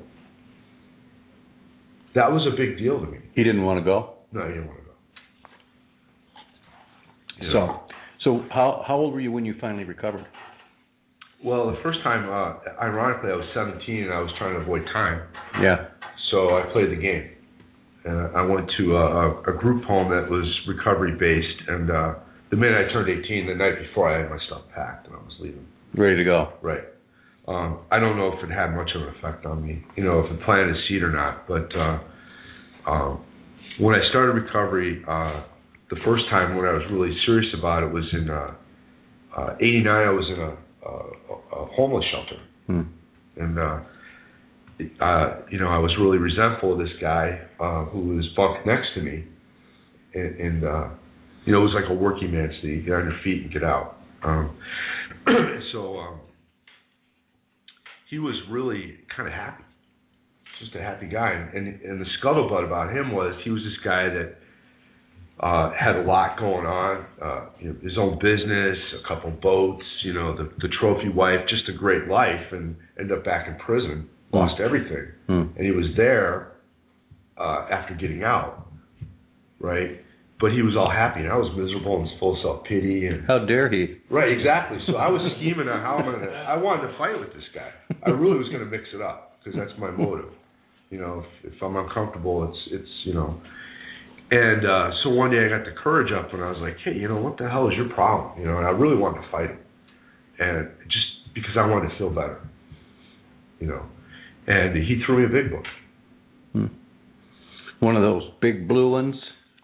that 2.14 2.32
was 2.32 2.46
a 2.50 2.56
big 2.56 2.78
deal 2.78 2.98
to 2.98 3.06
me. 3.06 3.18
He 3.34 3.44
didn't 3.44 3.62
want 3.62 3.78
to 3.78 3.84
go. 3.84 4.14
No, 4.32 4.40
he 4.46 4.54
didn't 4.54 4.68
want 4.68 4.78
to 4.78 4.84
go. 4.86 4.92
You 7.44 7.52
So, 7.52 7.58
know? 7.58 7.82
so 8.24 8.44
how 8.50 8.82
how 8.88 8.96
old 8.96 9.12
were 9.12 9.20
you 9.20 9.30
when 9.30 9.44
you 9.44 9.54
finally 9.60 9.84
recovered? 9.84 10.26
well, 11.44 11.70
the 11.70 11.76
first 11.84 11.98
time, 12.02 12.24
uh, 12.28 12.58
ironically, 12.82 13.30
I 13.30 13.36
was 13.36 13.46
17 13.54 14.02
and 14.04 14.12
I 14.12 14.18
was 14.20 14.30
trying 14.38 14.54
to 14.54 14.60
avoid 14.60 14.82
time, 14.92 15.22
Yeah. 15.62 15.86
so 16.32 16.56
I 16.56 16.62
played 16.72 16.90
the 16.90 16.96
game. 17.00 17.28
And 18.08 18.36
I 18.36 18.42
went 18.42 18.70
to 18.78 18.96
a, 18.96 19.06
a, 19.06 19.40
a 19.52 19.58
group 19.58 19.84
home 19.84 20.10
that 20.10 20.30
was 20.30 20.46
recovery 20.66 21.12
based, 21.12 21.68
and 21.68 21.90
uh, 21.90 22.14
the 22.50 22.56
minute 22.56 22.88
I 22.88 22.92
turned 22.92 23.08
18, 23.10 23.46
the 23.46 23.54
night 23.54 23.78
before, 23.86 24.08
I 24.08 24.22
had 24.22 24.30
my 24.30 24.38
stuff 24.46 24.62
packed 24.74 25.06
and 25.06 25.16
I 25.16 25.18
was 25.18 25.34
leaving. 25.40 25.66
Ready 25.94 26.16
to 26.16 26.24
go. 26.24 26.52
Right. 26.62 26.84
Um, 27.46 27.80
I 27.90 27.98
don't 27.98 28.16
know 28.16 28.32
if 28.32 28.42
it 28.42 28.50
had 28.50 28.74
much 28.74 28.90
of 28.94 29.02
an 29.02 29.08
effect 29.08 29.44
on 29.44 29.66
me, 29.66 29.82
you 29.96 30.04
know, 30.04 30.20
if 30.20 30.32
it 30.32 30.40
planted 30.42 30.74
a 30.74 30.78
seed 30.88 31.02
or 31.02 31.10
not. 31.10 31.46
But 31.46 31.68
uh, 31.76 31.98
um, 32.86 33.24
when 33.78 33.94
I 33.94 34.08
started 34.08 34.32
recovery, 34.32 35.02
uh, 35.06 35.42
the 35.90 35.96
first 36.04 36.28
time 36.30 36.56
when 36.56 36.64
I 36.66 36.72
was 36.72 36.84
really 36.90 37.14
serious 37.26 37.52
about 37.58 37.82
it 37.82 37.92
was 37.92 38.04
in 38.12 38.28
uh, 38.30 38.54
uh, 39.36 39.54
'89. 39.60 39.86
I 39.88 40.10
was 40.10 40.26
in 40.28 40.40
a, 40.40 40.56
a, 40.88 41.62
a 41.62 41.66
homeless 41.74 42.04
shelter, 42.10 42.40
Hmm. 42.66 42.82
and 43.36 43.58
uh, 43.58 43.80
uh, 45.00 45.40
you 45.50 45.58
know, 45.58 45.68
I 45.68 45.78
was 45.78 45.94
really 46.00 46.18
resentful 46.18 46.72
of 46.72 46.78
this 46.78 46.94
guy 47.00 47.40
uh, 47.60 47.84
who 47.86 48.16
was 48.16 48.26
bunked 48.36 48.66
next 48.66 48.94
to 48.94 49.02
me, 49.02 49.24
and, 50.14 50.40
and 50.40 50.64
uh, 50.64 50.88
you 51.44 51.52
know, 51.52 51.60
it 51.60 51.64
was 51.64 51.74
like 51.74 51.90
a 51.90 51.94
working 51.94 52.32
man's 52.32 52.54
thing: 52.62 52.82
get 52.84 52.94
on 52.94 53.04
your 53.04 53.18
feet 53.24 53.42
and 53.42 53.52
get 53.52 53.64
out. 53.64 53.96
Um, 54.22 54.56
so 55.72 55.96
um, 55.98 56.20
he 58.10 58.18
was 58.18 58.34
really 58.50 58.96
kind 59.16 59.28
of 59.28 59.34
happy. 59.34 59.64
just 60.60 60.74
a 60.76 60.80
happy 60.80 61.06
guy. 61.06 61.32
And 61.54 61.66
and 61.82 62.00
the 62.00 62.06
scuttlebutt 62.22 62.64
about 62.64 62.94
him 62.94 63.12
was 63.12 63.34
he 63.44 63.50
was 63.50 63.62
this 63.62 63.84
guy 63.84 64.08
that 64.08 64.36
uh, 65.40 65.72
had 65.78 65.96
a 65.96 66.02
lot 66.02 66.38
going 66.38 66.66
on, 66.66 67.06
uh, 67.22 67.50
you 67.60 67.68
know, 67.68 67.76
his 67.82 67.96
own 67.98 68.18
business, 68.18 68.76
a 69.04 69.08
couple 69.08 69.30
boats, 69.30 69.84
you 70.04 70.12
know, 70.12 70.36
the 70.36 70.50
the 70.60 70.68
trophy 70.80 71.08
wife, 71.08 71.40
just 71.48 71.68
a 71.68 71.76
great 71.76 72.08
life, 72.08 72.52
and 72.52 72.76
ended 72.98 73.16
up 73.18 73.24
back 73.24 73.46
in 73.46 73.56
prison, 73.58 74.08
lost 74.32 74.60
everything, 74.60 75.06
Hmm. 75.26 75.44
and 75.56 75.64
he 75.64 75.70
was 75.72 75.86
there 75.96 76.52
uh, 77.38 77.66
after 77.70 77.94
getting 77.94 78.22
out, 78.24 78.66
right? 79.60 80.00
But 80.40 80.52
he 80.52 80.62
was 80.62 80.76
all 80.78 80.90
happy, 80.90 81.20
and 81.20 81.32
I 81.32 81.36
was 81.36 81.50
miserable 81.58 81.98
and 81.98 82.06
full 82.20 82.34
of 82.36 82.42
self 82.42 82.64
pity 82.64 83.06
and 83.06 83.26
How 83.26 83.44
dare 83.44 83.68
he? 83.70 83.98
Right, 84.08 84.30
exactly. 84.30 84.78
So 84.86 84.94
I 84.96 85.08
was 85.10 85.18
scheming 85.36 85.66
on 85.66 85.82
how 85.82 85.96
I'm 85.98 86.06
gonna. 86.06 86.30
I 86.30 86.56
wanted 86.56 86.92
to 86.92 86.98
fight 86.98 87.18
with 87.18 87.32
this 87.34 87.42
guy. 87.54 87.70
I 88.06 88.10
really 88.10 88.38
was 88.38 88.46
gonna 88.52 88.70
mix 88.70 88.84
it 88.94 89.00
up 89.02 89.38
because 89.42 89.58
that's 89.58 89.74
my 89.80 89.90
motive. 89.90 90.30
You 90.90 91.00
know, 91.00 91.24
if, 91.42 91.52
if 91.54 91.62
I'm 91.62 91.74
uncomfortable, 91.76 92.46
it's 92.48 92.62
it's 92.70 92.92
you 93.04 93.14
know. 93.14 93.40
And 94.30 94.62
uh, 94.64 94.90
so 95.02 95.10
one 95.10 95.30
day 95.32 95.42
I 95.44 95.48
got 95.48 95.64
the 95.64 95.74
courage 95.82 96.12
up 96.12 96.32
and 96.34 96.44
I 96.44 96.50
was 96.50 96.58
like, 96.60 96.76
hey, 96.84 96.94
you 96.94 97.08
know, 97.08 97.16
what 97.16 97.38
the 97.38 97.48
hell 97.48 97.66
is 97.66 97.74
your 97.76 97.88
problem? 97.94 98.38
You 98.38 98.46
know, 98.46 98.58
and 98.58 98.66
I 98.66 98.70
really 98.70 98.96
wanted 98.96 99.22
to 99.22 99.30
fight 99.32 99.50
him, 99.50 99.58
and 100.38 100.68
just 100.86 101.34
because 101.34 101.56
I 101.58 101.66
wanted 101.66 101.88
to 101.90 101.98
feel 101.98 102.10
better. 102.10 102.38
You 103.58 103.66
know, 103.68 103.82
and 104.48 104.74
he 104.76 105.00
threw 105.06 105.18
me 105.18 105.24
a 105.26 105.42
big 105.42 105.50
book. 105.52 105.64
One 107.80 107.94
of 107.94 108.02
those 108.02 108.22
big 108.40 108.66
blue 108.66 108.90
ones 108.90 109.14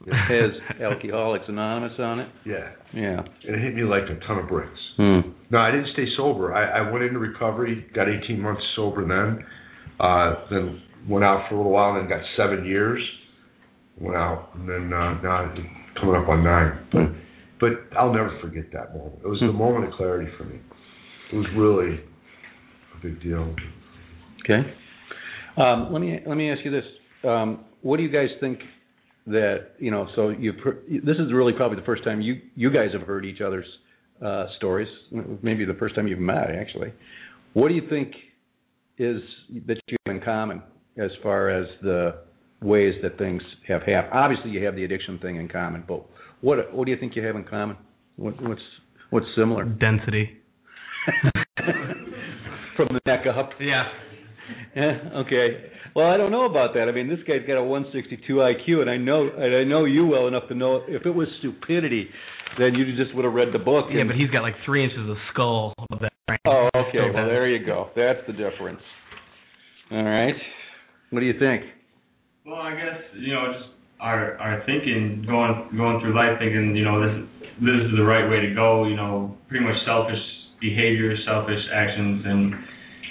that 0.06 0.14
has 0.28 0.80
Alcoholics 0.80 1.46
Anonymous 1.48 1.98
on 1.98 2.20
it. 2.20 2.28
Yeah, 2.46 2.70
Yeah. 2.92 3.18
and 3.46 3.56
it 3.56 3.60
hit 3.60 3.74
me 3.74 3.82
like 3.82 4.04
a 4.04 4.24
ton 4.26 4.38
of 4.38 4.48
bricks. 4.48 4.78
Hmm. 4.96 5.20
No, 5.50 5.58
I 5.58 5.72
didn't 5.72 5.88
stay 5.94 6.06
sober. 6.16 6.54
I, 6.54 6.78
I 6.86 6.90
went 6.92 7.02
into 7.04 7.18
recovery, 7.18 7.86
got 7.92 8.08
18 8.08 8.40
months 8.40 8.62
sober 8.76 9.02
then, 9.06 9.44
uh, 9.98 10.34
then 10.50 10.80
went 11.08 11.24
out 11.24 11.48
for 11.48 11.56
a 11.56 11.58
little 11.58 11.72
while, 11.72 11.94
then 11.94 12.08
got 12.08 12.20
seven 12.36 12.64
years. 12.64 13.00
Went 14.00 14.16
out, 14.16 14.50
and 14.54 14.68
then 14.68 14.92
uh, 14.92 15.20
now 15.22 15.30
I'm 15.30 15.66
coming 16.00 16.16
up 16.16 16.28
on 16.28 16.42
nine. 16.44 16.86
But 16.92 17.02
but 17.60 17.96
I'll 17.98 18.12
never 18.12 18.36
forget 18.40 18.64
that 18.72 18.92
moment. 18.94 19.20
It 19.24 19.28
was 19.28 19.38
the 19.40 19.52
moment 19.52 19.86
of 19.86 19.92
clarity 19.94 20.30
for 20.36 20.44
me. 20.44 20.58
It 21.32 21.36
was 21.36 21.46
really 21.56 22.00
a 22.00 23.02
big 23.02 23.22
deal. 23.22 23.54
Okay. 24.44 24.60
Um, 25.56 25.92
let 25.92 26.00
me 26.00 26.20
let 26.26 26.36
me 26.36 26.50
ask 26.50 26.64
you 26.64 26.70
this: 26.70 26.84
um, 27.24 27.64
What 27.82 27.96
do 27.96 28.02
you 28.02 28.10
guys 28.10 28.28
think 28.40 28.58
that 29.26 29.72
you 29.78 29.90
know? 29.90 30.08
So 30.16 30.30
you've 30.30 30.56
this 30.88 31.16
is 31.16 31.32
really 31.32 31.52
probably 31.52 31.78
the 31.78 31.86
first 31.86 32.04
time 32.04 32.20
you 32.20 32.40
you 32.54 32.70
guys 32.70 32.88
have 32.92 33.02
heard 33.02 33.24
each 33.24 33.40
other's 33.40 33.66
uh, 34.24 34.46
stories. 34.56 34.88
Maybe 35.42 35.64
the 35.64 35.74
first 35.74 35.94
time 35.94 36.06
you've 36.06 36.18
met, 36.18 36.50
actually. 36.50 36.92
What 37.54 37.68
do 37.68 37.74
you 37.74 37.88
think 37.88 38.12
is 38.98 39.20
that 39.66 39.76
you 39.86 39.96
have 40.06 40.16
in 40.16 40.22
common 40.22 40.62
as 40.98 41.10
far 41.22 41.50
as 41.50 41.66
the 41.82 42.16
ways 42.60 42.94
that 43.02 43.16
things 43.16 43.42
have 43.68 43.82
happened? 43.82 44.12
Obviously, 44.12 44.50
you 44.50 44.64
have 44.64 44.74
the 44.74 44.84
addiction 44.84 45.18
thing 45.20 45.36
in 45.36 45.48
common, 45.48 45.84
but 45.86 46.04
what 46.40 46.72
what 46.74 46.84
do 46.84 46.90
you 46.90 46.98
think 46.98 47.16
you 47.16 47.24
have 47.24 47.36
in 47.36 47.44
common? 47.44 47.76
What, 48.16 48.40
what's 48.42 48.60
what's 49.10 49.26
similar 49.36 49.64
Density. 49.64 50.30
from 52.76 52.88
the 52.90 53.00
neck 53.06 53.26
up? 53.26 53.50
Yeah. 53.60 53.84
Yeah, 54.74 54.98
okay. 55.26 55.70
Well, 55.94 56.06
I 56.06 56.16
don't 56.16 56.32
know 56.32 56.46
about 56.46 56.74
that. 56.74 56.88
I 56.88 56.92
mean, 56.92 57.08
this 57.08 57.20
guy's 57.26 57.46
got 57.46 57.56
a 57.56 57.62
162 57.62 58.34
IQ, 58.34 58.80
and 58.82 58.90
I 58.90 58.96
know 58.96 59.30
and 59.30 59.54
I 59.54 59.64
know 59.64 59.84
you 59.84 60.06
well 60.06 60.26
enough 60.26 60.48
to 60.48 60.54
know 60.54 60.82
if 60.88 61.06
it 61.06 61.10
was 61.10 61.28
stupidity, 61.38 62.08
then 62.58 62.74
you 62.74 62.96
just 62.96 63.14
would 63.14 63.24
have 63.24 63.34
read 63.34 63.48
the 63.52 63.58
book. 63.58 63.86
Yeah, 63.90 64.02
but 64.06 64.16
he's 64.16 64.30
got 64.30 64.42
like 64.42 64.54
three 64.64 64.82
inches 64.82 65.08
of 65.08 65.16
skull 65.32 65.72
above 65.78 66.00
that. 66.00 66.12
Right? 66.28 66.40
Oh, 66.46 66.68
okay. 66.74 66.98
Well, 67.14 67.26
there 67.26 67.48
you 67.48 67.64
go. 67.64 67.90
That's 67.94 68.20
the 68.26 68.32
difference. 68.32 68.80
All 69.92 70.02
right. 70.02 70.34
What 71.10 71.20
do 71.20 71.26
you 71.26 71.38
think? 71.38 71.62
Well, 72.44 72.60
I 72.60 72.74
guess 72.74 72.98
you 73.16 73.32
know 73.32 73.52
just 73.52 73.70
our 74.00 74.36
our 74.38 74.62
thinking 74.66 75.24
going 75.26 75.70
going 75.76 76.00
through 76.00 76.16
life 76.16 76.38
thinking 76.40 76.74
you 76.74 76.84
know 76.84 76.98
this 77.00 77.28
this 77.62 77.78
is 77.86 77.94
the 77.96 78.02
right 78.02 78.28
way 78.28 78.40
to 78.40 78.54
go. 78.54 78.88
You 78.88 78.96
know, 78.96 79.38
pretty 79.48 79.64
much 79.64 79.76
selfish 79.86 80.18
behavior, 80.60 81.14
selfish 81.24 81.62
actions, 81.72 82.24
and 82.26 82.54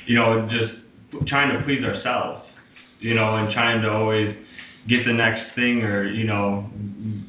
you 0.07 0.15
know 0.19 0.49
just 0.51 0.82
trying 1.27 1.57
to 1.57 1.63
please 1.65 1.83
ourselves. 1.83 2.45
You 2.99 3.15
know, 3.15 3.35
and 3.35 3.53
trying 3.53 3.81
to 3.81 3.89
always 3.91 4.33
get 4.87 5.03
the 5.05 5.13
next 5.13 5.55
thing 5.55 5.83
or 5.83 6.07
you 6.07 6.23
know 6.25 6.69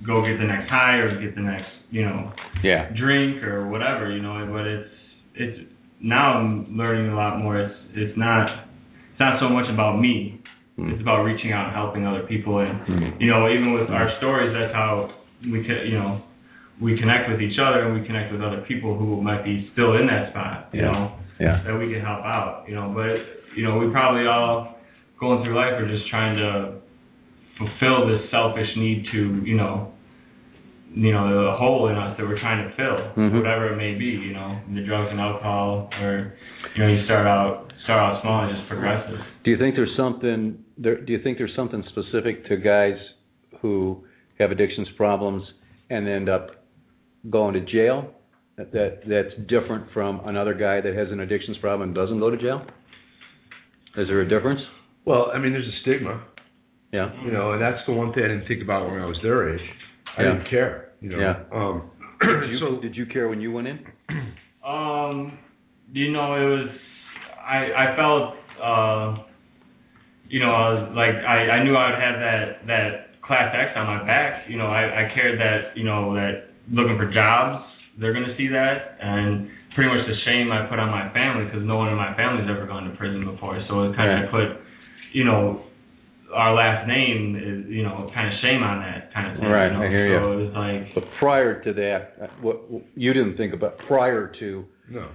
go 0.07 0.23
get 0.23 0.39
the 0.39 0.47
next 0.47 0.69
high 0.71 0.97
or 0.97 1.21
get 1.21 1.35
the 1.35 1.41
next 1.43 1.71
you 1.91 2.03
know 2.05 2.33
Yeah. 2.63 2.89
drink 2.97 3.43
or 3.43 3.67
whatever, 3.69 4.11
you 4.11 4.23
know, 4.23 4.47
but 4.53 4.67
it's 4.67 4.91
it's 5.35 5.59
now 6.01 6.39
I'm 6.39 6.77
learning 6.77 7.11
a 7.11 7.17
lot 7.17 7.39
more. 7.39 7.59
It's 7.59 7.75
it's 7.95 8.17
not 8.17 8.67
it's 9.11 9.21
not 9.21 9.41
so 9.41 9.49
much 9.49 9.69
about 9.73 10.01
me. 10.01 10.41
It's 10.79 11.01
about 11.01 11.23
reaching 11.23 11.53
out 11.53 11.67
and 11.67 11.75
helping 11.75 12.07
other 12.07 12.23
people 12.23 12.59
and 12.59 12.79
Mhm. 12.87 13.21
you 13.21 13.29
know, 13.31 13.49
even 13.49 13.73
with 13.73 13.91
our 13.91 14.11
stories 14.19 14.53
that's 14.53 14.75
how 14.75 15.11
we 15.43 15.63
can 15.65 15.87
you 15.87 15.99
know, 15.99 16.23
we 16.81 16.97
connect 16.99 17.31
with 17.31 17.41
each 17.43 17.59
other 17.59 17.87
and 17.87 18.01
we 18.01 18.07
connect 18.07 18.31
with 18.33 18.43
other 18.43 18.61
people 18.63 18.97
who 18.97 19.21
might 19.23 19.45
be 19.45 19.69
still 19.73 19.97
in 19.97 20.07
that 20.07 20.31
spot, 20.31 20.69
you 20.73 20.83
Yeah. 20.83 20.91
know, 20.93 21.13
Yeah. 21.41 21.61
that 21.65 21.79
we 21.79 21.93
can 21.93 22.01
help 22.01 22.25
out, 22.25 22.65
you 22.69 22.75
know, 22.75 22.91
but 22.95 23.34
you 23.57 23.65
know, 23.65 23.79
we 23.79 23.91
probably 23.91 24.27
all 24.27 24.77
going 25.21 25.45
through 25.45 25.55
life 25.57 25.73
are 25.75 25.89
just 25.89 26.09
trying 26.11 26.37
to 26.37 26.75
fulfill 27.59 28.07
this 28.09 28.29
selfish 28.31 28.69
need 28.77 29.05
to, 29.13 29.43
you 29.45 29.57
know, 29.57 29.91
you 30.95 31.13
know, 31.13 31.27
the 31.27 31.57
hole 31.57 31.89
in 31.89 31.97
us 31.97 32.17
that 32.17 32.27
we're 32.27 32.39
trying 32.39 32.69
to 32.69 32.75
fill, 32.77 32.99
Mhm. 33.17 33.39
whatever 33.39 33.73
it 33.73 33.77
may 33.77 33.95
be, 33.95 34.07
you 34.07 34.33
know, 34.33 34.57
the 34.75 34.83
drugs 34.83 35.11
and 35.11 35.21
alcohol, 35.21 35.91
or 36.01 36.35
you 36.75 36.83
know, 36.83 36.89
you 36.89 37.05
start 37.05 37.27
out 37.27 37.73
start 37.85 38.01
out 38.01 38.23
small 38.23 38.45
and 38.45 38.57
just 38.57 38.69
progressive. 38.69 39.21
Do 39.45 39.51
you 39.51 39.59
think 39.59 39.75
there's 39.77 39.95
something 39.97 40.59
there? 40.79 40.97
Do 40.97 41.13
you 41.13 41.19
think 41.19 41.39
there's 41.39 41.55
something 41.55 41.83
specific 41.85 42.47
to 42.47 42.57
guys 42.57 42.99
who 43.61 44.05
have 44.39 44.51
addictions 44.51 44.89
problems 44.97 45.43
and 45.91 46.09
end 46.09 46.29
up 46.29 46.51
going 47.31 47.55
to 47.55 47.61
jail 47.61 48.11
that, 48.57 48.73
that 48.73 49.07
that's 49.07 49.35
different 49.49 49.91
from 49.93 50.21
another 50.27 50.55
guy 50.55 50.81
that 50.81 50.95
has 50.95 51.11
an 51.11 51.21
addictions 51.21 51.59
problem 51.59 51.89
and 51.89 51.95
doesn't 51.95 52.21
go 52.21 52.31
to 52.31 52.37
jail? 52.37 52.63
Is 53.97 54.09
there 54.09 54.21
a 54.21 54.29
difference? 54.29 54.61
Well, 55.05 55.31
I 55.35 55.39
mean, 55.39 55.53
there's 55.53 55.67
a 55.67 55.79
stigma, 55.83 56.23
Yeah. 56.93 57.11
you 57.25 57.31
know, 57.31 57.53
and 57.53 57.63
that's 57.63 57.85
the 57.87 57.93
one 57.93 58.13
thing 58.13 58.25
I 58.25 58.29
didn't 58.29 58.47
think 58.49 58.63
about 58.63 58.91
when 58.91 59.01
I 59.01 59.07
was 59.07 59.19
their 59.23 59.55
age. 59.55 59.61
I 60.17 60.23
Yeah. 60.23 60.33
didn't 60.33 60.49
care, 60.51 60.89
you 61.01 61.11
know. 61.11 61.19
Yeah. 61.19 61.37
Um, 61.53 61.91
Did 62.21 62.51
you, 62.51 62.59
so 62.63 62.81
did 62.81 62.97
you 62.97 63.07
care 63.07 63.29
when 63.29 63.41
you 63.41 63.53
went 63.53 63.69
in? 63.69 63.79
Um, 64.65 65.39
you 65.93 66.11
know, 66.13 66.35
it 66.35 66.49
was 66.49 66.69
I 67.47 67.59
I 67.85 67.97
felt 67.97 68.35
uh, 68.63 69.23
you 70.29 70.41
know, 70.41 70.51
I 70.53 70.73
was 70.73 70.93
like 70.97 71.15
I 71.15 71.61
I 71.61 71.65
knew 71.65 71.75
I 71.77 71.91
would 71.91 72.01
have 72.01 72.19
that 72.21 72.67
that 72.67 73.21
class 73.23 73.55
X 73.55 73.73
on 73.77 73.87
my 73.87 74.07
back. 74.07 74.49
You 74.49 74.57
know, 74.57 74.67
I 74.69 75.05
I 75.05 75.15
cared 75.15 75.39
that 75.39 75.77
you 75.77 75.85
know 75.85 76.15
that 76.15 76.49
looking 76.71 76.97
for 76.97 77.13
jobs, 77.13 77.65
they're 78.01 78.15
gonna 78.15 78.35
see 78.39 78.49
that, 78.49 78.97
and 79.03 79.49
pretty 79.75 79.91
much 79.91 80.07
the 80.07 80.17
shame 80.25 80.51
I 80.53 80.67
put 80.67 80.79
on 80.79 80.91
my 80.91 81.11
family 81.13 81.45
because 81.47 81.63
no 81.67 81.77
one 81.77 81.89
in 81.91 81.97
my 81.97 82.15
family's 82.15 82.49
ever 82.49 82.67
gone 82.67 82.89
to 82.91 82.97
prison 82.97 83.25
before. 83.25 83.59
So 83.69 83.83
it 83.91 83.97
kind 83.97 84.25
of 84.25 84.33
Right. 84.33 84.55
put, 84.55 84.63
you 85.13 85.25
know. 85.25 85.61
Our 86.33 86.53
last 86.55 86.89
name 86.89 87.37
is, 87.37 87.71
you 87.71 87.85
know, 87.85 88.11
kind 88.13 88.27
of 88.27 88.35
shame 88.41 88.61
on 88.65 88.81
that 88.81 89.13
kind 89.15 89.31
of 89.31 89.39
thing. 89.39 89.47
Right, 89.49 89.71
you 89.71 89.79
know? 89.79 89.85
I 89.85 89.89
hear 89.89 90.07
you. 90.09 90.19
So 90.19 90.33
it 90.33 90.37
was 90.47 90.55
like, 90.55 90.95
But 90.95 91.05
prior 91.21 91.63
to 91.63 91.73
that, 91.75 92.15
uh, 92.21 92.27
what 92.41 92.59
you 92.97 93.13
didn't 93.13 93.37
think 93.37 93.55
about 93.55 93.79
prior 93.87 94.33
to? 94.41 94.65
No. 94.91 95.07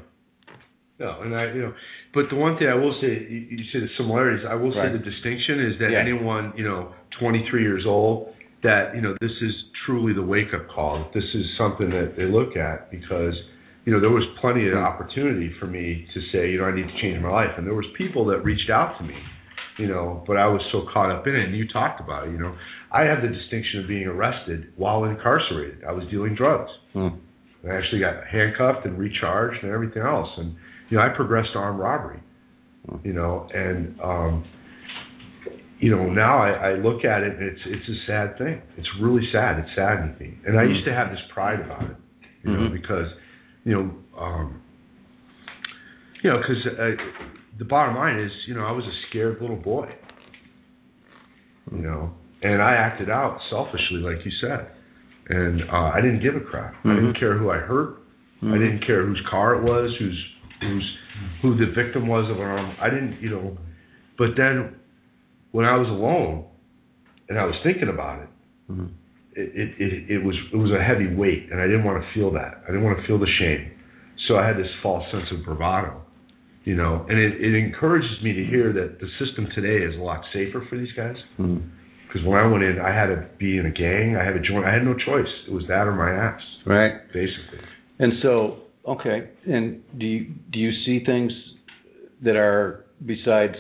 No, 0.98 1.20
and 1.22 1.36
I, 1.36 1.52
you 1.52 1.62
know, 1.62 1.74
but 2.14 2.30
the 2.30 2.36
one 2.36 2.58
thing 2.58 2.68
I 2.70 2.76
will 2.76 2.94
say, 3.02 3.08
you, 3.08 3.48
you 3.52 3.64
say 3.74 3.80
the 3.82 3.90
similarities. 3.98 4.46
I 4.48 4.56
will 4.56 4.72
Right. 4.72 4.92
say 4.92 4.98
the 4.98 5.04
distinction 5.04 5.60
is 5.60 5.80
that 5.80 5.92
Yeah. 5.92 6.00
anyone, 6.00 6.54
you 6.56 6.64
know, 6.64 6.94
23 7.20 7.64
years 7.64 7.86
old, 7.86 8.34
that 8.64 8.96
you 8.96 9.02
know, 9.02 9.16
this 9.20 9.32
is 9.42 9.54
truly 9.86 10.14
the 10.14 10.22
wake 10.24 10.54
up 10.54 10.68
call. 10.70 11.10
This 11.14 11.26
is 11.36 11.46
something 11.58 11.90
that 11.90 12.16
they 12.16 12.26
look 12.26 12.56
at 12.56 12.92
because, 12.92 13.36
you 13.86 13.94
know, 13.94 14.00
there 14.02 14.10
was 14.12 14.24
plenty 14.42 14.68
of 14.70 14.76
opportunity 14.78 15.52
for 15.60 15.66
me 15.68 16.06
to 16.14 16.20
say, 16.32 16.52
you 16.52 16.60
know, 16.60 16.66
I 16.66 16.76
need 16.76 16.88
to 16.88 17.02
change 17.02 17.22
my 17.22 17.32
life, 17.32 17.52
and 17.58 17.66
there 17.66 17.74
was 17.76 17.86
people 17.98 18.26
that 18.26 18.44
reached 18.44 18.70
out 18.70 18.98
to 19.00 19.04
me, 19.04 19.16
you 19.78 19.88
know, 19.88 20.24
but 20.28 20.38
I 20.38 20.46
was 20.48 20.62
so 20.72 20.84
caught 20.94 21.12
up 21.12 21.26
in 21.28 21.36
it. 21.36 21.46
And 21.48 21.56
you 21.58 21.68
talked 21.68 22.02
about 22.02 22.28
it, 22.28 22.32
you 22.32 22.38
know, 22.38 22.56
I 22.92 23.04
have 23.04 23.22
the 23.22 23.30
distinction 23.30 23.82
of 23.82 23.88
being 23.88 24.08
arrested 24.08 24.74
while 24.76 25.06
incarcerated. 25.06 25.84
I 25.88 25.92
was 25.92 26.04
dealing 26.12 26.36
drugs. 26.36 26.70
Hmm. 26.94 27.08
I 27.68 27.76
actually 27.76 28.00
got 28.00 28.26
handcuffed 28.28 28.86
and 28.86 28.98
recharged 28.98 29.64
and 29.64 29.72
everything 29.72 30.02
else. 30.02 30.30
And 30.38 30.56
you 30.90 30.98
know, 30.98 31.04
I 31.04 31.10
progressed 31.10 31.50
to 31.54 31.60
armed 31.60 31.80
robbery. 31.80 32.20
You 33.04 33.14
know, 33.14 33.48
and 33.54 34.00
um, 34.02 34.46
you 35.80 35.92
know 35.96 36.10
now 36.10 36.40
I, 36.42 36.72
I 36.72 36.74
look 36.76 37.06
at 37.06 37.22
it 37.22 37.38
and 37.38 37.44
it's 37.44 37.62
it's 37.66 37.90
a 37.90 37.98
sad 38.08 38.38
thing. 38.38 38.62
It's 38.78 38.88
really 39.02 39.22
sad. 39.32 39.60
It's 39.60 39.70
saddening 39.76 40.16
me. 40.20 40.38
And 40.48 40.58
I 40.60 40.64
used 40.64 40.86
to 40.86 40.94
have 40.94 41.10
this 41.12 41.20
pride 41.34 41.60
about 41.60 41.84
it. 41.84 41.98
You 42.44 42.52
know, 42.54 42.60
Mhm. 42.70 42.72
because 42.82 43.08
you 43.64 43.74
know, 43.74 44.20
um, 44.20 44.62
you 46.24 46.30
know, 46.30 46.38
because 46.38 46.58
uh, 46.68 47.04
the 47.58 47.66
bottom 47.66 47.96
line 47.96 48.20
is, 48.20 48.32
you 48.48 48.56
know, 48.56 48.66
I 48.66 48.72
was 48.72 48.84
a 48.86 48.96
scared 49.10 49.42
little 49.42 49.56
boy. 49.58 49.90
You 51.72 51.84
know, 51.84 52.12
and 52.42 52.62
I 52.64 52.74
acted 52.74 53.10
out 53.12 53.38
selfishly, 53.52 54.00
like 54.00 54.26
you 54.26 54.32
said, 54.42 54.72
and 55.30 55.62
uh, 55.70 55.92
I 55.94 56.02
didn't 56.02 56.22
give 56.24 56.36
a 56.36 56.40
crap. 56.40 56.74
I 56.84 56.96
didn't 56.96 57.14
Mhm. 57.14 57.20
care 57.20 57.38
who 57.38 57.52
I 57.52 57.58
hurt. 57.58 58.00
I 58.42 58.46
Mhm. 58.46 58.60
didn't 58.60 58.80
care 58.88 59.06
whose 59.06 59.22
car 59.30 59.54
it 59.56 59.62
was, 59.62 59.96
whose 60.00 60.26
whose 60.62 60.98
who 61.42 61.56
the 61.56 61.68
victim 61.68 62.08
was 62.08 62.30
of 62.30 62.38
an 62.38 62.44
arm. 62.44 62.76
I 62.82 62.90
didn't, 62.90 63.22
you 63.22 63.30
know. 63.30 63.58
But 64.18 64.36
then, 64.36 64.76
when 65.52 65.66
I 65.66 65.76
was 65.78 65.88
alone 65.88 66.46
and 67.30 67.38
I 67.38 67.46
was 67.46 67.56
thinking 67.64 67.88
about 67.90 68.24
it, 68.24 68.30
Mhm. 68.72 68.90
It, 69.40 69.70
it, 69.80 70.12
it, 70.12 70.24
was 70.24 70.36
it 70.54 70.58
was 70.58 70.72
a 70.72 70.84
heavy 70.84 71.14
weight, 71.14 71.48
and 71.52 71.60
I 71.62 71.66
didn't 71.66 71.84
want 71.84 72.04
to 72.04 72.08
feel 72.14 72.32
that. 72.34 72.64
I 72.64 72.68
didn't 72.68 72.84
want 72.84 73.00
to 73.00 73.08
feel 73.08 73.20
the 73.20 73.32
shame. 73.40 73.72
So 74.28 74.38
I 74.38 74.46
had 74.48 74.58
this 74.58 74.70
false 74.84 75.04
sense 75.12 75.26
of 75.32 75.46
bravado, 75.46 76.02
you 76.64 76.76
know. 76.76 77.06
And 77.10 77.18
it, 77.18 77.42
it 77.42 77.56
encourages 77.56 78.12
me 78.24 78.34
to 78.34 78.44
hear 78.46 78.72
that 78.74 79.00
the 79.00 79.08
system 79.24 79.48
today 79.56 79.84
is 79.86 79.96
a 80.00 80.04
lot 80.04 80.22
safer 80.34 80.66
for 80.70 80.78
these 80.78 80.92
guys. 80.96 81.16
Mm-hmm. 81.40 81.66
Because 82.08 82.26
when 82.28 82.38
I 82.40 82.48
went 82.48 82.64
in, 82.64 82.80
I 82.80 82.90
had 82.94 83.08
to 83.08 83.28
be 83.38 83.58
in 83.58 83.66
a 83.68 83.72
gang. 83.72 84.18
I 84.20 84.26
had 84.26 84.34
to 84.34 84.42
join. 84.42 84.66
I 84.66 84.74
had 84.74 84.84
no 84.84 84.94
choice. 84.94 85.30
It 85.48 85.54
was 85.54 85.64
that 85.68 85.86
or 85.88 85.94
my 85.94 86.12
ass, 86.12 86.42
Right. 86.66 86.94
basically. 87.14 87.60
And 88.00 88.14
so, 88.24 88.62
okay. 88.88 89.30
And 89.48 89.82
do 90.00 90.06
you 90.06 90.34
do 90.52 90.58
you 90.60 90.72
see 90.86 91.04
things 91.06 91.32
that 92.24 92.36
are 92.36 92.86
besides 93.06 93.56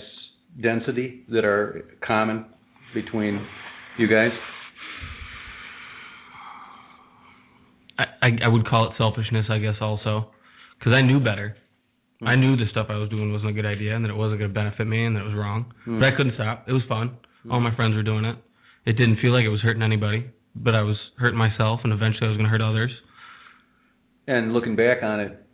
density 0.61 1.25
that 1.29 1.45
are 1.45 1.85
common 2.05 2.45
between 2.93 3.45
you 3.97 4.07
guys? 4.07 4.31
I, 7.99 8.03
I 8.25 8.29
I 8.45 8.47
would 8.47 8.65
call 8.67 8.87
it 8.87 8.93
selfishness, 8.97 9.45
I 9.49 9.59
guess, 9.59 9.75
also, 9.81 10.31
because 10.77 10.93
I 10.93 11.01
knew 11.01 11.19
better. 11.19 11.57
I 12.21 12.35
knew 12.35 12.57
the 12.57 12.65
stuff 12.71 12.87
I 12.89 12.97
was 12.97 13.09
doing 13.09 13.31
wasn't 13.31 13.51
a 13.51 13.53
good 13.53 13.65
idea, 13.65 13.95
and 13.95 14.03
that 14.03 14.09
it 14.09 14.15
wasn't 14.15 14.39
going 14.39 14.51
to 14.51 14.53
benefit 14.53 14.85
me, 14.85 15.05
and 15.05 15.15
that 15.15 15.21
it 15.21 15.29
was 15.31 15.35
wrong. 15.35 15.73
Hmm. 15.85 15.99
But 15.99 16.07
I 16.07 16.11
couldn't 16.17 16.35
stop. 16.35 16.65
It 16.67 16.73
was 16.73 16.83
fun. 16.89 17.17
All 17.49 17.61
my 17.61 17.73
friends 17.75 17.95
were 17.95 18.03
doing 18.03 18.25
it. 18.25 18.35
It 18.85 18.93
didn't 18.93 19.19
feel 19.21 19.31
like 19.31 19.45
it 19.45 19.49
was 19.49 19.61
hurting 19.61 19.81
anybody, 19.81 20.29
but 20.55 20.75
I 20.75 20.81
was 20.81 20.97
hurting 21.17 21.39
myself, 21.39 21.79
and 21.83 21.93
eventually 21.93 22.27
I 22.27 22.29
was 22.29 22.37
going 22.37 22.49
to 22.49 22.55
hurt 22.55 22.61
others. 22.61 22.91
And 24.27 24.53
looking 24.53 24.75
back 24.75 25.01
on 25.01 25.19
it, 25.21 25.45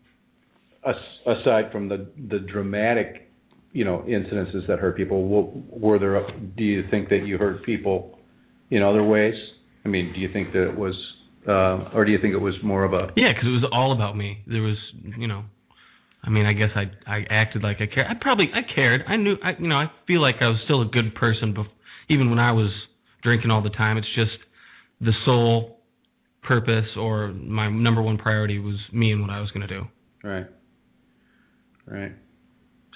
as- 0.86 0.96
aside 1.38 1.72
from 1.72 1.88
the 1.90 2.08
the 2.30 2.40
dramatic, 2.40 3.30
you 3.72 3.86
know, 3.86 4.04
incidences 4.08 4.66
that 4.68 4.80
hurt 4.80 4.98
people, 4.98 5.64
were 5.70 6.00
there? 6.00 6.20
Do 6.58 6.64
you 6.64 6.84
think 6.90 7.10
that 7.10 7.26
you 7.28 7.38
hurt 7.38 7.64
people 7.64 8.18
in 8.72 8.82
other 8.82 9.04
ways? 9.04 9.36
I 9.86 9.90
mean, 9.90 10.14
do 10.14 10.20
you 10.20 10.30
think 10.34 10.52
that 10.54 10.68
it 10.70 10.76
was, 10.76 10.96
uh, 11.48 11.90
or 11.94 12.06
do 12.06 12.12
you 12.12 12.20
think 12.20 12.34
it 12.34 12.42
was 12.42 12.56
more 12.64 12.84
of 12.84 12.94
a? 12.94 13.12
Yeah, 13.16 13.32
because 13.34 13.46
it 13.46 13.62
was 13.62 13.70
all 13.72 13.94
about 13.94 14.18
me. 14.18 14.44
There 14.48 14.62
was, 14.62 14.78
you 15.18 15.28
know, 15.28 15.44
I 16.24 16.30
mean, 16.30 16.46
I 16.46 16.54
guess 16.54 16.70
I 16.76 16.86
I 17.08 17.24
acted 17.30 17.64
like 17.64 17.78
I 17.78 17.86
cared. 17.86 18.08
I 18.10 18.14
probably 18.20 18.50
I 18.54 18.62
cared. 18.74 19.02
I 19.08 19.16
knew, 19.16 19.36
I 19.44 19.52
you 19.60 19.68
know, 19.68 19.76
I 19.76 19.92
feel 20.08 20.22
like 20.22 20.36
I 20.42 20.48
was 20.48 20.58
still 20.66 20.82
a 20.82 20.86
good 20.86 21.14
person, 21.16 21.54
bef- 21.54 21.68
even 22.10 22.30
when 22.30 22.40
I 22.40 22.52
was 22.52 22.72
drinking 23.22 23.52
all 23.52 23.62
the 23.62 23.70
time. 23.70 23.98
It's 23.98 24.08
just 24.16 24.32
the 25.02 25.12
sole 25.26 25.80
purpose 26.44 26.86
or 26.98 27.30
my 27.30 27.70
number 27.70 28.02
one 28.02 28.18
priority 28.18 28.60
was 28.60 28.76
me 28.94 29.12
and 29.12 29.22
what 29.22 29.30
I 29.30 29.42
was 29.42 29.52
going 29.52 29.68
to 29.68 29.80
do. 29.80 29.84
Right. 30.24 30.46
Right. 31.86 32.12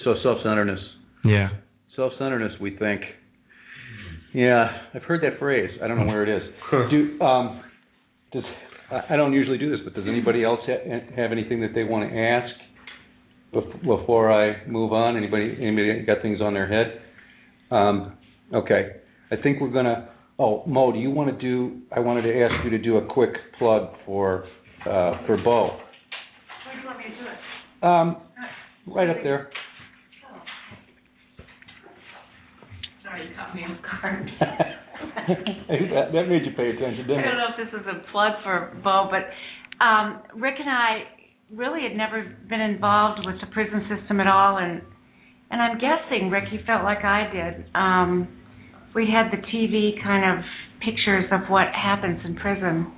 So 0.04 0.16
self-centeredness. 0.24 0.80
Yeah. 1.24 1.50
Self-centeredness, 1.96 2.60
we 2.62 2.78
think. 2.78 3.02
Yeah, 4.34 4.68
I've 4.94 5.04
heard 5.04 5.22
that 5.24 5.40
phrase. 5.40 5.70
I 5.84 5.88
don't 5.88 6.00
know 6.00 6.06
where 6.06 6.24
it 6.24 6.30
is. 6.30 6.44
Do 6.92 7.20
um, 7.22 7.62
does 8.32 8.44
I 9.10 9.16
don't 9.16 9.34
usually 9.34 9.58
do 9.60 9.70
this, 9.70 9.80
but 9.84 9.94
does 9.94 10.06
anybody 10.08 10.44
else 10.44 10.60
ha- 10.66 11.00
have 11.16 11.32
anything 11.32 11.62
that 11.62 11.76
they 11.76 11.84
want 11.84 12.10
to 12.10 12.18
ask 12.18 12.52
bef- 13.54 13.84
before 13.84 14.32
I 14.32 14.66
move 14.68 14.94
on? 14.94 15.16
Anybody 15.16 15.56
anybody 15.60 16.04
got 16.06 16.22
things 16.22 16.42
on 16.42 16.54
their 16.54 16.68
head? 16.68 17.02
Um, 17.72 18.18
okay, 18.54 18.98
I 19.32 19.36
think 19.36 19.62
we're 19.62 19.72
gonna. 19.72 20.10
Oh, 20.40 20.64
Mo, 20.66 20.92
do 20.92 21.00
you 21.00 21.12
want 21.12 21.30
to 21.30 21.40
do? 21.40 21.82
I 21.96 22.00
wanted 22.00 22.24
to 22.24 22.44
ask 22.44 22.54
you 22.64 22.72
to 22.72 22.80
do 22.80 22.98
a 22.98 23.06
quick 23.06 23.32
plug 23.60 23.90
for 24.06 24.46
uh, 24.86 25.26
for 25.28 25.38
Bo. 25.44 25.68
Where 25.68 26.76
do 26.76 26.82
you 26.82 26.86
want 26.88 26.98
me 26.98 27.04
to 27.04 27.10
do 27.10 27.28
it? 27.28 27.86
Um, 27.86 28.18
right 28.88 29.10
up 29.10 29.18
there. 29.24 29.52
Sorry, 33.04 33.28
you 33.28 33.36
caught 33.36 33.56
me 33.56 33.64
off 33.66 34.02
guard. 34.02 34.30
that, 35.28 36.12
that 36.14 36.26
made 36.28 36.46
you 36.46 36.52
pay 36.56 36.70
attention, 36.70 37.08
didn't 37.08 37.20
it? 37.20 37.26
I 37.26 37.30
don't 37.30 37.38
know 37.38 37.52
if 37.58 37.72
this 37.72 37.80
is 37.80 37.86
a 37.88 38.12
plug 38.12 38.34
for 38.44 38.78
Bo, 38.84 39.10
but 39.10 39.28
um, 39.84 40.22
Rick 40.36 40.56
and 40.60 40.70
I 40.70 41.04
really 41.54 41.82
had 41.84 41.98
never 41.98 42.36
been 42.50 42.62
involved 42.62 43.22
with 43.26 43.36
the 43.42 43.48
prison 43.48 43.88
system 43.90 44.20
at 44.20 44.28
all, 44.28 44.58
and 44.58 44.82
and 45.52 45.62
I'm 45.62 45.80
guessing 45.80 46.30
Rick, 46.30 46.46
you 46.52 46.60
felt 46.66 46.84
like 46.84 47.04
I 47.04 47.26
did. 47.32 47.66
Um, 47.74 48.28
we 48.94 49.08
had 49.08 49.32
the 49.32 49.42
TV 49.48 50.02
kind 50.04 50.38
of 50.38 50.46
pictures 50.86 51.26
of 51.32 51.50
what 51.50 51.68
happens 51.74 52.20
in 52.24 52.36
prison 52.36 52.92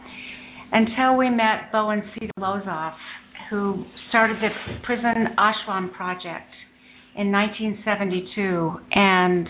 until 0.71 1.17
we 1.17 1.29
met 1.29 1.71
Bo 1.71 1.89
and 1.89 2.03
Sita 2.13 2.31
Lozoff, 2.39 2.95
who 3.49 3.85
started 4.09 4.37
the 4.37 4.49
Prison 4.83 5.35
Ashram 5.37 5.93
Project 5.93 6.51
in 7.15 7.31
1972, 7.31 8.71
and 8.91 9.47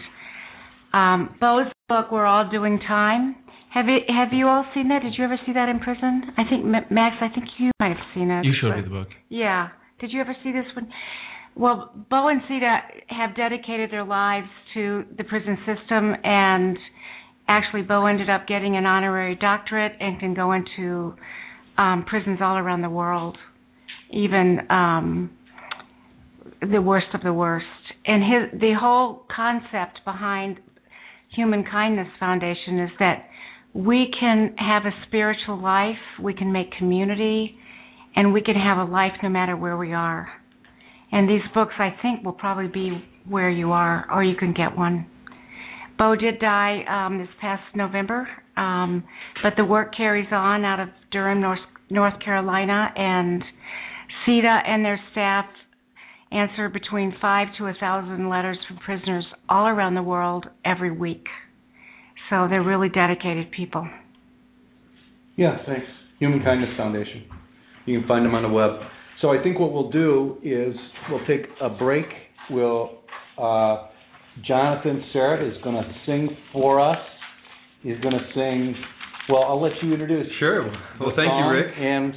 um, 0.94 1.36
Bo's 1.40 1.68
book 1.88 2.12
"We're 2.12 2.26
All 2.26 2.50
Doing 2.50 2.80
Time." 2.88 3.36
Have 3.74 3.86
you 3.86 4.00
have 4.10 4.34
you 4.34 4.48
all 4.48 4.66
seen 4.74 4.90
that? 4.90 5.02
Did 5.02 5.14
you 5.18 5.24
ever 5.24 5.38
see 5.46 5.54
that 5.54 5.70
in 5.70 5.80
prison? 5.80 6.24
I 6.38 6.44
think 6.50 6.66
Max. 6.66 7.16
I 7.22 7.30
think 7.34 7.48
you 7.58 7.72
might 7.80 7.90
have 7.90 8.06
seen 8.14 8.30
it. 8.30 8.44
You 8.44 8.54
showed 8.60 8.76
me 8.76 8.82
the 8.84 8.90
book. 8.90 9.08
yeah. 9.30 9.70
Did 10.00 10.12
you 10.12 10.20
ever 10.20 10.36
see 10.44 10.52
this 10.52 10.66
one? 10.76 10.90
Well, 11.56 11.92
Bo 12.10 12.30
and 12.30 12.42
Sita 12.48 12.80
have 13.10 13.36
dedicated 13.36 13.92
their 13.92 14.04
lives 14.04 14.48
to 14.74 15.04
the 15.18 15.24
prison 15.24 15.58
system, 15.60 16.16
and 16.24 16.78
actually, 17.48 17.84
Bo 17.84 18.08
ended 18.08 18.30
up 18.30 18.48
getting 18.48 18.78
an 18.78 18.86
honorary 18.86 19.36
doctorate 19.36 19.94
and 20.00 20.20
can 20.20 20.34
go 20.34 20.54
into 20.54 21.14
um, 21.78 22.06
prisons 22.08 22.40
all 22.42 22.58
around 22.58 22.82
the 22.82 22.90
world, 22.90 23.38
even 24.12 24.60
um, 24.70 25.32
the 26.62 26.82
worst 26.82 27.08
of 27.14 27.22
the 27.22 27.34
worst. 27.34 27.66
And 28.06 28.24
his 28.24 28.60
the 28.60 28.74
whole 28.80 29.26
concept 29.34 30.00
behind 30.04 30.60
Human 31.36 31.64
Kindness 31.64 32.08
Foundation 32.20 32.80
is 32.80 32.90
that 33.00 33.26
we 33.74 34.12
can 34.20 34.54
have 34.58 34.84
a 34.86 34.92
spiritual 35.08 35.62
life, 35.62 35.96
we 36.22 36.34
can 36.34 36.52
make 36.52 36.72
community, 36.78 37.56
and 38.16 38.34
we 38.34 38.42
can 38.42 38.56
have 38.56 38.78
a 38.78 38.92
life 38.92 39.14
no 39.24 39.30
matter 39.30 39.56
where 39.56 39.78
we 39.78 39.94
are. 39.94 40.28
And 41.12 41.30
these 41.30 41.42
books, 41.54 41.74
I 41.80 41.96
think, 42.02 42.26
will 42.26 42.34
probably 42.34 42.68
be 42.68 43.04
where 43.28 43.50
you 43.50 43.72
are, 43.72 44.06
or 44.12 44.24
you 44.24 44.36
can 44.36 44.54
get 44.54 44.76
one. 44.76 45.08
Bo 45.98 46.16
did 46.16 46.40
die 46.40 46.82
um, 46.90 47.20
this 47.20 47.30
past 47.40 47.64
November, 47.76 48.28
um, 48.58 49.04
but 49.42 49.54
the 49.56 49.64
work 49.64 49.96
carries 49.96 50.28
on 50.32 50.66
out 50.66 50.80
of 50.82 50.90
Durham, 51.12 51.40
North, 51.40 51.60
North 51.90 52.20
Carolina, 52.24 52.90
and 52.96 53.42
Sita 54.26 54.60
and 54.68 54.84
their 54.84 55.00
staff 55.12 55.46
answer 56.32 56.70
between 56.70 57.14
five 57.22 57.48
to 57.58 57.66
a 57.66 57.74
thousand 57.80 58.30
letters 58.30 58.58
from 58.68 58.78
prisoners 58.78 59.26
all 59.50 59.68
around 59.68 59.96
the 59.96 60.04
world 60.04 60.46
every 60.66 60.92
week. 60.92 61.26
So 62.30 62.48
they're 62.50 62.64
really 62.64 62.90
dedicated 62.90 63.52
people. 63.52 63.88
Yeah, 65.36 65.58
thanks. 65.66 65.86
Human 66.20 66.44
Kindness 66.44 66.70
Foundation. 66.78 67.26
You 67.86 68.00
can 68.00 68.08
find 68.08 68.26
them 68.26 68.36
on 68.36 68.44
the 68.44 68.50
web. 68.50 68.72
So 69.22 69.30
I 69.30 69.42
think 69.44 69.60
what 69.60 69.74
we'll 69.74 69.92
do 69.92 70.38
is 70.44 70.76
we'll 71.10 71.26
take 71.26 71.48
a 71.62 71.70
break. 71.70 72.06
We'll 72.50 73.02
uh, 73.38 73.88
Jonathan 74.48 75.04
Sarah 75.12 75.48
is 75.48 75.62
going 75.64 75.76
to 75.76 75.92
sing 76.06 76.30
for 76.54 76.80
us. 76.80 76.98
He's 77.82 78.00
going 78.02 78.14
to 78.14 78.26
sing. 78.34 78.76
Well, 79.30 79.44
I'll 79.44 79.62
let 79.62 79.72
you 79.82 79.92
introduce. 79.92 80.28
Sure. 80.40 80.64
Well, 81.00 81.14
thank 81.16 81.32
you, 81.32 81.50
Rick. 81.50 81.74
And 81.78 82.14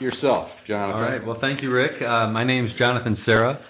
yourself, 0.00 0.48
Jonathan. 0.66 0.94
All 0.96 1.02
right. 1.02 1.26
Well, 1.26 1.38
thank 1.40 1.62
you, 1.62 1.70
Rick. 1.70 2.00
Uh, 2.00 2.28
my 2.28 2.44
is 2.66 2.72
Jonathan 2.78 3.16
Sarah, 3.24 3.60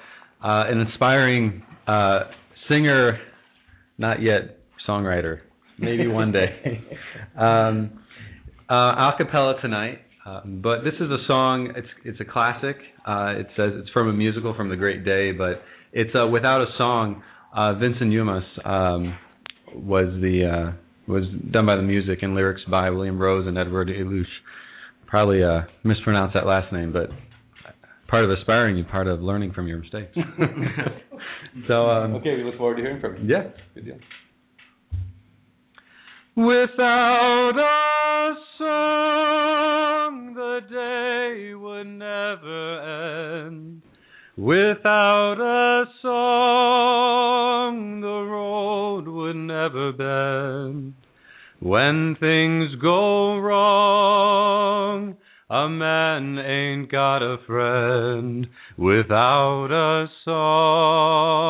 uh, 0.42 0.64
an 0.70 0.80
inspiring 0.80 1.62
uh, 1.86 2.20
singer, 2.68 3.18
not 3.98 4.22
yet 4.22 4.58
songwriter. 4.88 5.40
Maybe 5.78 6.06
one 6.08 6.32
day. 6.32 6.80
um, 7.38 8.00
uh, 8.70 8.74
a 8.74 9.14
cappella 9.16 9.54
tonight. 9.62 9.98
Um, 10.26 10.60
but 10.62 10.84
this 10.84 10.94
is 10.94 11.10
a 11.10 11.18
song. 11.26 11.72
It's 11.74 11.88
it's 12.04 12.20
a 12.20 12.24
classic. 12.24 12.76
Uh, 13.06 13.34
it 13.38 13.46
says 13.56 13.72
it's 13.76 13.90
from 13.90 14.08
a 14.08 14.12
musical 14.12 14.54
from 14.54 14.68
the 14.68 14.76
Great 14.76 15.04
Day, 15.04 15.32
but 15.32 15.62
it's 15.92 16.10
uh, 16.14 16.26
without 16.26 16.60
a 16.60 16.66
song. 16.76 17.22
Uh, 17.56 17.74
Vincent 17.74 18.10
Youmans 18.10 18.66
um, 18.66 19.16
was 19.74 20.06
the 20.20 20.44
uh, 20.44 20.72
was 21.10 21.24
done 21.50 21.64
by 21.64 21.76
the 21.76 21.82
music 21.82 22.18
and 22.20 22.34
lyrics 22.34 22.60
by 22.70 22.90
William 22.90 23.18
Rose 23.18 23.46
and 23.46 23.56
Edward 23.56 23.88
Elush. 23.88 24.24
Probably 25.08 25.42
uh, 25.42 25.62
mispronounced 25.84 26.34
that 26.34 26.46
last 26.46 26.72
name, 26.72 26.92
but 26.92 27.08
part 28.08 28.24
of 28.24 28.30
aspiring, 28.30 28.76
you 28.76 28.84
part 28.84 29.06
of 29.06 29.20
learning 29.22 29.52
from 29.54 29.66
your 29.66 29.78
mistakes. 29.78 30.14
so 31.68 31.74
um, 31.88 32.14
Okay, 32.16 32.36
we 32.36 32.44
look 32.44 32.56
forward 32.58 32.76
to 32.76 32.82
hearing 32.82 33.00
from 33.00 33.16
you. 33.16 33.22
yeah. 33.34 33.48
Good 33.74 33.84
deal. 33.86 33.98
Without 36.36 37.56
a 37.58 38.34
song, 38.58 40.34
the 40.34 40.60
day 40.70 41.54
would 41.54 41.86
never 41.86 43.46
end. 43.46 43.82
Without 44.36 45.40
a 45.40 45.84
song, 46.02 48.00
the 48.00 48.06
road 48.06 49.08
would 49.08 49.36
never 49.36 49.92
bend. 49.92 50.94
When 51.60 52.14
things 52.20 52.76
go 52.80 53.36
wrong, 53.38 55.16
a 55.50 55.68
man 55.68 56.38
ain't 56.38 56.88
got 56.88 57.16
a 57.18 57.38
friend 57.48 58.46
without 58.76 59.72
a 59.72 60.06
song. 60.24 61.48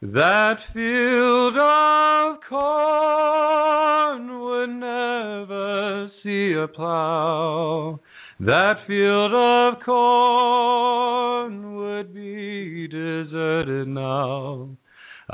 That 0.00 0.56
field 0.72 1.58
of 1.58 2.38
corn 2.48 4.40
would 4.40 4.70
never 4.70 6.10
see 6.22 6.54
a 6.54 6.68
plow. 6.68 8.00
That 8.40 8.86
field 8.86 9.34
of 9.34 9.82
corn 9.84 11.76
would 11.76 12.14
be 12.14 12.88
deserted 12.88 13.88
now. 13.88 14.78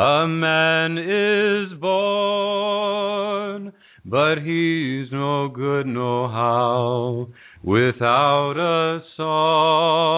A 0.01 0.29
man 0.29 0.97
is 0.97 1.73
born, 1.81 3.73
but 4.05 4.37
he's 4.39 5.11
no 5.11 5.49
good 5.49 5.89
no 5.89 6.29
how 6.29 7.27
without 7.65 8.53
a 8.53 9.01
song. 9.17 10.09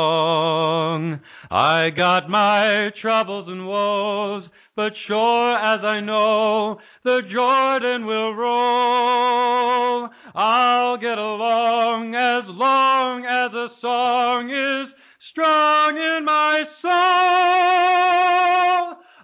I 1.50 1.88
got 1.96 2.28
my 2.28 2.90
troubles 3.00 3.48
and 3.48 3.66
woes, 3.66 4.44
but 4.76 4.92
sure 5.08 5.56
as 5.56 5.82
I 5.82 6.00
know 6.00 6.78
the 7.02 7.22
Jordan 7.32 8.04
will 8.04 8.34
roll, 8.34 10.10
I'll 10.34 10.98
get 10.98 11.16
along 11.16 12.14
as 12.14 12.44
long 12.50 13.24
as 13.24 13.54
a 13.54 13.68
song 13.80 14.50
is 14.50 14.92
strong 15.32 15.96
in 15.96 16.26
my 16.26 16.64
soul. 16.82 18.50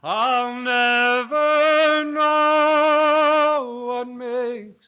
I'll 0.06 0.62
never 0.62 2.04
know 2.12 3.86
what 3.88 4.06
makes 4.06 4.86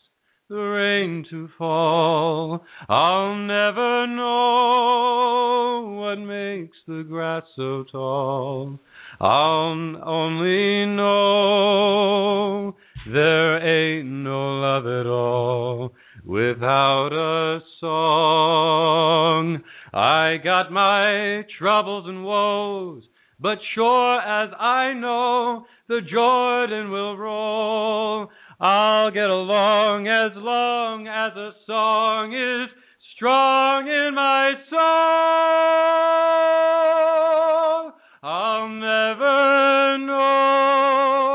the 0.48 0.54
rain 0.54 1.26
to 1.28 1.48
fall. 1.59 2.64
I'll 2.88 3.35
never 3.35 4.07
know 4.07 5.88
what 5.98 6.20
makes 6.24 6.76
the 6.87 7.02
grass 7.02 7.42
so 7.57 7.83
tall. 7.90 8.78
I'll 9.20 9.96
only 10.07 10.87
know 10.94 12.76
there 13.12 13.57
ain't 13.59 14.07
no 14.07 14.61
love 14.61 14.87
at 14.87 15.09
all 15.09 15.94
without 16.24 17.12
a 17.12 17.59
song. 17.81 19.64
I 19.92 20.37
got 20.44 20.70
my 20.70 21.42
troubles 21.59 22.07
and 22.07 22.24
woes, 22.24 23.02
but 23.40 23.59
sure 23.74 24.20
as 24.20 24.51
I 24.59 24.92
know 24.94 25.66
the 25.88 26.01
Jordan 26.11 26.90
will 26.90 27.16
roll, 27.16 28.31
I'll 28.61 29.11
get 29.12 29.31
along 29.31 30.09
as 30.09 30.33
long 30.37 31.07
as 31.07 31.37
a 31.37 31.53
song 31.66 32.33
is 32.33 32.68
strong 33.14 33.87
in 33.87 34.14
my 34.14 34.55
soul. 34.68 34.79
I'll 38.20 38.68
never 38.68 39.98
know 40.07 41.29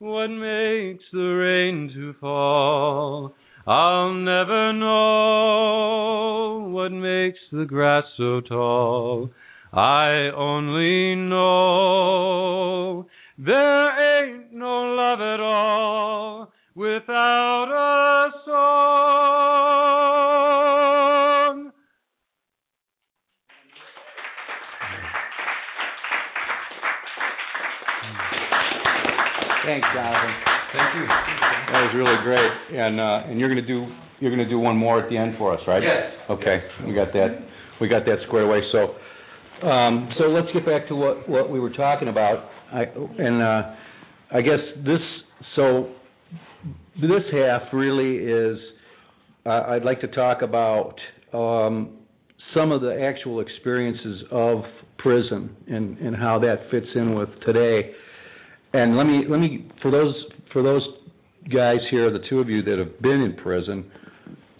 what 0.00 0.28
makes 0.28 1.04
the 1.12 1.18
rain 1.18 1.90
to 1.94 2.14
fall. 2.20 3.34
I'll 3.66 4.14
never 4.14 4.72
know 4.72 6.68
what 6.70 6.90
makes 6.90 7.38
the 7.52 7.64
grass 7.66 8.04
so 8.16 8.40
tall. 8.40 9.30
I 9.78 10.34
only 10.34 11.14
know 11.14 13.06
there 13.38 14.26
ain't 14.26 14.52
no 14.52 14.82
love 14.98 15.20
at 15.20 15.38
all 15.38 16.50
without 16.74 17.70
a 17.70 18.32
song. 18.44 18.58
Thanks, 29.64 29.86
Jonathan. 29.94 30.34
Thank 30.72 30.94
you. 30.96 31.06
That 31.06 31.82
was 31.86 31.94
really 31.94 32.18
great. 32.24 32.50
And, 32.80 32.98
uh, 32.98 33.30
and 33.30 33.38
you're 33.38 33.48
gonna 33.48 33.62
do, 33.62 33.86
you're 34.18 34.32
gonna 34.32 34.48
do 34.48 34.58
one 34.58 34.76
more 34.76 34.98
at 34.98 35.08
the 35.08 35.16
end 35.16 35.36
for 35.38 35.54
us, 35.54 35.60
right? 35.68 35.84
Yes. 35.84 36.10
Okay, 36.30 36.64
we 36.84 36.94
got 36.94 37.12
that, 37.12 37.38
we 37.80 37.86
got 37.86 38.04
that 38.06 38.18
squared 38.26 38.46
away. 38.46 38.60
So, 38.72 38.96
um, 39.62 40.10
so 40.18 40.24
let's 40.24 40.48
get 40.52 40.64
back 40.64 40.88
to 40.88 40.94
what, 40.94 41.28
what 41.28 41.50
we 41.50 41.60
were 41.60 41.72
talking 41.72 42.08
about. 42.08 42.48
I, 42.72 42.82
and, 42.82 43.42
uh, 43.42 43.74
I 44.30 44.40
guess 44.42 44.60
this, 44.84 45.00
so 45.56 45.90
this 47.00 47.22
half 47.32 47.62
really 47.72 48.16
is, 48.16 48.58
uh, 49.46 49.62
I'd 49.68 49.84
like 49.84 50.00
to 50.02 50.08
talk 50.08 50.42
about, 50.42 50.94
um, 51.32 51.98
some 52.54 52.72
of 52.72 52.80
the 52.80 53.02
actual 53.02 53.40
experiences 53.40 54.22
of 54.30 54.62
prison 54.98 55.54
and, 55.66 55.98
and 55.98 56.16
how 56.16 56.38
that 56.40 56.70
fits 56.70 56.86
in 56.94 57.14
with 57.14 57.28
today. 57.46 57.92
And 58.72 58.96
let 58.96 59.04
me, 59.04 59.22
let 59.28 59.38
me, 59.38 59.70
for 59.82 59.90
those, 59.90 60.14
for 60.52 60.62
those 60.62 60.82
guys 61.52 61.78
here, 61.90 62.10
the 62.10 62.24
two 62.28 62.40
of 62.40 62.48
you 62.48 62.62
that 62.62 62.78
have 62.78 63.00
been 63.00 63.20
in 63.22 63.36
prison, 63.42 63.90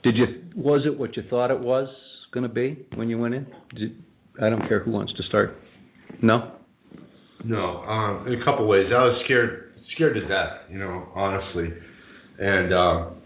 did 0.03 0.17
you, 0.17 0.27
was 0.57 0.83
it 0.87 0.99
what 0.99 1.17
you 1.17 1.23
thought 1.29 1.51
it 1.51 1.59
was 1.59 1.89
gonna 2.33 2.49
be 2.49 2.87
when 2.95 3.09
you 3.09 3.19
went 3.19 3.35
in? 3.35 3.47
Did, 3.75 4.03
I 4.41 4.49
don't 4.51 4.67
care 4.69 4.81
who 4.81 4.93
wants 4.93 5.13
to 5.15 5.23
start. 5.25 5.57
No? 6.23 6.53
No, 7.45 7.83
um, 7.83 8.27
in 8.27 8.41
a 8.41 8.45
couple 8.45 8.67
ways. 8.67 8.87
I 8.91 9.03
was 9.05 9.23
scared, 9.25 9.75
scared 9.95 10.15
to 10.15 10.23
death, 10.23 10.69
you 10.71 10.79
know, 10.79 11.09
honestly. 11.15 11.69
And, 12.39 12.75
um, 12.75 13.17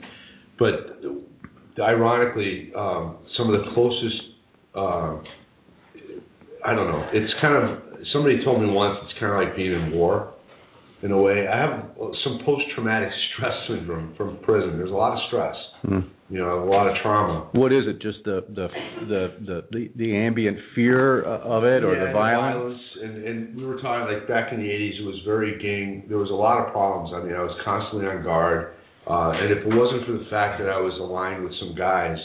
but 0.58 1.82
ironically, 1.82 2.72
um, 2.76 3.18
some 3.36 3.52
of 3.52 3.60
the 3.60 3.70
closest, 3.74 4.22
uh, 4.74 5.18
I 6.64 6.74
don't 6.74 6.88
know, 6.88 7.08
it's 7.12 7.32
kind 7.40 7.54
of, 7.56 7.78
somebody 8.12 8.44
told 8.44 8.62
me 8.62 8.70
once 8.70 8.98
it's 9.04 9.18
kind 9.18 9.32
of 9.32 9.48
like 9.48 9.56
being 9.56 9.72
in 9.72 9.92
war 9.92 10.34
in 11.02 11.10
a 11.10 11.20
way. 11.20 11.46
I 11.48 11.56
have 11.56 11.90
some 12.24 12.40
post 12.44 12.62
traumatic 12.74 13.08
stress 13.34 13.52
syndrome 13.68 14.14
from 14.16 14.38
prison. 14.42 14.78
There's 14.78 14.90
a 14.90 14.94
lot 14.94 15.12
of 15.12 15.18
stress, 15.28 15.56
Hmm. 15.82 15.98
You 16.32 16.38
know, 16.38 16.64
a 16.64 16.68
lot 16.68 16.88
of 16.88 16.96
trauma. 17.02 17.50
What 17.52 17.72
is 17.72 17.84
it, 17.86 18.00
just 18.00 18.24
the, 18.24 18.40
the, 18.48 18.68
the, 19.04 19.66
the, 19.70 19.88
the, 19.94 20.16
ambient 20.16 20.56
fear 20.74 21.20
of 21.22 21.62
it 21.64 21.84
or 21.84 21.92
Yeah, 21.92 22.06
the 22.06 22.12
violence? 22.12 22.80
and 23.02 23.24
and 23.26 23.56
we 23.56 23.66
were 23.66 23.76
talking 23.82 24.08
like 24.08 24.26
back 24.26 24.50
in 24.50 24.58
the 24.58 24.64
'80s, 24.64 24.96
it 25.02 25.04
was 25.04 25.20
very 25.26 25.60
gang. 25.60 26.08
There 26.08 26.16
was 26.16 26.30
a 26.30 26.34
lot 26.34 26.64
of 26.64 26.72
problems. 26.72 27.12
I 27.12 27.20
mean, 27.20 27.36
I 27.36 27.42
was 27.42 27.52
constantly 27.62 28.08
on 28.08 28.24
guard, 28.24 28.72
uh, 29.04 29.36
and 29.36 29.52
if 29.52 29.60
it 29.60 29.76
wasn't 29.76 30.06
for 30.06 30.16
the 30.16 30.24
fact 30.30 30.56
that 30.62 30.72
I 30.72 30.80
was 30.80 30.96
aligned 30.96 31.44
with 31.44 31.52
some 31.60 31.76
guys, 31.76 32.16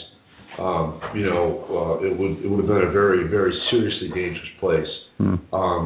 um, 0.56 1.02
you 1.12 1.28
know, 1.28 1.68
uh, 1.68 2.06
it 2.06 2.16
would 2.16 2.40
it 2.40 2.48
would 2.48 2.64
have 2.64 2.70
been 2.70 2.88
a 2.88 2.92
very 2.92 3.28
very 3.28 3.52
seriously 3.70 4.08
dangerous 4.08 4.52
place. 4.58 4.92
Hmm. 5.18 5.36
Um, 5.52 5.82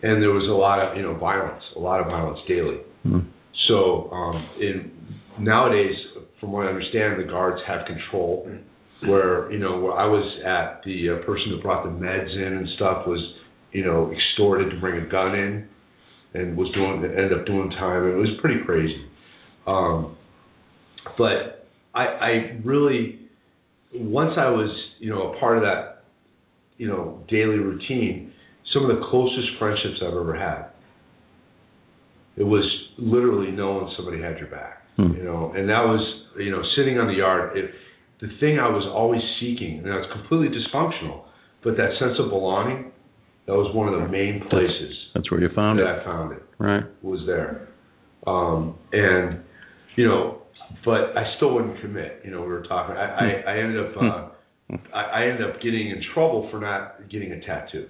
and 0.00 0.22
there 0.22 0.32
was 0.32 0.48
a 0.48 0.56
lot 0.56 0.80
of 0.80 0.96
you 0.96 1.02
know 1.02 1.20
violence, 1.20 1.62
a 1.76 1.80
lot 1.80 2.00
of 2.00 2.06
violence 2.06 2.38
daily. 2.48 2.80
Hmm. 3.04 3.28
So 3.68 4.08
um, 4.08 4.36
in 4.56 4.88
nowadays, 5.36 5.96
from 6.40 6.52
what 6.52 6.66
I 6.66 6.70
understand, 6.70 7.20
the 7.20 7.30
guards 7.30 7.60
have 7.66 7.86
control. 7.86 8.48
Where 9.06 9.50
you 9.52 9.60
know 9.60 9.78
where 9.80 9.92
I 9.92 10.06
was 10.06 10.26
at, 10.44 10.82
the 10.84 11.10
uh, 11.10 11.24
person 11.24 11.50
who 11.50 11.62
brought 11.62 11.84
the 11.84 11.90
meds 11.90 12.34
in 12.34 12.52
and 12.58 12.68
stuff 12.74 13.06
was 13.06 13.20
you 13.70 13.84
know 13.84 14.12
extorted 14.12 14.70
to 14.70 14.80
bring 14.80 15.06
a 15.06 15.08
gun 15.08 15.36
in, 15.36 15.68
and 16.34 16.56
was 16.56 16.68
doing 16.74 17.04
ended 17.04 17.32
up 17.32 17.46
doing 17.46 17.70
time. 17.70 18.08
It 18.08 18.16
was 18.16 18.30
pretty 18.40 18.64
crazy. 18.64 19.04
Um, 19.68 20.16
but 21.16 21.68
I, 21.94 22.02
I 22.02 22.60
really 22.64 23.20
once 23.94 24.32
I 24.36 24.50
was 24.50 24.70
you 24.98 25.10
know 25.10 25.32
a 25.32 25.38
part 25.38 25.58
of 25.58 25.62
that 25.62 26.04
you 26.76 26.88
know 26.88 27.22
daily 27.28 27.58
routine, 27.58 28.32
some 28.72 28.88
of 28.88 28.96
the 28.96 29.06
closest 29.10 29.48
friendships 29.58 30.02
I've 30.02 30.14
ever 30.14 30.36
had. 30.36 30.70
It 32.36 32.44
was 32.44 32.64
literally 32.98 33.50
knowing 33.50 33.92
somebody 33.96 34.22
had 34.22 34.38
your 34.38 34.48
back, 34.48 34.82
Hmm. 34.98 35.14
you 35.14 35.22
know, 35.22 35.52
and 35.54 35.68
that 35.68 35.86
was 35.86 36.02
you 36.38 36.50
know 36.50 36.62
sitting 36.76 36.98
on 36.98 37.06
the 37.06 37.14
yard. 37.14 37.56
It, 37.56 37.70
the 38.20 38.26
thing 38.40 38.58
I 38.58 38.66
was 38.66 38.82
always 38.90 39.22
seeking, 39.38 39.78
and 39.78 39.92
I 39.92 39.96
was 39.96 40.10
completely 40.12 40.50
dysfunctional, 40.50 41.22
but 41.62 41.76
that 41.76 41.94
sense 42.02 42.18
of 42.18 42.30
belonging, 42.30 42.90
that 43.46 43.54
was 43.54 43.72
one 43.76 43.86
of 43.86 43.94
the 43.94 44.08
main 44.08 44.42
places 44.50 44.92
That's 45.14 45.30
where 45.30 45.40
you 45.40 45.50
found 45.54 45.78
that 45.78 45.86
it, 45.86 46.02
I 46.02 46.04
found 46.04 46.32
it 46.32 46.42
right? 46.58 46.82
was 47.02 47.22
there. 47.26 47.68
Um, 48.26 48.76
and 48.90 49.38
you 49.94 50.08
know, 50.08 50.42
but 50.84 51.14
I 51.14 51.32
still 51.36 51.54
wouldn't 51.54 51.80
commit. 51.80 52.22
You 52.24 52.32
know, 52.32 52.40
we 52.40 52.48
were 52.48 52.66
talking. 52.66 52.96
I, 52.96 53.06
I, 53.46 53.54
I 53.54 53.58
ended 53.62 53.78
up 53.78 53.96
uh, 53.96 54.28
I, 54.92 55.02
I 55.02 55.22
ended 55.30 55.48
up 55.48 55.62
getting 55.62 55.90
in 55.90 56.02
trouble 56.12 56.48
for 56.50 56.58
not 56.58 57.08
getting 57.08 57.30
a 57.30 57.40
tattoo. 57.46 57.86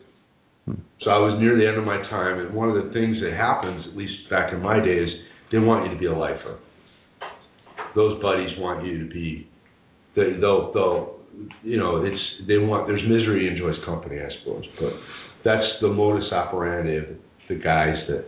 So 1.01 1.09
I 1.09 1.17
was 1.17 1.41
near 1.41 1.57
the 1.57 1.67
end 1.67 1.79
of 1.79 1.85
my 1.85 1.97
time, 2.11 2.45
and 2.45 2.55
one 2.55 2.69
of 2.69 2.77
the 2.77 2.93
things 2.93 3.17
that 3.25 3.33
happens, 3.33 3.87
at 3.89 3.97
least 3.97 4.13
back 4.29 4.53
in 4.53 4.61
my 4.61 4.77
days, 4.85 5.09
they 5.51 5.57
want 5.57 5.89
you 5.89 5.95
to 5.95 5.99
be 5.99 6.05
a 6.05 6.13
lifer. 6.13 6.59
Those 7.99 8.23
buddies 8.23 8.51
want 8.59 8.87
you 8.87 9.03
to 9.03 9.13
be. 9.13 9.49
They, 10.15 10.39
they'll, 10.41 10.73
they'll, 10.73 11.19
you 11.65 11.77
know, 11.77 12.05
it's 12.05 12.23
they 12.47 12.59
want. 12.59 12.87
There's 12.87 13.03
misery 13.03 13.51
enjoys 13.51 13.75
company, 13.85 14.21
I 14.21 14.29
suppose, 14.39 14.63
but 14.79 14.93
that's 15.45 15.67
the 15.81 15.89
modus 15.89 16.31
operandi 16.31 16.95
of 16.95 17.05
the 17.49 17.57
guys 17.57 17.97
that 18.07 18.25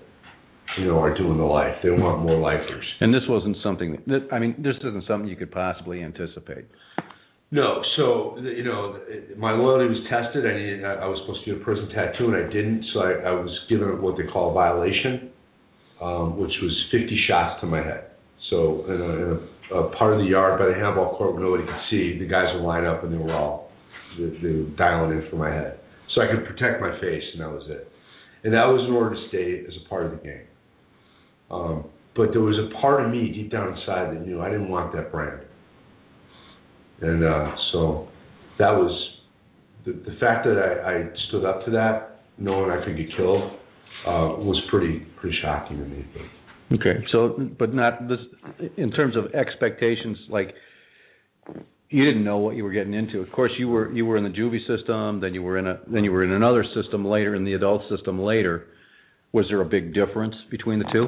you 0.77 0.87
know 0.87 0.99
are 0.99 1.17
doing 1.17 1.39
the 1.39 1.45
life. 1.45 1.77
They 1.85 1.91
want 1.91 2.27
more 2.27 2.41
lifers. 2.41 2.85
And 2.99 3.15
this 3.15 3.23
wasn't 3.29 3.59
something, 3.63 4.03
that, 4.09 4.27
I 4.33 4.41
mean, 4.41 4.57
this 4.59 4.75
isn't 4.83 5.05
something 5.07 5.29
you 5.29 5.37
could 5.37 5.53
possibly 5.53 6.03
anticipate. 6.03 6.67
No, 7.53 7.81
so 7.97 8.39
you 8.43 8.65
know, 8.65 8.99
my 9.39 9.53
loyalty 9.53 9.87
was 9.87 10.03
tested. 10.11 10.51
I 10.51 10.59
needed, 10.59 10.85
I 10.85 10.95
I 10.95 11.07
was 11.07 11.23
supposed 11.23 11.45
to 11.45 11.53
get 11.53 11.61
a 11.61 11.65
prison 11.65 11.89
tattoo, 11.95 12.35
and 12.35 12.35
I 12.35 12.53
didn't. 12.53 12.85
So 12.93 13.01
I, 13.07 13.13
I 13.27 13.33
was 13.39 13.51
given 13.69 14.03
what 14.03 14.17
they 14.19 14.27
call 14.33 14.51
a 14.51 14.55
violation, 14.55 15.31
um, 16.03 16.39
which 16.39 16.55
was 16.61 16.75
50 16.91 17.25
shots 17.29 17.61
to 17.61 17.67
my 17.67 17.83
head. 17.83 18.11
So 18.51 18.85
in 18.87 19.01
a, 19.01 19.11
in 19.15 19.29
a, 19.35 19.50
a 19.75 19.91
part 19.97 20.13
of 20.13 20.19
the 20.19 20.27
yard 20.27 20.59
by 20.59 20.67
the 20.67 20.75
handball 20.75 21.17
court 21.17 21.35
where 21.35 21.43
nobody 21.43 21.65
could 21.65 21.83
see, 21.91 22.19
the 22.19 22.27
guys 22.27 22.53
would 22.55 22.63
line 22.63 22.85
up 22.85 23.05
and 23.05 23.13
they 23.13 23.19
were 23.19 23.35
all 23.35 23.71
they, 24.19 24.27
they 24.43 24.55
were 24.55 24.71
dialing 24.77 25.17
in 25.17 25.31
for 25.31 25.37
my 25.37 25.51
head, 25.51 25.79
so 26.15 26.21
I 26.21 26.27
could 26.27 26.45
protect 26.47 26.81
my 26.81 26.99
face, 27.01 27.23
and 27.33 27.43
that 27.43 27.51
was 27.51 27.63
it. 27.69 27.89
And 28.43 28.55
that 28.55 28.65
was 28.65 28.85
in 28.89 28.95
order 28.95 29.15
to 29.15 29.29
stay 29.29 29.63
as 29.67 29.75
a 29.85 29.89
part 29.89 30.07
of 30.07 30.13
the 30.13 30.19
game. 30.19 30.47
Um, 31.51 31.85
but 32.17 32.33
there 32.33 32.41
was 32.41 32.59
a 32.59 32.81
part 32.81 33.05
of 33.05 33.11
me 33.11 33.31
deep 33.33 33.51
down 33.53 33.69
inside 33.69 34.15
that 34.15 34.27
knew 34.27 34.41
I 34.41 34.51
didn't 34.51 34.69
want 34.69 34.93
that 34.95 35.13
brand. 35.13 35.43
And 37.01 37.25
uh, 37.25 37.55
so 37.73 38.09
that 38.59 38.71
was 38.71 38.91
the, 39.85 39.93
the 39.93 40.17
fact 40.21 40.45
that 40.45 40.59
I, 40.59 40.93
I 40.93 41.05
stood 41.29 41.45
up 41.45 41.65
to 41.65 41.71
that, 41.73 42.23
knowing 42.39 42.71
I 42.71 42.85
could 42.85 42.97
get 42.97 43.09
killed, 43.17 43.53
uh, 44.07 44.37
was 44.41 44.61
pretty 44.71 45.01
pretty 45.21 45.37
shocking 45.43 45.79
to 45.79 45.85
me. 45.85 46.05
But 46.13 46.23
Okay, 46.73 47.05
so, 47.11 47.37
but 47.59 47.75
not 47.75 48.07
this, 48.09 48.19
in 48.77 48.93
terms 48.93 49.17
of 49.17 49.35
expectations, 49.35 50.17
like, 50.29 50.55
you 51.89 52.05
didn't 52.05 52.23
know 52.23 52.39
what 52.39 52.55
you 52.55 52.63
were 52.63 52.71
getting 52.71 52.95
into. 52.95 53.19
Of 53.21 53.33
course, 53.33 53.51
you 53.59 53.69
were, 53.69 53.91
you 53.93 54.07
were 54.07 54.17
in 54.17 54.23
the 54.23 54.31
juvie 54.31 54.65
system, 54.69 55.21
then 55.21 55.35
you 55.35 55.43
were 55.43 55.59
in 55.59 55.67
a, 55.67 55.81
then 55.93 56.05
you 56.05 56.13
were 56.13 56.23
in 56.23 56.31
another 56.31 56.65
system 56.81 57.05
later, 57.05 57.35
in 57.35 57.45
the 57.45 57.55
adult 57.55 57.83
system 57.91 58.21
later. 58.21 58.67
Was 59.33 59.47
there 59.49 59.61
a 59.61 59.65
big 59.65 59.93
difference 59.95 60.35
between 60.51 60.79
the 60.79 60.85
two? 60.93 61.07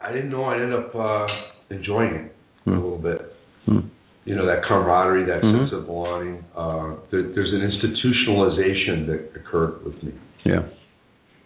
I 0.00 0.12
didn't 0.12 0.30
know 0.30 0.44
I'd 0.44 0.60
end 0.60 0.74
up 0.74 0.94
uh, 0.94 1.26
enjoying 1.70 2.14
it 2.14 2.32
Hmm. 2.64 2.72
a 2.72 2.74
little 2.82 2.98
bit. 2.98 3.20
Hmm. 3.66 3.78
You 4.24 4.34
know 4.34 4.44
that 4.46 4.64
camaraderie, 4.66 5.24
that 5.26 5.40
Mhm. 5.40 5.60
sense 5.68 5.72
of 5.72 5.86
belonging. 5.86 6.44
Uh, 6.56 6.96
there, 7.12 7.22
there's 7.22 7.52
an 7.52 7.62
institutionalization 7.62 9.06
that 9.06 9.40
occurred 9.40 9.84
with 9.84 10.02
me, 10.02 10.12
Yeah. 10.44 10.62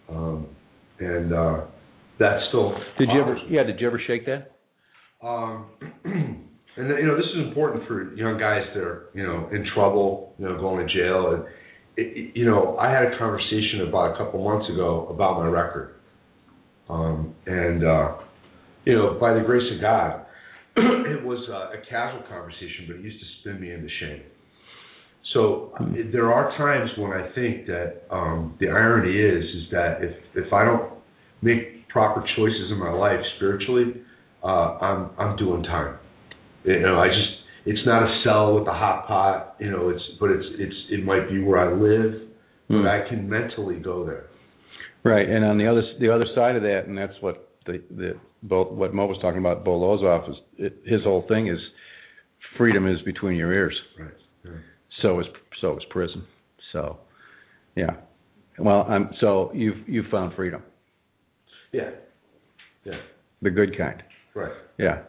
um, 0.09 0.47
and 0.99 1.31
uh, 1.31 1.61
that 2.21 2.37
still. 2.49 2.73
Did 2.97 3.09
you 3.13 3.21
ever, 3.21 3.37
yeah, 3.49 3.63
did 3.63 3.79
you 3.79 3.87
ever 3.87 4.01
shake 4.05 4.25
that? 4.25 4.51
Um, 5.25 5.65
and 6.05 6.89
you 6.89 7.07
know, 7.07 7.17
this 7.17 7.25
is 7.35 7.47
important 7.47 7.87
for 7.87 8.13
young 8.15 8.39
guys 8.39 8.63
that 8.73 8.81
are, 8.81 9.09
you 9.13 9.23
know, 9.23 9.49
in 9.51 9.65
trouble, 9.75 10.33
you 10.37 10.45
know, 10.45 10.57
going 10.57 10.87
to 10.87 10.93
jail. 10.93 11.33
And 11.33 11.43
it, 11.97 12.35
you 12.35 12.45
know, 12.45 12.77
I 12.77 12.91
had 12.91 13.03
a 13.03 13.17
conversation 13.17 13.85
about 13.87 14.15
a 14.15 14.17
couple 14.17 14.43
months 14.43 14.69
ago 14.71 15.07
about 15.09 15.37
my 15.37 15.47
record, 15.47 15.95
um, 16.89 17.35
and 17.45 17.83
uh, 17.83 18.17
you 18.85 18.95
know, 18.95 19.17
by 19.19 19.33
the 19.33 19.41
grace 19.41 19.69
of 19.75 19.81
God, 19.81 20.25
it 20.77 21.23
was 21.23 21.43
uh, 21.49 21.77
a 21.77 21.81
casual 21.89 22.23
conversation, 22.29 22.85
but 22.87 22.95
it 22.97 23.01
used 23.01 23.19
to 23.19 23.25
spin 23.41 23.59
me 23.59 23.73
into 23.73 23.89
shame. 23.99 24.23
So 25.33 25.73
uh, 25.79 25.85
there 26.11 26.31
are 26.31 26.55
times 26.57 26.89
when 26.97 27.11
I 27.11 27.33
think 27.35 27.67
that 27.67 28.03
um, 28.11 28.57
the 28.59 28.67
irony 28.67 29.17
is 29.17 29.43
is 29.43 29.71
that 29.71 29.97
if 30.01 30.15
if 30.35 30.53
I 30.53 30.65
don't 30.65 30.93
make 31.41 31.80
proper 31.91 32.23
choices 32.35 32.71
in 32.71 32.79
my 32.79 32.91
life 32.91 33.19
spiritually, 33.37 34.01
uh, 34.43 34.47
I'm 34.47 35.09
I'm 35.17 35.37
doing 35.37 35.63
time. 35.63 35.97
You 36.63 36.79
know, 36.79 36.99
I 36.99 37.07
just 37.07 37.29
it's 37.65 37.85
not 37.85 38.03
a 38.03 38.21
cell 38.23 38.57
with 38.57 38.67
a 38.67 38.73
hot 38.73 39.07
pot. 39.07 39.55
You 39.59 39.71
know, 39.71 39.89
it's 39.89 40.03
but 40.19 40.29
it's 40.31 40.45
it's 40.57 40.75
it 40.91 41.05
might 41.05 41.29
be 41.29 41.41
where 41.41 41.59
I 41.59 41.73
live, 41.73 42.21
Hmm. 42.67 42.83
but 42.83 42.87
I 42.87 43.09
can 43.09 43.29
mentally 43.29 43.79
go 43.79 44.05
there. 44.05 44.27
Right, 45.03 45.27
and 45.27 45.43
on 45.43 45.57
the 45.57 45.67
other 45.67 45.81
the 45.99 46.13
other 46.13 46.25
side 46.35 46.55
of 46.55 46.61
that, 46.63 46.83
and 46.87 46.97
that's 46.97 47.13
what 47.21 47.49
the 47.65 47.83
the 47.91 48.13
what 48.47 48.93
Mo 48.93 49.05
was 49.07 49.17
talking 49.21 49.39
about. 49.39 49.65
Bo 49.65 49.79
Lozoff 49.79 50.29
is 50.29 50.35
it, 50.57 50.77
his 50.85 51.03
whole 51.03 51.25
thing 51.27 51.47
is 51.47 51.59
freedom 52.57 52.87
is 52.87 53.01
between 53.03 53.35
your 53.35 53.51
ears. 53.51 53.75
Right. 53.99 54.11
Yeah. 54.45 54.51
So 55.01 55.19
is 55.19 55.25
so 55.59 55.77
is 55.77 55.83
prison. 55.89 56.25
So, 56.71 56.97
yeah. 57.75 57.97
Well, 58.57 58.85
I'm 58.87 59.09
so 59.19 59.51
you've 59.53 59.87
you've 59.87 60.07
found 60.11 60.35
freedom, 60.35 60.61
Yeah. 61.71 61.91
Yeah. 62.83 62.99
the 63.41 63.49
good 63.49 63.77
kind. 63.77 64.01
Right. 64.35 64.51
Yeah. 64.77 65.03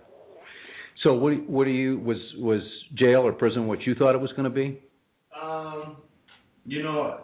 So 1.03 1.15
what 1.15 1.31
do- 1.31 1.45
what 1.47 1.65
do 1.65 1.71
you 1.71 1.99
was 1.99 2.19
was 2.39 2.61
jail 2.95 3.23
or 3.27 3.33
prison 3.33 3.67
what 3.67 3.81
you 3.87 3.95
thought 3.95 4.15
it 4.15 4.21
was 4.21 4.31
going 4.33 4.45
to 4.45 4.51
be? 4.51 4.79
Um, 5.41 5.97
you 6.67 6.83
know, 6.83 7.19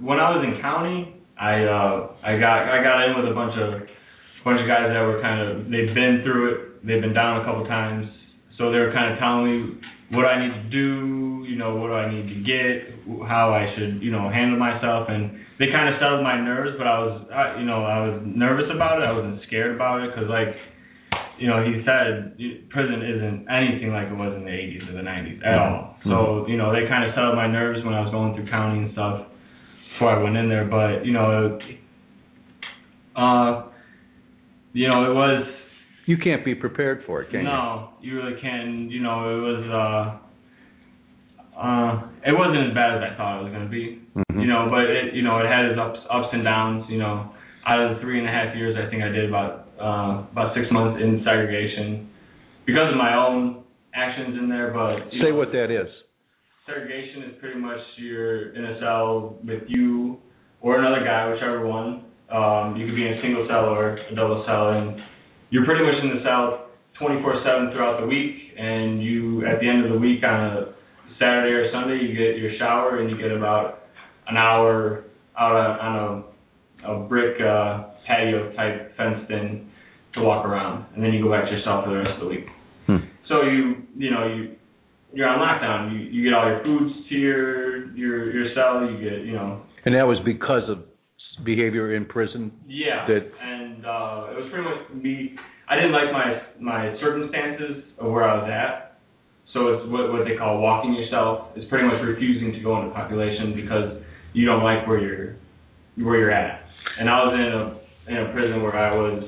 when 0.00 0.18
I 0.18 0.36
was 0.36 0.44
in 0.44 0.60
county, 0.60 1.14
I 1.38 1.62
uh, 1.64 2.10
I 2.24 2.38
got 2.38 2.68
I 2.68 2.82
got 2.82 3.04
in 3.06 3.16
with 3.22 3.30
a 3.30 3.34
bunch 3.34 3.54
of 3.58 3.74
a 3.74 4.44
bunch 4.44 4.60
of 4.60 4.66
guys 4.66 4.88
that 4.88 5.00
were 5.02 5.20
kind 5.22 5.38
of 5.40 5.64
they've 5.70 5.94
been 5.94 6.22
through 6.24 6.54
it, 6.54 6.86
they've 6.86 7.00
been 7.00 7.14
down 7.14 7.40
a 7.42 7.44
couple 7.44 7.64
times, 7.66 8.08
so 8.56 8.72
they 8.72 8.78
were 8.78 8.92
kind 8.92 9.12
of 9.12 9.18
telling 9.20 9.44
me 9.46 9.80
what 10.16 10.24
I 10.24 10.34
need 10.46 10.54
to 10.64 10.68
do, 10.70 11.27
you 11.58 11.64
know, 11.64 11.74
what 11.74 11.88
do 11.88 11.94
I 11.94 12.06
need 12.06 12.30
to 12.30 12.38
get, 12.46 13.26
how 13.26 13.50
I 13.50 13.66
should, 13.74 13.98
you 13.98 14.14
know, 14.14 14.30
handle 14.30 14.62
myself, 14.62 15.10
and 15.10 15.42
they 15.58 15.66
kind 15.74 15.90
of 15.90 15.98
settled 15.98 16.22
my 16.22 16.38
nerves. 16.38 16.78
But 16.78 16.86
I 16.86 16.98
was, 17.02 17.26
I, 17.34 17.58
you 17.58 17.66
know, 17.66 17.82
I 17.82 18.06
was 18.06 18.22
nervous 18.22 18.70
about 18.70 19.02
it. 19.02 19.04
I 19.04 19.10
wasn't 19.10 19.42
scared 19.50 19.74
about 19.74 20.06
it 20.06 20.14
because, 20.14 20.30
like, 20.30 20.54
you 21.34 21.50
know, 21.50 21.58
he 21.66 21.82
said 21.82 22.38
prison 22.70 23.02
isn't 23.02 23.50
anything 23.50 23.90
like 23.90 24.06
it 24.06 24.14
was 24.14 24.38
in 24.38 24.46
the 24.46 24.54
80s 24.54 24.86
or 24.86 25.02
the 25.02 25.02
90s 25.02 25.42
at 25.42 25.58
all. 25.58 25.98
So, 26.06 26.46
you 26.46 26.54
know, 26.54 26.70
they 26.70 26.86
kind 26.86 27.10
of 27.10 27.18
settled 27.18 27.34
my 27.34 27.50
nerves 27.50 27.82
when 27.82 27.90
I 27.90 28.06
was 28.06 28.14
going 28.14 28.38
through 28.38 28.46
county 28.46 28.86
and 28.86 28.92
stuff 28.94 29.26
before 29.98 30.14
I 30.14 30.22
went 30.22 30.38
in 30.38 30.46
there. 30.46 30.70
But, 30.70 31.02
you 31.02 31.10
know, 31.10 31.58
uh, 33.18 33.66
you 34.78 34.86
know, 34.86 35.10
it 35.10 35.14
was 35.14 35.42
You 36.06 36.18
can't 36.22 36.44
be 36.44 36.54
prepared 36.54 37.02
for 37.02 37.22
it, 37.22 37.30
can 37.34 37.40
you? 37.42 37.50
no, 37.50 37.98
you 38.00 38.14
really 38.14 38.38
can't. 38.40 38.94
You 38.94 39.02
know, 39.02 39.26
it 39.26 39.42
was. 39.42 39.62
uh 39.74 40.27
uh 41.58 42.02
It 42.26 42.32
wasn't 42.36 42.68
as 42.68 42.74
bad 42.74 42.98
as 42.98 43.02
I 43.02 43.16
thought 43.16 43.40
it 43.40 43.44
was 43.44 43.52
gonna 43.52 43.66
be. 43.70 43.78
you? 44.16 44.22
Mhm. 44.32 44.40
You 44.40 44.46
know, 44.46 44.68
but 44.70 44.84
it, 44.84 45.14
you 45.14 45.22
know, 45.22 45.38
it 45.38 45.46
had 45.46 45.66
its 45.66 45.78
ups, 45.78 45.98
ups 46.10 46.28
and 46.32 46.44
downs. 46.44 46.84
You 46.88 46.98
know, 46.98 47.30
out 47.66 47.80
of 47.82 47.96
the 47.96 48.00
three 48.02 48.18
and 48.18 48.28
a 48.28 48.30
half 48.30 48.54
years, 48.56 48.76
I 48.76 48.88
think 48.90 49.02
I 49.02 49.08
did 49.08 49.28
about 49.28 49.66
uh 49.80 50.22
about 50.32 50.54
six 50.54 50.66
months 50.70 51.02
in 51.02 51.22
segregation 51.24 52.08
because 52.66 52.90
of 52.90 52.96
my 52.96 53.14
own 53.14 53.62
actions 53.94 54.38
in 54.38 54.48
there. 54.48 54.70
But 54.72 55.10
Say 55.12 55.30
know, 55.30 55.36
what 55.36 55.50
that 55.52 55.70
is. 55.70 55.88
segregation 56.66 57.22
is 57.24 57.34
pretty 57.40 57.58
much 57.58 57.80
you're 57.96 58.50
in 58.54 58.64
a 58.64 58.78
cell 58.80 59.36
with 59.44 59.62
you 59.68 60.18
or 60.60 60.78
another 60.78 61.04
guy, 61.04 61.28
whichever 61.32 61.66
one. 61.66 62.02
Um, 62.30 62.76
you 62.76 62.84
could 62.86 62.94
be 62.96 63.06
in 63.06 63.14
a 63.14 63.22
single 63.22 63.46
cell 63.48 63.66
or 63.72 63.96
a 63.96 64.14
double 64.14 64.44
cell, 64.44 64.70
and 64.76 65.00
you're 65.50 65.64
pretty 65.64 65.82
much 65.82 65.96
in 66.02 66.10
the 66.18 66.22
cell 66.22 66.66
24/7 67.00 67.72
throughout 67.72 68.00
the 68.00 68.06
week. 68.06 68.52
And 68.58 69.02
you, 69.02 69.46
at 69.46 69.60
the 69.60 69.68
end 69.68 69.84
of 69.86 69.92
the 69.92 69.98
week, 69.98 70.22
on 70.24 70.40
a 70.56 70.66
Saturday 71.18 71.52
or 71.52 71.70
Sunday, 71.72 71.98
you 72.02 72.12
get 72.14 72.38
your 72.38 72.52
shower 72.58 73.00
and 73.00 73.10
you 73.10 73.16
get 73.16 73.32
about 73.32 73.84
an 74.28 74.36
hour 74.36 75.04
out 75.38 75.52
on, 75.56 75.80
on 75.80 76.24
a, 76.84 76.92
a 76.92 77.08
brick 77.08 77.40
uh, 77.40 77.88
patio 78.06 78.52
type 78.54 78.96
fenced 78.96 79.30
in 79.30 79.68
to 80.14 80.22
walk 80.22 80.46
around, 80.46 80.86
and 80.94 81.02
then 81.04 81.12
you 81.12 81.22
go 81.22 81.30
back 81.30 81.44
to 81.44 81.50
your 81.50 81.60
cell 81.64 81.82
for 81.84 81.90
the 81.90 81.96
rest 81.96 82.10
of 82.16 82.20
the 82.20 82.26
week. 82.28 82.46
Hmm. 82.86 82.96
So 83.28 83.42
you, 83.42 83.74
you 83.96 84.10
know, 84.10 84.26
you 84.26 84.54
you're 85.12 85.28
on 85.28 85.38
lockdown. 85.38 85.92
You 85.92 85.98
you 86.10 86.24
get 86.24 86.34
all 86.34 86.48
your 86.48 86.62
foods 86.64 86.94
to 87.08 87.14
your 87.14 87.94
your 87.94 88.32
your 88.32 88.54
cell. 88.54 88.88
You 88.90 88.96
get 88.98 89.24
you 89.26 89.32
know 89.34 89.62
And 89.84 89.94
that 89.94 90.06
was 90.06 90.18
because 90.24 90.62
of 90.68 90.78
behavior 91.44 91.94
in 91.94 92.04
prison. 92.06 92.52
yeah. 92.66 93.06
That- 93.06 93.30
and 93.42 93.84
uh, 93.86 94.26
it 94.32 94.36
was 94.42 94.48
pretty 94.50 94.64
much 94.64 95.02
me. 95.04 95.34
I 95.68 95.76
didn't 95.76 95.92
like 95.92 96.10
my 96.12 96.40
my 96.60 96.96
circumstances 97.00 97.84
of 97.98 98.10
where 98.12 98.24
I 98.24 98.36
was 98.42 98.50
at. 98.50 98.87
So 99.54 99.68
it's 99.68 99.90
what 99.90 100.12
what 100.12 100.24
they 100.28 100.36
call 100.36 100.60
walking 100.60 100.92
yourself. 100.94 101.48
It's 101.56 101.68
pretty 101.70 101.86
much 101.86 102.02
refusing 102.04 102.52
to 102.52 102.60
go 102.60 102.80
into 102.80 102.92
population 102.94 103.54
because 103.56 104.02
you 104.34 104.44
don't 104.44 104.62
like 104.62 104.86
where 104.86 105.00
you're 105.00 105.34
where 106.04 106.18
you're 106.18 106.30
at. 106.30 106.62
And 107.00 107.08
I 107.08 107.24
was 107.24 107.32
in 107.34 107.48
a 107.56 107.62
in 108.12 108.26
a 108.28 108.32
prison 108.32 108.62
where 108.62 108.76
I 108.76 108.94
was. 108.94 109.24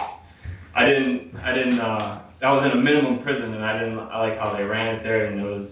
I 0.77 0.87
didn't 0.87 1.35
I 1.43 1.53
didn't 1.55 1.81
uh 1.81 2.23
I 2.43 2.53
was 2.53 2.71
in 2.73 2.79
a 2.79 2.83
minimum 2.83 3.23
prison 3.25 3.55
and 3.55 3.65
I 3.65 3.79
didn't 3.81 3.99
I 3.99 4.17
like 4.21 4.39
how 4.39 4.55
they 4.57 4.63
ran 4.65 4.97
it 4.97 5.03
there 5.03 5.27
and 5.27 5.41
it 5.41 5.45
was 5.45 5.67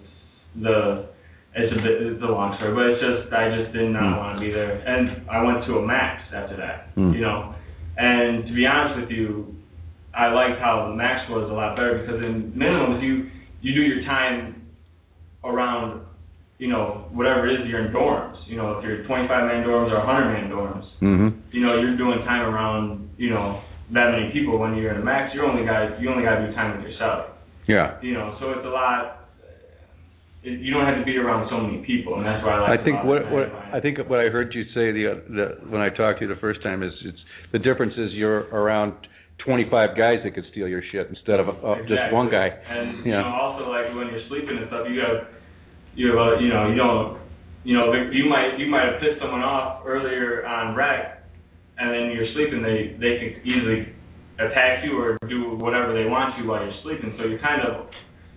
the 0.60 1.06
it's 1.54 1.72
a 1.72 1.80
bit 1.80 2.02
it's 2.12 2.22
a 2.22 2.26
long 2.26 2.56
story 2.58 2.74
but 2.74 2.84
it's 2.92 3.00
just 3.00 3.32
I 3.32 3.48
just 3.54 3.72
did 3.72 3.90
not 3.92 4.02
Hmm. 4.12 4.18
want 4.18 4.30
to 4.36 4.40
be 4.42 4.50
there 4.52 4.74
and 4.84 5.28
I 5.30 5.42
went 5.44 5.64
to 5.66 5.78
a 5.78 5.86
max 5.86 6.22
after 6.34 6.56
that 6.56 6.90
Hmm. 6.96 7.12
you 7.12 7.20
know 7.20 7.54
and 7.96 8.46
to 8.48 8.52
be 8.52 8.66
honest 8.66 9.00
with 9.06 9.10
you 9.10 9.54
I 10.12 10.28
liked 10.34 10.58
how 10.60 10.88
the 10.90 10.96
max 10.96 11.30
was 11.30 11.48
a 11.48 11.54
lot 11.54 11.76
better 11.76 12.02
because 12.02 12.20
in 12.24 12.52
minimums 12.58 13.00
you 13.02 13.30
you 13.60 13.74
do 13.74 13.80
your 13.80 14.04
time 14.04 14.66
around 15.44 16.02
you 16.58 16.68
know 16.68 17.08
whatever 17.12 17.48
it 17.48 17.60
is 17.60 17.68
you're 17.68 17.86
in 17.86 17.92
dorms 17.92 18.36
you 18.46 18.56
know 18.56 18.78
if 18.78 18.84
you're 18.84 19.04
25 19.06 19.28
man 19.28 19.64
dorms 19.64 19.90
or 19.90 19.98
100 19.98 20.32
man 20.32 20.50
dorms 20.50 20.78
Mm-hmm. 21.02 21.38
you 21.52 21.62
know, 21.62 21.78
you're 21.80 21.96
doing 21.96 22.18
time 22.26 22.42
around, 22.42 23.10
you 23.16 23.30
know, 23.30 23.62
that 23.94 24.10
many 24.10 24.32
people. 24.32 24.58
When 24.58 24.74
you're 24.74 24.92
in 24.92 25.00
a 25.00 25.04
max, 25.04 25.32
you 25.32 25.44
only 25.44 25.64
got 25.64 26.00
you 26.00 26.10
only 26.10 26.24
got 26.24 26.40
to 26.40 26.48
do 26.48 26.54
time 26.54 26.76
with 26.76 26.90
yourself. 26.90 27.30
Yeah. 27.68 28.00
You 28.02 28.14
know, 28.14 28.36
so 28.40 28.50
it's 28.50 28.66
a 28.66 28.68
lot. 28.68 29.28
It, 30.42 30.60
you 30.60 30.74
don't 30.74 30.86
have 30.86 30.98
to 30.98 31.04
be 31.04 31.16
around 31.16 31.48
so 31.50 31.60
many 31.60 31.86
people, 31.86 32.16
and 32.16 32.26
that's 32.26 32.44
why 32.44 32.58
I 32.58 32.60
like. 32.70 32.80
I 32.80 32.84
think 32.84 33.04
what 33.04 33.30
what 33.30 33.46
I 33.72 33.80
think 33.80 33.98
what 34.10 34.18
I 34.18 34.28
heard 34.28 34.52
you 34.54 34.64
say 34.74 34.90
the, 34.90 35.22
the 35.30 35.70
when 35.70 35.80
I 35.80 35.88
talked 35.88 36.18
to 36.18 36.26
you 36.26 36.34
the 36.34 36.40
first 36.40 36.62
time 36.62 36.82
is 36.82 36.92
it's 37.04 37.18
the 37.52 37.58
difference 37.60 37.94
is 37.96 38.10
you're 38.12 38.50
around 38.50 38.94
25 39.48 39.96
guys 39.96 40.20
that 40.28 40.36
could 40.36 40.44
steal 40.52 40.68
your 40.68 40.82
shit 40.92 41.08
instead 41.08 41.40
of 41.40 41.48
uh, 41.48 41.80
just 41.88 42.12
one 42.12 42.28
guy. 42.28 42.52
And 42.52 43.00
Yeah. 43.00 43.24
you 43.24 43.24
know, 43.24 43.32
also 43.32 43.64
like 43.72 43.88
when 43.96 44.12
you're 44.12 44.28
sleeping 44.28 44.60
and 44.60 44.68
stuff, 44.68 44.84
you 44.84 45.00
got 45.00 45.24
you 45.96 46.12
have 46.12 46.20
a, 46.20 46.42
you 46.44 46.52
know, 46.52 46.68
you 46.68 46.76
don't, 46.76 47.18
you 47.64 47.72
know, 47.74 47.88
you 48.12 48.28
might 48.28 48.60
you 48.60 48.68
might 48.68 48.84
have 48.92 49.00
pissed 49.00 49.24
someone 49.24 49.40
off 49.40 49.82
earlier 49.88 50.44
on 50.44 50.76
rec, 50.76 51.24
and 51.80 51.88
then 51.88 52.12
you're 52.12 52.28
sleeping. 52.36 52.60
They 52.60 52.92
they 53.00 53.14
could 53.24 53.34
easily 53.48 53.96
attack 54.36 54.84
you 54.84 55.00
or 55.00 55.16
do 55.32 55.56
whatever 55.56 55.96
they 55.96 56.04
want 56.04 56.36
to 56.36 56.44
while 56.46 56.62
you're 56.62 56.80
sleeping. 56.84 57.16
So 57.16 57.24
you're 57.24 57.40
kind 57.40 57.64
of 57.64 57.88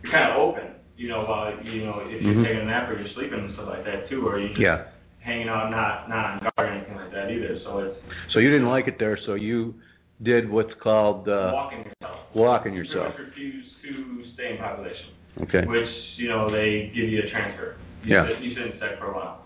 you're 0.01 0.15
kind 0.15 0.31
of 0.31 0.39
open, 0.39 0.79
you 0.95 1.09
know, 1.11 1.27
while 1.27 1.51
you 1.61 1.83
know 1.85 1.99
if 2.07 2.23
you're 2.23 2.39
Mhm. 2.39 2.43
taking 2.47 2.61
a 2.63 2.65
nap 2.71 2.89
or 2.89 2.95
you're 2.97 3.11
sleeping 3.19 3.37
and 3.37 3.53
stuff 3.53 3.67
like 3.67 3.83
that 3.83 4.07
too, 4.07 4.23
or 4.25 4.39
you 4.39 4.47
just 4.55 4.61
Yeah. 4.63 4.87
hanging 5.19 5.49
out 5.51 5.69
not 5.69 6.07
not 6.07 6.23
on 6.25 6.39
guard 6.39 6.55
or 6.57 6.65
anything 6.71 6.95
like 6.95 7.11
that 7.11 7.29
either. 7.29 7.59
So 7.67 7.79
it's 7.83 7.99
So 8.33 8.39
you 8.39 8.49
didn't 8.49 8.69
like 8.71 8.87
it 8.87 8.97
there, 8.97 9.17
so 9.27 9.35
you 9.35 9.75
did 10.23 10.49
what's 10.49 10.73
called 10.81 11.27
uh, 11.27 11.51
walking 11.53 11.79
yourself. 11.85 12.17
walking 12.35 12.73
yourself. 12.73 13.13
refuse 13.17 13.65
to 13.83 14.23
stay 14.33 14.51
in 14.53 14.57
population, 14.57 15.09
Okay. 15.43 15.65
which 15.65 15.89
you 16.17 16.29
know 16.29 16.51
they 16.51 16.91
give 16.95 17.09
you 17.09 17.19
a 17.25 17.29
transfer. 17.31 17.75
You 18.03 18.15
Yeah. 18.15 18.27
sit, 18.27 18.43
you 18.43 18.53
sit 18.55 18.63
in 18.65 18.79
seg 18.79 18.99
for 18.99 19.11
a 19.11 19.15
while. 19.15 19.45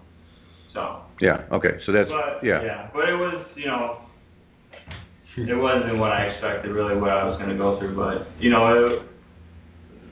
So. 0.74 1.02
Yeah. 1.22 1.44
Okay. 1.52 1.80
So 1.86 1.92
that's 1.92 2.10
but, 2.10 2.44
yeah. 2.46 2.90
But 2.94 3.08
it 3.10 3.16
was, 3.16 3.46
you 3.56 3.68
know, 3.68 4.02
it 5.38 5.56
wasn't 5.56 5.98
what 6.00 6.12
I 6.12 6.28
expected 6.32 6.72
really 6.72 7.00
what 7.00 7.12
I 7.12 7.24
was 7.28 7.38
going 7.38 7.50
to 7.50 7.58
go 7.58 7.80
through. 7.80 7.96
But 7.96 8.28
you 8.42 8.50
know, 8.50 8.68
it, 8.72 9.02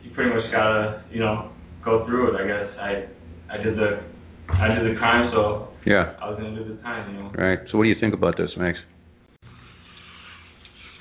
you 0.03 0.11
pretty 0.16 0.32
much 0.32 0.51
gotta, 0.51 1.03
you 1.11 1.20
know, 1.20 1.51
go 1.84 2.05
through 2.05 2.36
it. 2.36 2.41
I 2.41 2.47
guess 2.47 2.68
I, 2.80 2.91
I 3.53 3.57
did 3.64 3.76
the, 3.78 4.03
I 4.53 4.68
did 4.76 4.93
the 4.93 4.97
crime, 4.97 5.32
so 5.34 5.70
Yeah. 5.86 6.16
I 6.22 6.30
was 6.30 6.39
going 6.39 6.55
to 6.55 6.64
do 6.64 6.76
the 6.76 6.82
time. 6.82 7.14
You 7.14 7.24
know. 7.24 7.32
Right. 7.36 7.59
So 7.72 7.78
what 7.78 7.84
do 7.84 7.89
you 7.89 7.99
think 7.99 8.14
about 8.14 8.38
this, 8.38 8.51
Max? 8.57 8.78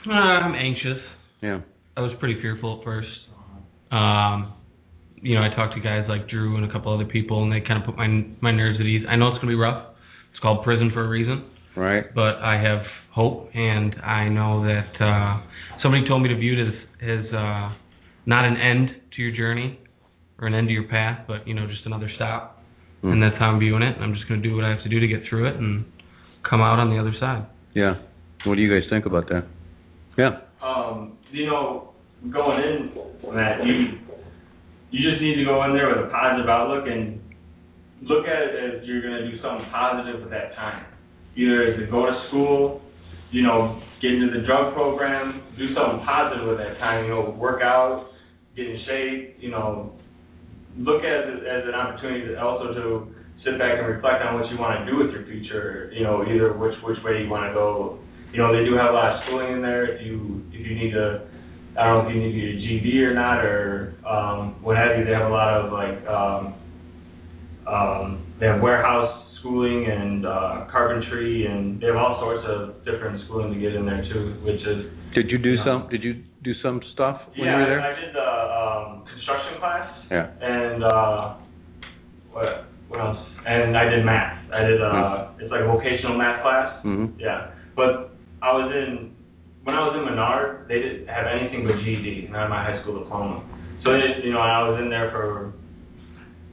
Uh, 0.08 0.12
I'm 0.12 0.54
anxious. 0.54 0.98
Yeah. 1.42 1.60
I 1.96 2.00
was 2.00 2.12
pretty 2.18 2.40
fearful 2.40 2.78
at 2.78 2.84
first. 2.84 3.08
Um, 3.90 4.54
you 5.20 5.34
know, 5.36 5.42
I 5.42 5.54
talked 5.54 5.74
to 5.74 5.80
guys 5.80 6.04
like 6.08 6.28
Drew 6.28 6.56
and 6.56 6.64
a 6.68 6.72
couple 6.72 6.92
other 6.92 7.04
people, 7.04 7.42
and 7.42 7.52
they 7.52 7.60
kind 7.60 7.80
of 7.82 7.86
put 7.86 7.96
my 7.96 8.08
my 8.40 8.50
nerves 8.50 8.78
at 8.80 8.86
ease. 8.86 9.04
I 9.08 9.16
know 9.16 9.28
it's 9.28 9.36
gonna 9.38 9.48
be 9.52 9.54
rough. 9.54 9.94
It's 10.32 10.40
called 10.40 10.64
prison 10.64 10.90
for 10.92 11.04
a 11.04 11.08
reason, 11.08 11.44
Right. 11.76 12.04
but 12.14 12.36
I 12.42 12.60
have 12.60 12.82
hope, 13.14 13.50
and 13.54 13.94
I 14.02 14.28
know 14.28 14.64
that 14.64 14.90
uh, 15.04 15.42
somebody 15.82 16.08
told 16.08 16.22
me 16.22 16.30
to 16.30 16.36
view 16.36 16.54
it 16.58 16.66
as 16.68 16.74
as 17.26 17.34
uh, 17.34 17.72
not 18.26 18.44
an 18.46 18.56
end 18.56 18.88
to 19.14 19.22
your 19.22 19.36
journey 19.36 19.78
or 20.40 20.48
an 20.48 20.54
end 20.54 20.68
to 20.68 20.72
your 20.74 20.88
path, 20.88 21.20
but 21.28 21.46
you 21.46 21.54
know, 21.54 21.66
just 21.66 21.84
another 21.86 22.10
stop. 22.16 22.60
Hmm. 23.02 23.12
And 23.12 23.22
that's 23.22 23.36
how 23.38 23.46
I'm 23.50 23.60
viewing 23.60 23.82
it. 23.82 23.96
I'm 24.00 24.14
just 24.14 24.26
gonna 24.28 24.42
do 24.42 24.56
what 24.56 24.64
I 24.64 24.70
have 24.70 24.82
to 24.82 24.88
do 24.88 24.98
to 24.98 25.06
get 25.06 25.20
through 25.28 25.48
it 25.48 25.56
and 25.56 25.84
come 26.48 26.60
out 26.62 26.78
on 26.80 26.90
the 26.90 26.98
other 26.98 27.12
side. 27.20 27.46
Yeah. 27.74 27.94
What 28.46 28.56
do 28.56 28.62
you 28.62 28.72
guys 28.72 28.88
think 28.90 29.06
about 29.06 29.28
that? 29.28 29.44
Yeah. 30.18 30.40
Um, 30.62 31.18
you 31.30 31.46
know, 31.46 31.94
going 32.30 32.60
in, 32.60 33.34
Matt, 33.34 33.64
you 33.66 33.98
you 34.90 35.10
just 35.10 35.22
need 35.22 35.36
to 35.36 35.44
go 35.44 35.64
in 35.64 35.74
there 35.74 35.88
with 35.88 36.06
a 36.06 36.10
positive 36.10 36.48
outlook 36.48 36.84
and 36.86 37.18
look 38.02 38.26
at 38.26 38.42
it 38.42 38.52
as 38.60 38.86
you're 38.86 39.00
going 39.00 39.24
to 39.24 39.30
do 39.30 39.40
something 39.40 39.66
positive 39.72 40.20
with 40.20 40.30
that 40.30 40.54
time. 40.54 40.84
Either 41.34 41.80
to 41.80 41.86
go 41.90 42.04
to 42.04 42.12
school, 42.28 42.82
you 43.30 43.42
know, 43.42 43.80
get 44.02 44.12
into 44.12 44.28
the 44.38 44.44
drug 44.44 44.74
program, 44.74 45.42
do 45.56 45.72
something 45.74 46.04
positive 46.04 46.46
with 46.46 46.58
that 46.58 46.76
time. 46.78 47.04
You 47.04 47.10
know, 47.10 47.30
work 47.30 47.62
out, 47.62 48.12
get 48.54 48.66
in 48.68 48.78
shape. 48.84 49.36
You 49.40 49.50
know, 49.50 49.96
look 50.76 51.00
at 51.00 51.24
it 51.24 51.40
as 51.48 51.64
an 51.64 51.74
opportunity 51.74 52.28
to 52.28 52.36
also 52.36 52.74
to 52.74 53.14
sit 53.44 53.58
back 53.58 53.80
and 53.80 53.88
reflect 53.88 54.20
on 54.22 54.38
what 54.38 54.50
you 54.52 54.58
want 54.58 54.84
to 54.84 54.92
do 54.92 54.98
with 55.00 55.10
your 55.10 55.24
future. 55.24 55.90
You 55.94 56.04
know, 56.04 56.22
either 56.28 56.52
which 56.52 56.76
which 56.84 56.98
way 57.02 57.24
you 57.24 57.30
want 57.30 57.48
to 57.48 57.54
go 57.54 58.01
you 58.32 58.38
know, 58.38 58.52
they 58.56 58.64
do 58.64 58.74
have 58.76 58.90
a 58.90 58.94
lot 58.94 59.16
of 59.16 59.22
schooling 59.26 59.52
in 59.52 59.62
there. 59.62 59.84
If 59.84 60.06
you 60.06 60.42
if 60.52 60.66
you 60.66 60.74
need 60.74 60.92
to, 60.92 61.28
I 61.78 61.84
don't 61.86 62.04
know 62.04 62.10
if 62.10 62.16
you 62.16 62.20
need 62.20 62.32
to 62.32 62.40
get 62.40 62.48
a 62.48 62.58
GD 62.58 63.02
or 63.04 63.14
not 63.14 63.44
or 63.44 63.94
um, 64.08 64.62
what 64.62 64.76
have 64.76 64.98
you. 64.98 65.04
They 65.04 65.12
have 65.12 65.26
a 65.26 65.34
lot 65.34 65.52
of 65.60 65.72
like 65.72 66.00
um, 66.08 66.54
um, 67.68 68.34
they 68.40 68.46
have 68.46 68.60
warehouse 68.60 69.22
schooling 69.40 69.86
and 69.90 70.24
uh, 70.24 70.66
carpentry 70.70 71.46
and 71.46 71.80
they 71.80 71.86
have 71.86 71.96
all 71.96 72.20
sorts 72.20 72.46
of 72.48 72.84
different 72.84 73.20
schooling 73.26 73.52
to 73.52 73.60
get 73.60 73.74
in 73.74 73.84
there 73.84 74.02
too, 74.12 74.40
which 74.44 74.60
is 74.62 74.86
Did 75.14 75.30
you 75.30 75.38
do 75.38 75.56
some? 75.64 75.88
Did 75.90 76.02
you 76.02 76.22
do 76.42 76.52
some 76.62 76.80
stuff 76.94 77.20
when 77.36 77.46
yeah. 77.46 77.52
you 77.52 77.58
were 77.60 77.68
there? 77.68 77.80
I, 77.80 77.92
I 77.92 78.00
did 78.00 78.14
the 78.14 78.28
um, 78.56 79.04
construction 79.12 79.60
class 79.60 79.86
Yeah. 80.10 80.30
and 80.40 80.84
uh, 80.84 81.34
what 82.32 82.64
what 82.88 83.00
else? 83.00 83.18
And 83.44 83.76
I 83.76 83.88
did 83.90 84.04
math. 84.04 84.52
I 84.52 84.62
did 84.62 84.80
uh, 84.80 85.32
it's 85.40 85.50
like 85.50 85.62
a 85.62 85.66
vocational 85.66 86.16
math 86.16 86.42
class. 86.42 86.84
Mm-hmm. 86.84 87.18
Yeah, 87.18 87.50
but 87.74 88.14
I 88.42 88.50
was 88.58 88.74
in 88.74 89.14
when 89.62 89.78
I 89.78 89.86
was 89.86 89.94
in 89.94 90.02
Menard, 90.02 90.66
they 90.66 90.82
didn't 90.82 91.06
have 91.06 91.30
anything 91.30 91.62
but 91.62 91.78
GED, 91.78 92.34
not 92.34 92.50
my 92.50 92.58
high 92.58 92.82
school 92.82 92.98
diploma. 92.98 93.46
So 93.86 93.94
it, 93.94 94.26
you 94.26 94.34
know, 94.34 94.42
I 94.42 94.66
was 94.66 94.82
in 94.82 94.90
there 94.90 95.14
for 95.14 95.54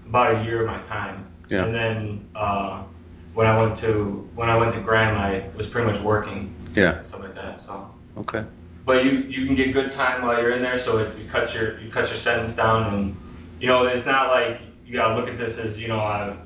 about 0.06 0.38
a 0.38 0.46
year 0.46 0.62
of 0.62 0.68
my 0.70 0.78
time, 0.86 1.26
Yeah. 1.50 1.66
and 1.66 1.74
then 1.74 2.30
uh, 2.38 2.86
when 3.34 3.48
I 3.50 3.58
went 3.58 3.82
to 3.82 4.30
when 4.38 4.50
I 4.50 4.58
went 4.62 4.78
to 4.78 4.82
Graham, 4.86 5.18
I 5.18 5.50
was 5.58 5.66
pretty 5.74 5.90
much 5.90 6.06
working 6.06 6.54
Yeah. 6.78 7.02
stuff 7.10 7.26
like 7.26 7.34
that. 7.34 7.66
So, 7.66 7.90
Okay. 8.22 8.46
but 8.86 9.02
you 9.02 9.26
you 9.26 9.50
can 9.50 9.58
get 9.58 9.74
good 9.74 9.90
time 9.98 10.22
while 10.22 10.38
you're 10.38 10.54
in 10.54 10.62
there, 10.62 10.86
so 10.86 11.02
if 11.02 11.18
you 11.18 11.26
cut 11.34 11.50
your 11.58 11.82
you 11.82 11.90
cut 11.90 12.06
your 12.06 12.22
sentence 12.22 12.54
down, 12.56 12.94
and 12.94 13.18
you 13.58 13.66
know 13.66 13.90
it's 13.90 14.06
not 14.06 14.30
like 14.30 14.62
you 14.86 14.94
gotta 14.94 15.18
look 15.18 15.26
at 15.26 15.42
this 15.42 15.58
as 15.58 15.74
you 15.82 15.90
know 15.90 15.98
I, 16.00 16.38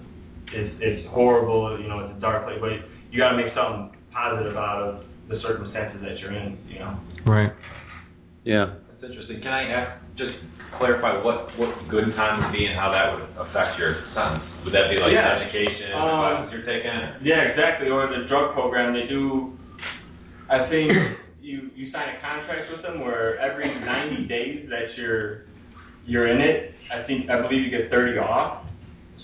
it's 0.56 0.76
it's 0.80 1.04
horrible, 1.12 1.76
you 1.84 1.92
know 1.92 2.08
it's 2.08 2.16
a 2.16 2.22
dark 2.24 2.48
place, 2.48 2.60
but 2.64 2.72
you 3.12 3.20
gotta 3.20 3.36
make 3.36 3.52
something 3.52 4.00
positive 4.16 4.56
out 4.56 4.80
of 4.80 5.13
the 5.30 5.40
circumstances 5.42 6.02
that 6.04 6.20
you're 6.20 6.34
in, 6.34 6.58
you 6.68 6.80
know. 6.80 7.00
Right. 7.26 7.52
Yeah. 8.44 8.76
That's 8.92 9.04
interesting. 9.12 9.40
Can 9.42 9.54
I 9.54 9.64
ask, 9.72 9.92
just 10.18 10.36
clarify 10.78 11.24
what, 11.24 11.48
what 11.58 11.72
good 11.90 12.12
time 12.16 12.44
would 12.44 12.52
be 12.52 12.66
and 12.66 12.76
how 12.76 12.92
that 12.92 13.16
would 13.16 13.28
affect 13.48 13.80
your 13.80 14.04
sentence? 14.14 14.44
Would 14.66 14.74
that 14.76 14.92
be 14.92 15.00
like 15.00 15.14
Yeah. 15.16 15.40
education, 15.40 15.92
the 15.92 15.98
Um, 15.98 16.20
classes 16.20 16.50
you're 16.52 16.68
taking? 16.68 17.24
Yeah, 17.24 17.48
exactly. 17.52 17.90
Or 17.90 18.08
the 18.08 18.28
drug 18.28 18.54
program, 18.54 18.94
they 18.94 19.08
do. 19.08 19.56
I 20.50 20.68
think 20.70 20.92
you 21.42 21.72
you 21.76 21.92
sign 21.92 22.16
a 22.16 22.20
contract 22.22 22.72
with 22.72 22.82
them 22.84 23.00
where 23.00 23.40
every 23.40 23.68
90 23.80 24.28
days 24.28 24.68
that 24.70 24.98
you're 24.98 25.46
you're 26.06 26.28
in 26.28 26.42
it, 26.42 26.76
I 26.92 27.04
think 27.08 27.30
I 27.30 27.40
believe 27.42 27.64
you 27.64 27.72
get 27.72 27.90
30 27.90 28.20
off. 28.20 28.66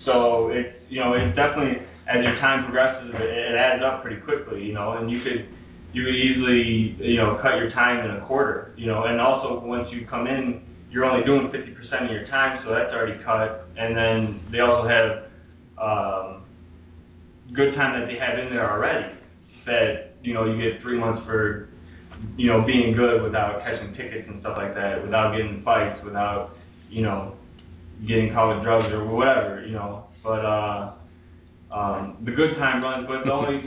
So 0.06 0.50
it's 0.50 0.74
you 0.90 1.00
know 1.00 1.14
it's 1.14 1.36
definitely 1.36 1.84
as 2.08 2.24
your 2.24 2.40
time 2.40 2.64
progresses, 2.66 3.14
it, 3.14 3.22
it 3.22 3.56
adds 3.56 3.84
up 3.84 4.02
pretty 4.02 4.22
quickly. 4.22 4.64
You 4.64 4.74
know, 4.74 4.94
and 4.98 5.10
you 5.12 5.22
could 5.24 5.48
you 5.94 6.06
could 6.06 6.16
easily 6.16 6.96
you 7.00 7.18
know 7.18 7.40
cut 7.42 7.58
your 7.58 7.72
time 7.72 8.06
in 8.06 8.18
a 8.18 8.26
quarter. 8.26 8.74
You 8.78 8.88
know, 8.88 9.04
and 9.06 9.20
also 9.20 9.66
once 9.66 9.88
you 9.92 10.08
come 10.08 10.28
in, 10.28 10.64
you're 10.92 11.06
only 11.06 11.26
doing 11.26 11.48
50% 11.48 12.06
of 12.06 12.12
your 12.12 12.28
time, 12.28 12.64
so 12.66 12.72
that's 12.72 12.94
already 12.94 13.22
cut. 13.24 13.68
And 13.78 13.96
then 13.96 14.42
they 14.52 14.60
also 14.60 14.88
have 14.88 15.30
um, 15.78 16.44
good 17.56 17.76
time 17.76 18.00
that 18.00 18.08
they 18.08 18.18
have 18.20 18.40
in 18.40 18.54
there 18.54 18.70
already. 18.70 19.16
That 19.66 20.16
you 20.24 20.34
know 20.34 20.46
you 20.46 20.58
get 20.58 20.82
three 20.82 21.00
months 21.00 21.26
for 21.26 21.70
you 22.38 22.48
know 22.48 22.66
being 22.66 22.96
good 22.96 23.24
without 23.24 23.62
catching 23.62 23.94
tickets 23.94 24.28
and 24.28 24.42
stuff 24.42 24.58
like 24.58 24.74
that, 24.76 25.04
without 25.04 25.36
getting 25.36 25.62
fights, 25.64 26.00
without 26.04 26.56
you 26.90 27.02
know 27.02 27.36
getting 28.08 28.34
caught 28.34 28.56
with 28.56 28.64
drugs 28.64 28.94
or 28.94 29.06
whatever, 29.06 29.66
you 29.66 29.74
know. 29.74 30.06
But 30.24 30.46
uh, 30.46 30.94
um, 31.72 32.18
the 32.26 32.32
good 32.32 32.56
time 32.56 32.82
runs. 32.82 33.08
But 33.08 33.26
the 33.26 33.32
only 33.32 33.62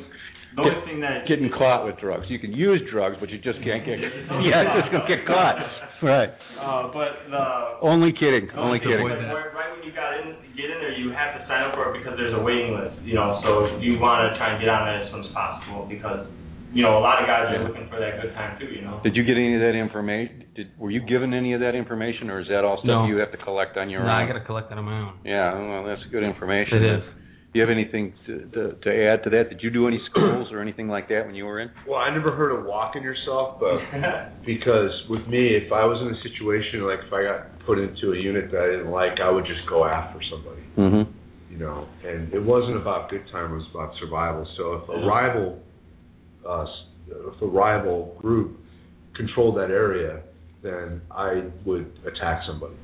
the 0.57 0.63
only 0.63 0.81
thing 0.85 1.01
that 1.01 1.25
Getting 1.27 1.49
caught 1.51 1.85
with 1.87 1.97
drugs. 1.99 2.27
You 2.29 2.39
can 2.39 2.53
use 2.53 2.81
drugs, 2.93 3.17
but 3.21 3.31
you 3.31 3.39
just 3.41 3.59
can't 3.65 3.85
get. 3.85 3.99
yeah, 4.45 4.81
just 4.81 4.93
gonna 4.93 5.09
get 5.09 5.25
caught. 5.27 5.57
Right. 6.03 6.29
uh, 6.61 6.93
but 6.93 7.25
the 7.31 7.45
Only 7.81 8.13
kidding. 8.13 8.49
The 8.53 8.61
Only 8.61 8.79
thing 8.81 8.89
kidding. 8.93 9.07
Right, 9.07 9.49
right 9.55 9.71
when 9.73 9.87
you 9.87 9.95
got 9.95 10.13
in, 10.21 10.35
get 10.59 10.69
in 10.69 10.79
there, 10.83 10.93
you 10.93 11.09
have 11.15 11.39
to 11.39 11.47
sign 11.49 11.65
up 11.71 11.75
for 11.79 11.95
it 11.95 11.99
because 12.03 12.19
there's 12.21 12.35
a 12.35 12.43
waiting 12.43 12.75
list. 12.77 13.01
You 13.07 13.15
know, 13.17 13.41
so 13.47 13.79
you 13.81 13.97
want 14.03 14.29
to 14.29 14.37
try 14.37 14.53
and 14.55 14.59
get 14.61 14.69
on 14.69 14.85
it 14.93 15.07
as 15.07 15.15
soon 15.15 15.25
as 15.25 15.33
possible 15.33 15.87
because 15.89 16.27
you 16.73 16.83
know 16.85 16.97
a 16.99 17.03
lot 17.05 17.21
of 17.21 17.29
guys 17.29 17.53
are 17.53 17.65
looking 17.65 17.89
for 17.89 18.01
that 18.01 18.21
good 18.21 18.33
time 18.35 18.59
too. 18.61 18.69
You 18.69 18.83
know. 18.83 19.01
Did 19.05 19.17
you 19.17 19.25
get 19.25 19.37
any 19.41 19.55
of 19.57 19.63
that 19.65 19.73
information? 19.79 20.45
Did 20.53 20.69
were 20.77 20.91
you 20.93 21.01
given 21.07 21.33
any 21.33 21.55
of 21.57 21.61
that 21.65 21.73
information, 21.75 22.29
or 22.29 22.41
is 22.45 22.49
that 22.53 22.61
all 22.65 22.77
No. 22.85 23.05
stuff 23.05 23.09
you 23.09 23.17
have 23.25 23.33
to 23.33 23.41
collect 23.41 23.77
on 23.81 23.89
your 23.89 24.05
own? 24.05 24.11
No, 24.11 24.13
I 24.13 24.27
got 24.29 24.37
to 24.37 24.45
collect 24.45 24.69
that 24.69 24.77
on 24.77 24.85
my 24.85 25.01
own. 25.01 25.15
Yeah, 25.25 25.55
well, 25.57 25.85
that's 25.89 26.03
good 26.13 26.23
information. 26.25 26.77
It 26.83 26.99
is. 27.01 27.05
Do 27.53 27.59
you 27.59 27.67
have 27.67 27.71
anything 27.71 28.15
to, 28.27 28.39
to 28.55 28.73
to 28.81 29.07
add 29.13 29.25
to 29.25 29.31
that? 29.31 29.51
Did 29.51 29.61
you 29.63 29.71
do 29.71 29.87
any 29.87 30.01
schools 30.11 30.49
or 30.53 30.61
anything 30.63 30.89
like 30.89 31.09
that 31.11 31.27
when 31.27 31.35
you 31.35 31.45
were 31.45 31.61
in? 31.61 31.71
Well, 31.87 31.99
I 31.99 32.09
never 32.15 32.35
heard 32.35 32.59
of 32.59 32.65
walking 32.65 33.03
yourself, 33.03 33.61
but 33.61 33.77
because 34.47 34.91
with 35.11 35.27
me, 35.29 35.55
if 35.55 35.71
I 35.71 35.85
was 35.85 36.01
in 36.01 36.09
a 36.17 36.19
situation 36.33 36.81
like 36.87 37.01
if 37.07 37.13
I 37.13 37.23
got 37.25 37.67
put 37.67 37.79
into 37.79 38.13
a 38.13 38.17
unit 38.17 38.51
that 38.53 38.61
I 38.61 38.71
didn't 38.77 38.91
like, 38.91 39.21
I 39.23 39.31
would 39.31 39.45
just 39.45 39.69
go 39.69 39.85
after 39.85 40.19
somebody, 40.31 40.63
Mm-hmm. 40.79 41.53
you 41.53 41.59
know. 41.59 41.87
And 42.05 42.33
it 42.33 42.43
wasn't 42.43 42.77
about 42.79 43.11
good 43.11 43.25
time; 43.31 43.53
it 43.53 43.57
was 43.57 43.67
about 43.75 43.93
survival. 44.01 44.47
So 44.57 44.75
if 44.81 44.89
a 44.89 45.07
rival, 45.07 45.61
uh, 46.49 46.65
if 47.35 47.43
a 47.43 47.47
rival 47.47 48.17
group 48.19 48.59
controlled 49.15 49.59
that 49.59 49.71
area, 49.71 50.23
then 50.63 51.03
I 51.11 51.51
would 51.67 51.93
attack 52.07 52.45
somebody. 52.47 52.77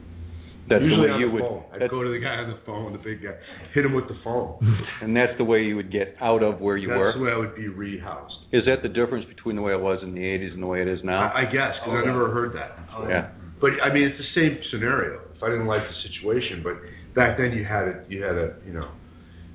That's 0.68 0.82
Usually 0.84 1.08
the 1.08 1.08
way 1.08 1.10
on 1.16 1.20
you 1.20 1.26
the 1.28 1.32
would. 1.34 1.42
phone. 1.42 1.62
I'd 1.72 1.88
go 1.90 2.02
to 2.04 2.10
the 2.12 2.20
guy 2.20 2.36
on 2.44 2.50
the 2.52 2.60
phone, 2.66 2.92
the 2.92 3.00
big 3.00 3.22
guy, 3.24 3.32
hit 3.72 3.84
him 3.84 3.94
with 3.94 4.06
the 4.08 4.18
phone. 4.22 4.60
and 5.02 5.16
that's 5.16 5.32
the 5.38 5.44
way 5.44 5.62
you 5.64 5.76
would 5.76 5.90
get 5.90 6.14
out 6.20 6.42
of 6.42 6.60
where 6.60 6.76
you 6.76 6.88
That's 6.88 6.98
were. 6.98 7.06
That's 7.08 7.18
the 7.18 7.24
way 7.24 7.32
I 7.32 7.38
would 7.40 7.56
be 7.56 7.68
rehoused. 7.72 8.36
Is 8.52 8.64
that 8.68 8.82
the 8.82 8.88
difference 8.92 9.24
between 9.32 9.56
the 9.56 9.62
way 9.62 9.72
it 9.72 9.80
was 9.80 9.98
in 10.02 10.12
the 10.14 10.20
'80s 10.20 10.52
and 10.52 10.62
the 10.62 10.66
way 10.68 10.82
it 10.82 10.88
is 10.88 11.00
now? 11.04 11.32
I, 11.32 11.42
I 11.42 11.44
guess 11.48 11.72
because 11.80 11.88
Oh, 11.88 11.92
I 11.96 12.04
yeah. 12.04 12.12
never 12.12 12.28
heard 12.32 12.52
that. 12.54 12.76
Oh, 12.92 13.08
yeah. 13.08 13.30
But 13.60 13.80
I 13.82 13.92
mean, 13.92 14.04
it's 14.12 14.18
the 14.20 14.32
same 14.36 14.56
scenario. 14.70 15.20
If 15.34 15.42
I 15.42 15.48
didn't 15.48 15.66
like 15.66 15.82
the 15.82 15.96
situation, 16.12 16.62
but 16.62 16.74
back 17.14 17.38
then 17.38 17.52
you 17.56 17.64
had 17.64 17.88
it. 17.88 17.96
You 18.08 18.22
had 18.22 18.36
a 18.36 18.54
you 18.66 18.72
know. 18.72 18.88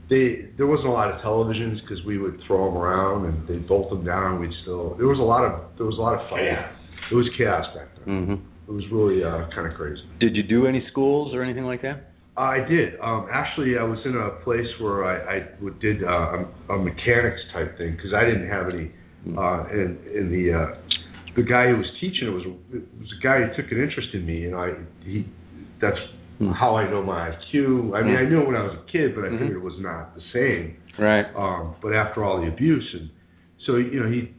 They 0.10 0.50
there 0.58 0.68
wasn't 0.68 0.90
a 0.90 0.92
lot 0.92 1.10
of 1.14 1.22
televisions 1.22 1.80
because 1.82 2.04
we 2.06 2.18
would 2.18 2.40
throw 2.46 2.68
them 2.70 2.78
around 2.78 3.26
and 3.26 3.48
they'd 3.48 3.68
bolt 3.68 3.90
them 3.90 4.04
down. 4.04 4.40
We'd 4.42 4.52
still 4.64 4.96
there 4.98 5.08
was 5.08 5.20
a 5.20 5.24
lot 5.24 5.46
of 5.46 5.78
there 5.78 5.86
was 5.86 5.98
a 5.98 6.02
lot 6.02 6.20
of 6.20 6.30
fighting. 6.30 6.54
Chaos. 6.58 6.74
It 7.12 7.16
was 7.16 7.30
chaos 7.38 7.66
back 7.76 7.88
then. 8.06 8.26
hmm 8.26 8.36
It 8.68 8.72
was 8.72 8.84
really 8.92 9.24
uh, 9.24 9.48
kind 9.54 9.68
of 9.70 9.74
crazy. 9.78 10.02
Did 10.20 10.36
you 10.36 10.44
do 10.44 10.68
any 10.68 10.86
schools 10.92 11.34
or 11.36 11.44
anything 11.44 11.66
like 11.66 11.82
that? 11.82 12.12
I 12.36 12.60
did. 12.68 13.00
Um, 13.00 13.28
actually, 13.32 13.78
I 13.78 13.84
was 13.84 14.00
in 14.06 14.16
a 14.16 14.30
place 14.44 14.66
where 14.80 15.06
I, 15.06 15.38
I 15.38 15.48
would- 15.62 15.80
did 15.80 16.04
uh, 16.04 16.44
a, 16.70 16.78
mechanics 16.78 17.42
type 17.54 17.78
thing 17.78 17.96
because 17.96 18.14
I 18.14 18.26
didn't 18.26 18.48
have 18.50 18.70
any. 18.70 18.92
Uh, 19.38 19.64
and 19.72 19.98
and 20.08 20.32
the 20.34 20.52
uh, 20.54 20.76
the 21.38 21.44
guy 21.44 21.70
who 21.70 21.78
was 21.78 21.88
teaching 22.02 22.28
it 22.28 22.32
was 22.32 22.44
it 22.74 22.84
was 23.00 23.08
a 23.18 23.24
guy 23.24 23.40
who 23.40 23.62
took 23.62 23.72
an 23.72 23.80
interest 23.82 24.10
in 24.14 24.26
me, 24.26 24.46
and 24.46 24.56
I 24.56 24.72
he 25.06 25.26
that's 25.82 25.98
Hmm. 26.40 26.50
how 26.52 26.76
I 26.76 26.90
know 26.90 27.04
my 27.04 27.30
IQ. 27.30 27.94
I 27.96 28.02
mean, 28.02 28.16
I 28.18 28.26
knew 28.26 28.42
it 28.42 28.48
when 28.48 28.56
I 28.56 28.64
was 28.64 28.74
a 28.74 28.92
kid, 28.92 29.14
but 29.14 29.24
I 29.24 29.28
Mhm. 29.28 29.38
figured 29.38 29.58
it 29.58 29.62
was 29.64 29.80
not 29.80 30.16
the 30.16 30.22
same. 30.34 30.76
Right. 30.98 31.28
Um, 31.36 31.76
but 31.80 31.94
after 31.94 32.24
all 32.24 32.42
the 32.42 32.48
abuse, 32.48 32.90
and 33.00 33.10
so 33.68 33.76
you 33.78 34.00
know, 34.02 34.10
he 34.10 34.34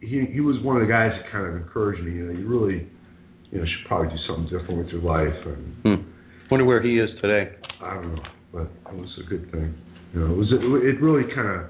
he 0.00 0.24
he 0.26 0.40
was 0.40 0.58
one 0.60 0.76
of 0.76 0.82
the 0.82 0.88
guys 0.88 1.10
that 1.20 1.28
kind 1.32 1.44
of 1.46 1.56
encouraged 1.56 2.02
me. 2.04 2.12
You 2.12 2.24
know, 2.26 2.38
you 2.38 2.46
really 2.46 2.86
you 3.56 3.62
know 3.62 3.66
should 3.66 3.88
probably 3.88 4.08
do 4.12 4.20
something 4.28 4.44
different 4.52 4.84
with 4.84 4.88
your 4.92 5.00
life, 5.02 5.32
and 5.46 5.64
Hmm. 5.82 6.02
Wonder 6.50 6.66
where 6.66 6.82
he 6.82 6.98
is 7.00 7.08
today. 7.22 7.56
I 7.82 7.94
don't 7.94 8.14
know, 8.14 8.22
but 8.52 8.68
it 8.92 8.96
was 8.96 9.08
a 9.24 9.28
good 9.28 9.50
thing. 9.50 9.74
You 10.12 10.20
know, 10.20 10.34
it 10.34 10.36
was 10.36 10.48
it 10.52 11.00
really 11.00 11.24
kind 11.34 11.48
of 11.48 11.60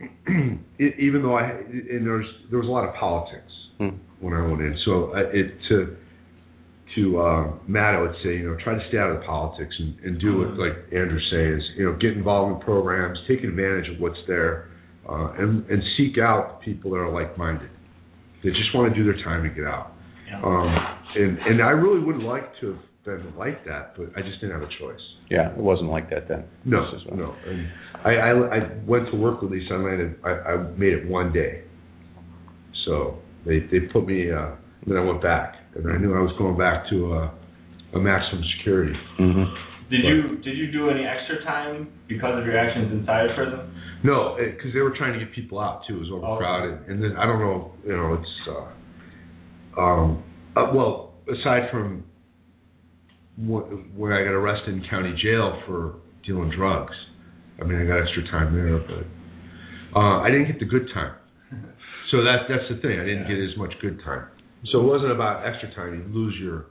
even 0.98 1.22
though 1.22 1.36
I 1.36 1.50
and 1.50 2.06
there's 2.06 2.26
there 2.50 2.58
was 2.58 2.68
a 2.68 2.70
lot 2.72 2.88
of 2.88 2.94
politics 2.96 3.52
Hmm. 3.78 3.96
when 4.20 4.34
I 4.34 4.42
went 4.46 4.60
in, 4.60 4.76
so 4.84 5.12
I, 5.14 5.20
it 5.32 5.54
to 5.68 5.96
to 6.96 7.20
uh, 7.20 7.52
Matt, 7.68 7.94
I 7.94 8.00
would 8.02 8.16
say, 8.24 8.34
you 8.34 8.50
know, 8.50 8.56
try 8.64 8.74
to 8.74 8.84
stay 8.88 8.98
out 8.98 9.10
of 9.10 9.20
the 9.20 9.24
politics 9.26 9.72
and, 9.78 9.94
and 10.00 10.20
do 10.20 10.38
what 10.38 10.58
like 10.58 10.74
Andrew 10.90 11.20
says, 11.30 11.62
you 11.78 11.84
know, 11.86 11.96
get 11.96 12.12
involved 12.18 12.56
in 12.56 12.60
programs, 12.66 13.16
take 13.28 13.44
advantage 13.44 13.88
of 13.94 14.00
what's 14.00 14.18
there, 14.26 14.68
uh, 15.08 15.32
and 15.38 15.64
and 15.70 15.80
seek 15.96 16.18
out 16.18 16.60
people 16.62 16.90
that 16.90 16.98
are 16.98 17.12
like-minded. 17.12 17.70
They 18.42 18.50
just 18.50 18.74
want 18.74 18.92
to 18.92 18.98
do 18.98 19.04
their 19.04 19.22
time 19.22 19.44
to 19.44 19.50
get 19.54 19.64
out. 19.64 19.92
Yeah. 20.30 20.42
Um, 20.42 20.76
and 21.16 21.38
and 21.38 21.62
I 21.62 21.70
really 21.70 22.04
would 22.04 22.22
like 22.22 22.52
to 22.60 22.68
have 22.68 22.78
been 23.04 23.36
like 23.36 23.64
that, 23.66 23.96
but 23.96 24.08
I 24.16 24.22
just 24.22 24.40
didn't 24.40 24.60
have 24.60 24.62
a 24.62 24.72
choice. 24.78 25.00
Yeah, 25.30 25.50
it 25.52 25.58
wasn't 25.58 25.90
like 25.90 26.10
that 26.10 26.28
then. 26.28 26.44
No, 26.64 26.90
This 26.92 27.02
no. 27.12 27.34
And 27.46 27.68
I, 28.04 28.10
I 28.10 28.30
I 28.56 28.58
went 28.86 29.10
to 29.10 29.16
work 29.16 29.42
with 29.42 29.50
Lisa. 29.52 29.74
I 29.74 29.76
landed. 29.78 30.16
I, 30.24 30.30
I 30.30 30.56
made 30.76 30.92
it 30.92 31.08
one 31.08 31.32
day. 31.32 31.62
So 32.86 33.18
they 33.46 33.60
they 33.70 33.80
put 33.92 34.06
me. 34.06 34.30
Uh, 34.30 34.52
then 34.86 34.96
I 34.96 35.04
went 35.04 35.22
back, 35.22 35.54
and 35.74 35.90
I 35.90 35.98
knew 35.98 36.14
I 36.14 36.20
was 36.20 36.32
going 36.38 36.56
back 36.56 36.88
to 36.90 37.12
uh, 37.14 37.30
a 37.94 38.00
maximum 38.00 38.42
security. 38.58 38.94
Mhm. 39.18 39.54
Did 39.90 40.04
you 40.04 40.36
did 40.44 40.56
you 40.56 40.70
do 40.70 40.88
any 40.90 41.04
extra 41.04 41.42
time 41.44 41.88
because 42.08 42.38
of 42.38 42.46
your 42.46 42.56
actions 42.56 42.92
inside 42.92 43.26
of 43.30 43.36
prison? 43.36 43.60
No, 44.04 44.36
because 44.38 44.72
they 44.72 44.80
were 44.80 44.94
trying 44.96 45.12
to 45.18 45.18
get 45.18 45.34
people 45.34 45.58
out 45.58 45.82
too. 45.86 45.96
It 45.96 46.00
was 46.00 46.10
overcrowded, 46.12 46.88
and 46.88 47.02
then 47.02 47.16
I 47.18 47.26
don't 47.26 47.40
know. 47.40 47.72
You 47.84 47.96
know, 47.96 48.14
it's. 48.14 48.48
Uh, 48.48 48.70
um. 49.78 50.22
Uh, 50.56 50.70
well, 50.74 51.14
aside 51.30 51.70
from 51.70 52.04
wh- 53.36 53.70
when 53.98 54.12
I 54.12 54.24
got 54.24 54.32
arrested 54.34 54.74
in 54.74 54.84
county 54.90 55.14
jail 55.22 55.60
for 55.66 55.94
dealing 56.26 56.50
drugs, 56.56 56.94
I 57.60 57.64
mean, 57.64 57.80
I 57.80 57.84
got 57.86 58.02
extra 58.02 58.22
time 58.30 58.54
there, 58.54 58.78
but 58.78 59.98
uh, 59.98 60.20
I 60.20 60.30
didn't 60.30 60.46
get 60.46 60.58
the 60.58 60.66
good 60.66 60.88
time. 60.92 61.14
So 62.10 62.18
that 62.24 62.46
that's 62.48 62.64
the 62.68 62.80
thing. 62.80 62.98
I 62.98 63.04
didn't 63.04 63.28
get 63.28 63.38
as 63.38 63.56
much 63.56 63.72
good 63.80 64.00
time. 64.04 64.26
So 64.72 64.80
it 64.80 64.84
wasn't 64.84 65.12
about 65.12 65.46
extra 65.46 65.72
time. 65.74 65.94
You 65.94 66.14
lose 66.20 66.34
your 66.40 66.66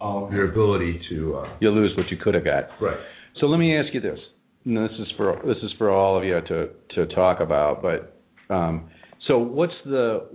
Oh, 0.00 0.26
okay. 0.26 0.34
your 0.34 0.50
ability 0.50 1.00
to. 1.10 1.36
Uh, 1.36 1.56
You 1.60 1.70
lose 1.70 1.96
what 1.96 2.10
you 2.10 2.16
could 2.16 2.34
have 2.34 2.44
got. 2.44 2.64
right. 2.80 2.98
So 3.40 3.46
let 3.46 3.58
me 3.58 3.76
ask 3.76 3.92
you 3.94 4.00
this. 4.00 4.18
And 4.64 4.76
this 4.76 4.90
is 4.98 5.06
for 5.16 5.40
this 5.46 5.56
is 5.62 5.72
for 5.78 5.90
all 5.90 6.16
of 6.18 6.24
you 6.24 6.40
to 6.48 6.68
to 6.94 7.06
talk 7.14 7.40
about. 7.40 7.80
But 7.82 8.16
um, 8.54 8.88
so 9.28 9.38
what's 9.38 9.72
the 9.84 10.26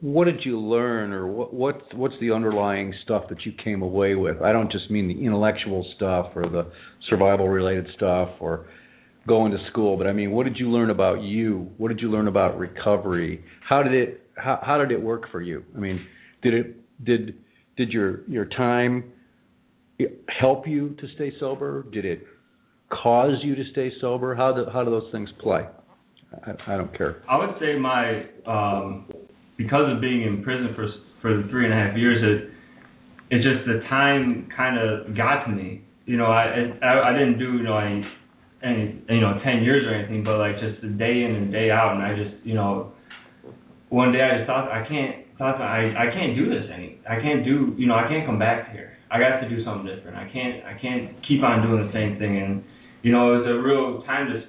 what 0.00 0.24
did 0.24 0.44
you 0.44 0.58
learn, 0.58 1.12
or 1.12 1.26
what 1.26 1.54
what 1.54 1.94
what's 1.94 2.14
the 2.20 2.32
underlying 2.32 2.92
stuff 3.04 3.24
that 3.28 3.46
you 3.46 3.52
came 3.64 3.82
away 3.82 4.14
with? 4.14 4.42
I 4.42 4.52
don't 4.52 4.70
just 4.72 4.90
mean 4.90 5.08
the 5.08 5.24
intellectual 5.24 5.86
stuff 5.96 6.32
or 6.34 6.48
the 6.48 6.70
survival 7.08 7.48
related 7.48 7.86
stuff 7.96 8.30
or 8.40 8.66
going 9.26 9.52
to 9.52 9.58
school, 9.70 9.96
but 9.96 10.06
I 10.06 10.12
mean 10.12 10.32
what 10.32 10.44
did 10.44 10.56
you 10.58 10.68
learn 10.70 10.90
about 10.90 11.22
you? 11.22 11.70
What 11.78 11.88
did 11.88 12.00
you 12.00 12.10
learn 12.10 12.26
about 12.26 12.58
recovery? 12.58 13.44
How 13.68 13.82
did 13.82 13.94
it 13.94 14.26
how 14.36 14.58
how 14.62 14.78
did 14.78 14.90
it 14.90 15.00
work 15.00 15.30
for 15.30 15.40
you? 15.40 15.64
I 15.76 15.78
mean, 15.78 16.04
did 16.42 16.54
it 16.54 17.04
did 17.04 17.38
did 17.76 17.90
your 17.90 18.28
your 18.28 18.46
time 18.46 19.04
help 20.40 20.66
you 20.66 20.96
to 21.00 21.06
stay 21.14 21.32
sober? 21.38 21.86
Did 21.92 22.04
it 22.04 22.26
cause 22.90 23.36
you 23.42 23.54
to 23.54 23.62
stay 23.70 23.92
sober? 24.00 24.34
How 24.34 24.52
do 24.52 24.64
how 24.72 24.82
do 24.82 24.90
those 24.90 25.10
things 25.12 25.30
play? 25.40 25.66
I, 26.46 26.74
I 26.74 26.76
don't 26.76 26.96
care. 26.96 27.22
I 27.28 27.36
would 27.36 27.54
say 27.60 27.78
my 27.78 28.24
um, 28.46 29.06
because 29.62 29.92
of 29.92 30.00
being 30.00 30.22
in 30.22 30.42
prison 30.42 30.74
for 30.74 30.88
for 31.20 31.36
the 31.40 31.48
three 31.48 31.64
and 31.64 31.72
a 31.72 31.76
half 31.76 31.96
years, 31.96 32.18
it 32.20 32.52
it 33.34 33.40
just 33.42 33.66
the 33.66 33.80
time 33.88 34.48
kind 34.54 34.76
of 34.78 35.16
got 35.16 35.44
to 35.44 35.50
me. 35.50 35.82
You 36.04 36.16
know, 36.16 36.26
I, 36.26 36.74
I 36.82 37.10
I 37.10 37.12
didn't 37.12 37.38
do 37.38 37.56
you 37.56 37.62
know 37.62 37.78
any 37.78 38.04
any 38.62 39.00
you 39.08 39.20
know 39.20 39.40
ten 39.44 39.62
years 39.62 39.86
or 39.86 39.94
anything, 39.94 40.24
but 40.24 40.38
like 40.38 40.58
just 40.60 40.82
the 40.82 40.88
day 40.88 41.24
in 41.24 41.34
and 41.34 41.52
day 41.52 41.70
out, 41.70 41.94
and 41.94 42.02
I 42.02 42.14
just 42.16 42.44
you 42.44 42.54
know 42.54 42.92
one 43.88 44.12
day 44.12 44.22
I 44.22 44.38
just 44.38 44.46
thought 44.46 44.70
I 44.70 44.86
can't 44.86 45.26
thought 45.38 45.60
I 45.60 45.94
I 45.96 46.12
can't 46.12 46.36
do 46.36 46.48
this 46.48 46.68
any 46.72 47.00
I 47.08 47.16
can't 47.20 47.44
do 47.44 47.74
you 47.78 47.86
know 47.86 47.94
I 47.94 48.08
can't 48.08 48.26
come 48.26 48.38
back 48.38 48.72
here. 48.72 48.98
I 49.10 49.18
got 49.18 49.40
to 49.40 49.48
do 49.48 49.62
something 49.64 49.86
different. 49.86 50.16
I 50.16 50.28
can't 50.32 50.64
I 50.64 50.80
can't 50.80 51.16
keep 51.26 51.42
on 51.42 51.62
doing 51.62 51.86
the 51.86 51.92
same 51.92 52.18
thing, 52.18 52.36
and 52.36 52.64
you 53.02 53.12
know 53.12 53.34
it 53.34 53.38
was 53.38 53.48
a 53.48 53.62
real 53.62 54.02
time 54.04 54.28
to 54.28 54.42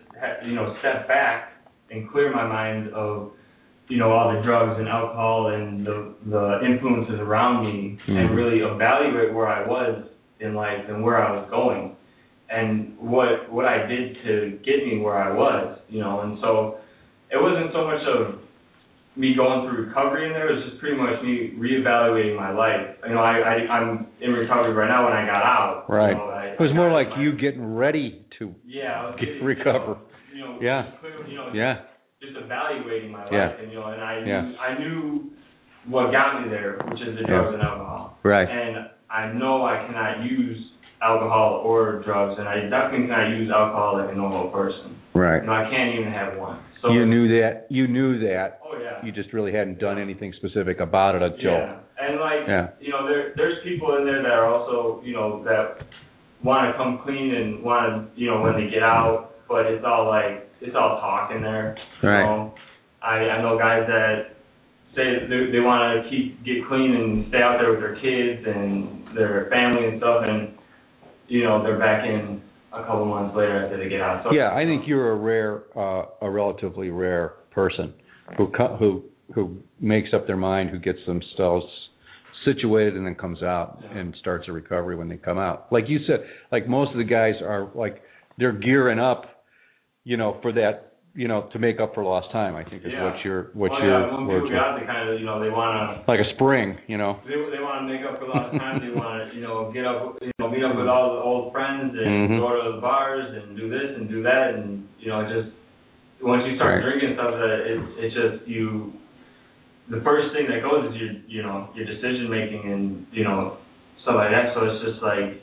you 0.47 0.55
know 0.55 0.75
step 0.79 1.07
back 1.07 1.53
and 1.91 2.09
clear 2.09 2.33
my 2.33 2.47
mind 2.47 2.93
of 2.93 3.31
you 3.89 3.97
know 3.97 4.11
all 4.11 4.33
the 4.33 4.41
drugs 4.41 4.79
and 4.79 4.87
alcohol 4.87 5.47
and 5.53 5.85
the 5.85 6.13
the 6.29 6.65
influences 6.65 7.19
around 7.19 7.65
me 7.65 7.97
Mhm. 8.07 8.17
and 8.17 8.35
really 8.35 8.59
evaluate 8.59 9.33
where 9.33 9.47
I 9.47 9.67
was 9.67 10.03
in 10.39 10.55
life 10.55 10.87
and 10.89 11.03
where 11.03 11.21
I 11.23 11.31
was 11.31 11.49
going 11.49 11.95
and 12.49 12.97
what 12.99 13.51
what 13.51 13.65
I 13.65 13.85
did 13.85 14.17
to 14.25 14.59
get 14.63 14.85
me 14.87 14.99
where 14.99 15.17
I 15.17 15.31
was 15.33 15.79
you 15.89 15.99
know 16.01 16.21
and 16.21 16.39
so 16.39 16.77
it 17.31 17.41
wasn't 17.41 17.73
so 17.73 17.85
much 17.85 18.01
of 18.07 18.39
me 19.15 19.35
going 19.35 19.67
through 19.67 19.85
recovery 19.87 20.25
in 20.27 20.33
there 20.33 20.49
it 20.49 20.55
was 20.55 20.63
just 20.65 20.79
pretty 20.79 20.95
much 20.97 21.21
me 21.21 21.53
reevaluating 21.57 22.35
my 22.35 22.51
life 22.51 22.87
you 23.07 23.13
know 23.13 23.21
I, 23.21 23.37
I 23.39 23.53
I'm 23.75 24.07
in 24.21 24.31
recovery 24.33 24.73
right 24.73 24.87
now 24.89 25.03
when 25.05 25.13
I 25.13 25.25
got 25.25 25.43
out 25.43 25.85
you 25.89 25.95
Right. 25.95 26.15
know, 26.17 26.29
I, 26.29 26.45
It 26.57 26.59
was 26.59 26.73
more 26.73 26.91
like 26.91 27.09
my- 27.09 27.21
you 27.21 27.33
getting 27.33 27.75
ready 27.75 28.25
to. 28.39 28.55
yeah 28.65 29.01
I 29.01 29.05
was 29.07 29.15
get- 29.19 29.25
getting, 29.27 29.43
recover. 29.45 29.97
you 30.33 30.39
know, 30.41 30.57
Yeah. 30.61 30.83
clear, 31.01 31.27
you 31.27 31.35
know 31.37 31.49
Yeah. 31.53 31.77
Just 32.23 32.37
evaluating 32.37 33.11
my 33.11 33.23
life, 33.23 33.31
Yeah. 33.31 33.49
and 33.59 33.71
you 33.71 33.79
know, 33.79 33.87
and 33.87 34.01
I 34.01 34.21
knew, 34.21 34.55
I 34.57 34.79
knew 34.79 35.31
what 35.89 36.11
got 36.11 36.41
me 36.41 36.49
there, 36.49 36.79
which 36.89 37.01
is 37.01 37.15
the 37.15 37.21
Yeah. 37.21 37.27
drugs 37.27 37.53
and 37.55 37.63
alcohol. 37.63 38.17
Right. 38.23 38.47
And 38.47 38.89
I 39.09 39.27
know 39.33 39.65
I 39.65 39.77
cannot 39.85 40.21
use 40.23 40.71
alcohol 41.01 41.61
or 41.65 41.99
drugs, 42.05 42.39
and 42.39 42.47
I 42.47 42.61
definitely 42.69 43.07
cannot 43.07 43.29
use 43.29 43.51
alcohol 43.51 43.97
like 43.99 44.11
a 44.11 44.15
normal 44.15 44.47
person. 44.49 44.95
Right. 45.13 45.41
You 45.41 45.47
know, 45.47 45.53
I 45.53 45.69
can't 45.69 45.95
even 45.99 46.11
have 46.11 46.37
one. 46.37 46.57
So 46.81 46.91
You 46.91 47.05
knew 47.05 47.27
that. 47.39 47.67
You 47.69 47.87
knew 47.87 48.19
that. 48.27 48.59
Oh 48.65 48.77
yeah. 48.81 49.03
You 49.03 49.11
just 49.11 49.31
really 49.33 49.51
hadn't 49.51 49.79
done 49.79 49.97
anything 49.99 50.33
specific 50.33 50.79
about 50.79 51.15
it 51.15 51.21
until. 51.21 51.51
Yeah, 51.51 51.75
and 51.99 52.19
like 52.19 52.47
Yeah. 52.47 52.67
you 52.79 52.91
know, 52.91 53.05
there 53.07 53.33
there's 53.35 53.59
people 53.63 53.95
in 53.97 54.05
there 54.05 54.21
that 54.23 54.31
are 54.31 54.45
also 54.45 55.01
you 55.03 55.13
know 55.13 55.43
that 55.43 55.81
want 56.43 56.69
to 56.71 56.77
come 56.77 56.99
clean 56.99 57.33
and 57.35 57.63
want 57.63 57.85
to 58.15 58.19
you 58.21 58.27
know 58.29 58.41
when 58.41 58.55
they 58.55 58.69
get 58.69 58.83
out, 58.83 59.31
but 59.47 59.65
it's 59.65 59.83
all 59.85 60.07
like 60.07 60.42
it's 60.63 60.75
all 60.75 60.99
talk 60.99 61.31
in 61.35 61.41
there. 61.41 61.75
Right. 62.01 62.23
So 62.25 62.53
I 63.03 63.37
I 63.37 63.41
know 63.41 63.57
guys 63.57 63.83
that 63.87 64.35
say 64.95 65.27
they 65.29 65.51
they 65.51 65.59
want 65.59 66.03
to 66.03 66.09
keep 66.09 66.43
get 66.45 66.67
clean 66.67 66.95
and 66.95 67.27
stay 67.29 67.41
out 67.41 67.57
there 67.59 67.71
with 67.71 67.79
their 67.81 67.95
kids 67.99 68.45
and 68.47 69.15
their 69.15 69.47
family 69.51 69.87
and 69.87 69.99
stuff, 69.99 70.23
and 70.25 70.57
you 71.27 71.43
know 71.43 71.61
they're 71.63 71.79
back 71.79 72.05
in 72.05 72.41
a 72.73 72.81
couple 72.83 73.05
months 73.05 73.35
later 73.35 73.65
after 73.65 73.77
they 73.77 73.89
get 73.89 74.01
out. 74.01 74.23
So 74.23 74.33
Yeah, 74.33 74.51
I 74.53 74.65
think 74.65 74.87
you're 74.87 75.11
a 75.11 75.15
rare, 75.15 75.63
uh, 75.77 76.05
a 76.21 76.29
relatively 76.29 76.89
rare 76.89 77.33
person 77.51 77.93
who 78.37 78.47
co- 78.47 78.75
who 78.77 79.03
who 79.33 79.57
makes 79.79 80.09
up 80.13 80.27
their 80.27 80.37
mind, 80.37 80.69
who 80.69 80.79
gets 80.79 80.99
themselves 81.05 81.65
situated, 82.45 82.95
and 82.95 83.05
then 83.05 83.15
comes 83.15 83.41
out 83.41 83.79
Yeah. 83.81 83.99
and 83.99 84.15
starts 84.19 84.47
a 84.47 84.51
recovery 84.51 84.95
when 84.95 85.07
they 85.07 85.17
come 85.17 85.37
out. 85.37 85.71
Like 85.71 85.87
you 85.87 85.99
said, 86.07 86.25
like 86.51 86.67
most 86.67 86.91
of 86.91 86.97
the 86.97 87.03
guys 87.03 87.35
are 87.41 87.69
like 87.75 88.01
they're 88.37 88.51
gearing 88.51 88.99
up, 88.99 89.32
you 90.03 90.17
know, 90.17 90.37
for 90.41 90.51
that, 90.53 90.93
you 91.15 91.27
know, 91.27 91.47
to 91.53 91.59
make 91.59 91.79
up 91.79 91.93
for 91.93 92.03
lost 92.03 92.31
time. 92.31 92.55
I 92.55 92.63
think 92.63 92.83
is 92.85 92.91
Yeah. 92.91 93.03
what 93.05 93.23
you're 93.23 93.43
what 93.53 93.71
well, 93.71 93.81
you're 93.83 93.91
yeah, 94.01 94.17
when 94.17 94.25
people 94.25 94.49
you're- 94.49 94.79
they 94.79 94.85
kind 94.85 95.09
of 95.09 95.19
you 95.19 95.25
know 95.25 95.39
they 95.39 95.49
want 95.49 96.03
to 96.05 96.11
like 96.11 96.19
a 96.19 96.29
spring, 96.35 96.77
you 96.87 96.97
know. 96.97 97.19
they 97.25 97.35
they 97.35 97.61
want 97.61 97.85
to 97.85 97.93
make 97.93 98.03
up 98.05 98.19
for 98.19 98.27
lost 98.27 98.57
time. 98.57 98.81
They 98.81 98.89
want 98.91 99.29
to 99.29 99.35
you 99.35 99.41
know 99.45 99.71
get 99.71 99.85
up 99.85 100.17
you 100.21 100.31
know 100.39 100.49
meet 100.49 100.63
up 100.63 100.75
with 100.75 100.87
all 100.87 101.13
the 101.15 101.21
old 101.21 101.53
friends 101.53 101.93
and 101.95 102.29
Mhm. 102.31 102.39
go 102.39 102.49
to 102.63 102.71
the 102.75 102.81
bars 102.81 103.29
and 103.31 103.55
do 103.55 103.69
this 103.69 103.95
and 103.95 104.09
do 104.09 104.23
that 104.23 104.55
and 104.55 104.87
you 104.99 105.09
know 105.09 105.21
just 105.29 105.53
once 106.21 106.43
you 106.47 106.55
start 106.55 106.81
Right. 106.83 106.89
drinking 106.89 107.13
stuff 107.15 107.33
that 107.35 107.59
it 107.71 107.79
it's 107.99 108.15
just 108.15 108.47
you 108.47 108.93
the 109.89 110.01
first 110.01 110.33
thing 110.33 110.47
that 110.47 110.63
goes 110.63 110.89
is 110.93 110.99
your 110.99 111.11
you 111.27 111.43
know 111.43 111.69
your 111.75 111.85
decision 111.85 112.29
making 112.29 112.71
and 112.71 113.05
you 113.11 113.23
know 113.23 113.57
stuff 114.01 114.15
like 114.15 114.31
that. 114.31 114.53
So 114.55 114.65
it's 114.65 114.83
just 114.83 115.01
like 115.03 115.41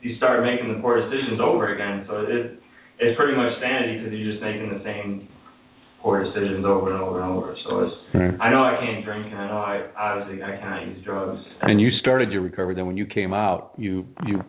you 0.00 0.16
start 0.16 0.42
making 0.42 0.72
the 0.72 0.80
poor 0.80 0.96
decisions 1.00 1.40
over 1.40 1.74
again. 1.74 2.04
So 2.08 2.22
it 2.24 2.58
it's 2.98 3.16
pretty 3.18 3.36
much 3.36 3.52
sanity 3.60 3.98
because 3.98 4.12
you're 4.12 4.30
just 4.32 4.42
making 4.42 4.70
the 4.70 4.82
same 4.84 5.28
poor 6.00 6.22
decisions 6.22 6.64
over 6.66 6.92
and 6.92 7.00
over 7.02 7.22
and 7.22 7.32
over. 7.32 7.56
So 7.66 7.80
it's 7.80 7.94
Right. 8.14 8.34
I 8.40 8.50
know 8.50 8.62
I 8.62 8.76
can't 8.78 9.04
drink 9.04 9.26
and 9.26 9.38
I 9.38 9.48
know 9.48 9.58
I 9.58 9.82
obviously 9.98 10.42
I 10.42 10.56
cannot 10.56 10.86
use 10.86 11.02
drugs. 11.04 11.40
And 11.62 11.80
you 11.80 11.90
started 12.00 12.30
your 12.30 12.42
recovery. 12.42 12.74
Then 12.74 12.86
when 12.86 12.96
you 12.96 13.06
came 13.06 13.32
out, 13.34 13.72
you 13.76 14.06
you 14.26 14.44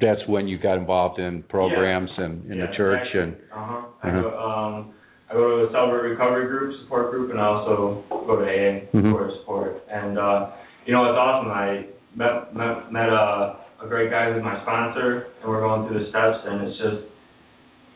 that's 0.00 0.20
when 0.28 0.46
you 0.46 0.58
got 0.58 0.78
involved 0.78 1.18
in 1.18 1.42
programs 1.44 2.08
and 2.18 2.50
in 2.50 2.60
the 2.60 2.68
church 2.76 3.06
and 3.14 3.34
uh 3.52 3.56
huh. 3.56 3.80
I 4.02 4.08
Uh-huh. 4.08 4.20
go 4.22 4.38
um 4.38 4.94
I 5.30 5.34
go 5.34 5.58
to 5.58 5.68
a 5.68 5.72
celebrate 5.72 6.08
recovery 6.08 6.46
group, 6.46 6.72
support 6.84 7.10
group, 7.10 7.30
and 7.30 7.38
I 7.38 7.44
also 7.44 8.02
go 8.08 8.36
to 8.36 8.44
AA 8.48 8.88
Mhm. 8.94 9.12
for 9.12 9.30
support. 9.40 9.82
And 9.90 10.18
uh, 10.18 10.50
you 10.86 10.92
know 10.94 11.04
it's 11.10 11.18
awesome. 11.18 11.50
I 11.50 11.84
met 12.14 12.54
met 12.56 12.90
met 12.92 13.08
a 13.10 13.56
a 13.82 13.86
great 13.88 14.10
guy 14.10 14.32
who's 14.32 14.42
my 14.42 14.58
sponsor, 14.62 15.26
and 15.42 15.50
we're 15.50 15.60
going 15.60 15.86
through 15.86 16.02
the 16.02 16.08
steps, 16.10 16.38
and 16.46 16.66
it's 16.66 16.78
just 16.78 17.02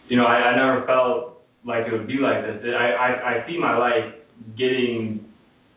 you 0.08 0.16
know 0.16 0.24
I, 0.24 0.52
I 0.52 0.56
never 0.56 0.86
felt 0.86 1.42
like 1.64 1.86
it 1.86 1.92
would 1.92 2.06
be 2.06 2.18
like 2.18 2.42
this. 2.42 2.64
I 2.64 2.86
I, 2.92 3.08
I 3.42 3.46
see 3.46 3.58
my 3.58 3.76
life 3.76 4.14
getting 4.56 5.26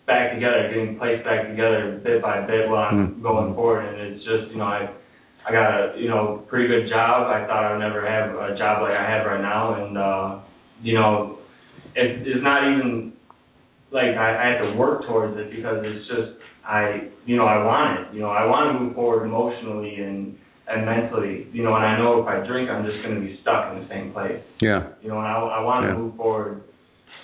back 0.08 0.34
together, 0.34 0.70
getting 0.70 0.98
placed 0.98 1.24
back 1.26 1.48
together 1.48 2.00
bit 2.04 2.22
by 2.22 2.42
bit 2.46 2.70
while 2.70 2.90
I'm 2.90 3.16
Mm. 3.16 3.22
going 3.22 3.54
forward, 3.56 3.86
and 3.86 4.14
it's 4.14 4.24
just 4.26 4.52
you 4.52 4.58
know 4.58 4.66
I 4.66 4.90
I 5.48 5.52
got 5.52 5.72
a 5.74 5.94
you 5.98 6.10
know 6.10 6.44
pretty 6.48 6.68
good 6.68 6.90
job. 6.90 7.30
I 7.30 7.46
thought 7.48 7.64
I 7.64 7.72
would 7.72 7.80
never 7.80 8.06
have 8.06 8.36
a 8.36 8.58
job 8.58 8.82
like 8.82 8.94
I 8.94 9.10
have 9.10 9.26
right 9.26 9.42
now, 9.42 9.74
and 9.84 9.98
uh, 9.98 10.40
you 10.82 10.96
know 10.96 11.40
it, 11.96 12.28
it's 12.28 12.44
not 12.44 12.64
even 12.72 13.14
like 13.92 14.16
I, 14.18 14.28
I 14.44 14.52
have 14.52 14.62
to 14.72 14.78
work 14.78 15.06
towards 15.08 15.38
it 15.38 15.52
because 15.52 15.78
it's 15.84 16.08
just 16.08 16.40
I 16.66 17.10
you 17.26 17.38
know 17.38 17.46
I 17.46 17.64
want 17.64 18.00
it. 18.00 18.14
You 18.14 18.22
know 18.22 18.30
I 18.30 18.46
want 18.46 18.74
to 18.74 18.80
move 18.80 18.96
forward 18.96 19.26
emotionally 19.26 19.96
and 19.96 20.38
and 20.68 20.86
mentally. 20.86 21.48
You 21.54 21.64
know, 21.64 21.76
and 21.76 21.86
I 21.86 21.98
know 21.98 22.22
if 22.22 22.28
I 22.28 22.46
drink, 22.48 22.70
I'm 22.70 22.86
just 22.86 23.02
going 23.04 23.16
to 23.16 23.22
be 23.22 23.38
stuck 23.42 23.74
in 23.74 23.82
the 23.84 23.88
same 23.90 24.12
place. 24.14 24.42
yeah. 24.62 24.90
You 25.02 25.10
know, 25.10 25.18
and 25.20 25.28
I 25.28 25.34
I 25.34 25.62
want 25.62 25.84
to 25.86 25.90
Yeah. 25.94 25.98
move 25.98 26.16
forward 26.16 26.64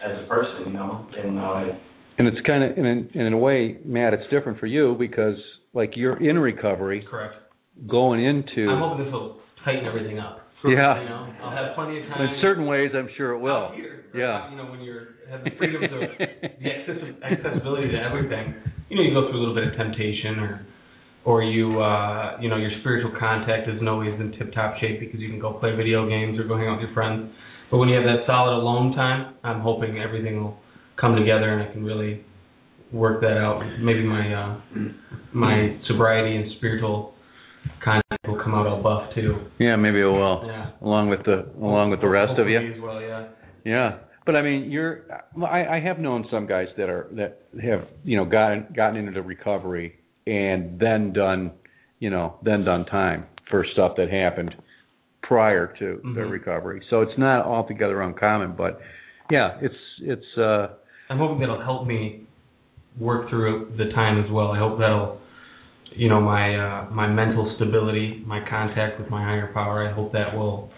as 0.03 0.11
a 0.23 0.27
person. 0.27 0.67
You 0.67 0.73
know, 0.73 1.05
and 1.17 1.39
uh, 1.39 1.75
And 2.17 2.27
it's 2.27 2.41
kind 2.45 2.63
of 2.63 2.77
in 2.77 2.85
in 2.85 3.09
in 3.27 3.33
a 3.33 3.37
way, 3.37 3.77
Matt, 3.85 4.13
it's 4.13 4.29
different 4.29 4.59
for 4.59 4.67
you 4.67 4.95
because 4.99 5.35
like 5.73 5.91
you're 5.95 6.17
in 6.21 6.37
recovery, 6.37 7.05
Correct. 7.09 7.35
going 7.87 8.23
into 8.23 8.69
I'm 8.69 8.79
hoping 8.79 9.05
this 9.05 9.13
will 9.13 9.39
tighten 9.65 9.85
everything 9.85 10.19
up. 10.19 10.37
Yeah. 10.63 11.01
You 11.01 11.09
know, 11.09 11.25
I'll 11.41 11.55
have 11.57 11.73
plenty 11.73 11.97
of 11.97 12.05
time. 12.07 12.21
in 12.21 12.37
certain 12.39 12.67
ways, 12.67 12.91
I'm 12.93 13.09
sure 13.17 13.31
it 13.33 13.39
will. 13.39 13.73
out 13.73 13.73
here. 13.73 14.05
Yeah. 14.13 14.51
You 14.51 14.57
know, 14.57 14.69
when 14.69 14.81
you're 14.81 15.17
have 15.31 15.43
the 15.43 15.49
freedom 15.57 15.81
to 15.81 15.87
the 15.89 16.69
accessi- 16.69 17.17
accessibility 17.23 17.89
to 17.89 17.97
everything. 17.97 18.53
You 18.87 18.97
know, 18.97 19.01
you 19.01 19.13
go 19.15 19.25
through 19.31 19.39
a 19.39 19.41
little 19.41 19.55
bit 19.55 19.69
of 19.69 19.75
temptation, 19.79 20.37
or 20.37 20.67
or 21.25 21.43
you 21.43 21.79
uh, 21.81 22.37
you 22.41 22.49
know 22.49 22.57
your 22.57 22.71
spiritual 22.81 23.13
contact 23.19 23.69
isn't 23.69 23.87
always 23.87 24.19
in 24.19 24.31
tip 24.37 24.53
top 24.53 24.79
shape 24.79 24.99
because 24.99 25.19
you 25.19 25.29
can 25.29 25.39
go 25.39 25.53
play 25.53 25.75
video 25.75 26.07
games 26.07 26.39
or 26.39 26.47
go 26.47 26.57
hang 26.57 26.67
out 26.67 26.79
with 26.79 26.87
your 26.87 26.93
friends. 26.93 27.31
But 27.69 27.77
when 27.77 27.89
you 27.89 27.95
have 27.95 28.05
that 28.05 28.25
solid 28.27 28.53
alone 28.57 28.93
time, 28.95 29.35
I'm 29.43 29.61
hoping 29.61 29.99
everything 29.99 30.43
will 30.43 30.57
come 30.99 31.15
together 31.15 31.53
and 31.53 31.69
I 31.69 31.71
can 31.71 31.83
really 31.83 32.25
work 32.91 33.21
that 33.21 33.37
out. 33.37 33.61
Maybe 33.79 34.03
my 34.03 34.33
uh, 34.33 34.61
my 35.33 35.77
sobriety 35.87 36.35
and 36.35 36.51
spiritual 36.57 37.13
contact 37.83 38.27
will 38.27 38.41
come 38.43 38.53
out 38.53 38.67
all 38.67 38.81
buff 38.81 39.13
too. 39.15 39.37
Yeah, 39.59 39.75
maybe 39.75 40.01
it 40.01 40.05
will. 40.05 40.43
Yeah. 40.45 40.71
Along 40.81 41.09
with 41.09 41.23
the 41.25 41.51
along 41.57 41.91
with 41.91 42.01
the 42.01 42.09
rest 42.09 42.39
of 42.39 42.47
you. 42.49 42.81
Well, 42.83 43.01
yeah. 43.01 43.27
Yeah, 43.63 43.99
but 44.25 44.35
I 44.35 44.41
mean, 44.41 44.71
you're. 44.71 45.03
I, 45.43 45.77
I 45.77 45.79
have 45.81 45.99
known 45.99 46.25
some 46.31 46.47
guys 46.47 46.67
that 46.77 46.89
are 46.89 47.09
that 47.13 47.43
have 47.61 47.87
you 48.03 48.17
know 48.17 48.25
gotten 48.25 48.67
gotten 48.75 48.95
into 48.95 49.21
recovery 49.21 50.00
and 50.27 50.79
then 50.79 51.13
done, 51.13 51.51
you 51.99 52.09
know, 52.09 52.35
then 52.43 52.63
done 52.63 52.85
time 52.85 53.25
for 53.49 53.65
stuff 53.73 53.93
that 53.97 54.09
happened 54.09 54.55
prior 55.23 55.67
to 55.79 56.01
their 56.15 56.25
Mhm. 56.25 56.31
recovery. 56.31 56.81
So 56.89 57.01
it's 57.01 57.17
not 57.17 57.45
altogether 57.45 58.01
uncommon, 58.01 58.53
but 58.53 58.81
yeah, 59.29 59.57
it's 59.61 59.75
it's. 60.01 60.37
uh 60.37 60.67
I'm 61.09 61.17
hoping 61.17 61.39
that'll 61.39 61.61
help 61.61 61.85
me 61.87 62.21
work 62.99 63.29
through 63.29 63.71
the 63.77 63.91
time 63.93 64.23
as 64.23 64.29
well. 64.31 64.51
I 64.51 64.57
hope 64.57 64.79
that'll, 64.79 65.19
you 65.91 66.09
know, 66.09 66.21
my 66.21 66.55
uh, 66.55 66.85
my 66.91 67.07
mental 67.07 67.53
stability, 67.55 68.23
my 68.25 68.41
contact 68.49 68.99
with 68.99 69.09
my 69.09 69.23
higher 69.23 69.51
power. 69.53 69.87
I 69.87 69.91
hope 69.91 70.11
that 70.13 70.35
will 70.35 70.69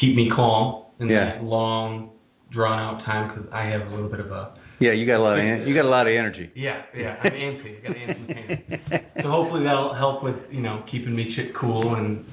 keep 0.00 0.14
me 0.16 0.30
calm 0.34 0.84
in 1.00 1.08
Yeah. 1.08 1.24
that 1.24 1.44
long, 1.44 2.10
drawn 2.50 2.78
out 2.78 3.04
time 3.04 3.28
because 3.28 3.50
I 3.52 3.64
have 3.66 3.82
a 3.86 3.90
little 3.94 4.08
bit 4.08 4.20
of 4.20 4.30
a 4.32 4.50
Yeah, 4.80 4.92
you 4.92 5.06
got 5.06 5.18
a 5.18 5.22
lot 5.22 5.38
of 5.38 5.44
en- 5.44 5.66
you 5.68 5.74
got 5.74 5.84
a 5.84 5.88
lot 5.88 6.06
of 6.06 6.12
energy. 6.12 6.50
yeah 6.56 6.82
yeah 6.96 7.16
I'm 7.22 7.32
antsy. 7.32 7.78
I 7.78 7.82
got 7.86 7.96
antsy. 7.96 9.22
So 9.22 9.30
hopefully 9.30 9.62
that'll 9.64 9.94
help 9.94 10.22
with 10.24 10.36
you 10.50 10.60
know 10.62 10.84
keeping 10.90 11.14
me 11.14 11.32
chit 11.36 11.54
cool 11.60 11.94
and 11.94 12.24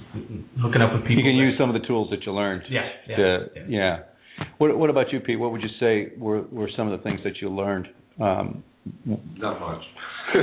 hooking 0.61 0.81
up 0.81 0.93
with 0.93 1.03
people. 1.03 1.17
You 1.17 1.23
can 1.23 1.37
that- 1.37 1.43
use 1.51 1.55
some 1.59 1.69
of 1.73 1.79
the 1.79 1.87
tools 1.87 2.09
that 2.11 2.25
you 2.25 2.31
learned. 2.33 2.63
yeah 2.69 2.87
yeah, 3.07 3.15
to, 3.15 3.45
yeah. 3.55 3.63
yeah. 3.67 3.99
What 4.57 4.75
What 4.77 4.89
about 4.89 5.11
you, 5.13 5.19
Pete? 5.19 5.39
What 5.39 5.51
would 5.51 5.61
you 5.61 5.69
say 5.79 6.13
were 6.17 6.41
were 6.51 6.69
some 6.75 6.87
of 6.91 6.97
the 6.97 7.03
things 7.03 7.19
that 7.23 7.41
you 7.41 7.49
learned? 7.49 7.87
Um, 8.19 8.63
Not 9.05 9.59
much. 9.61 9.83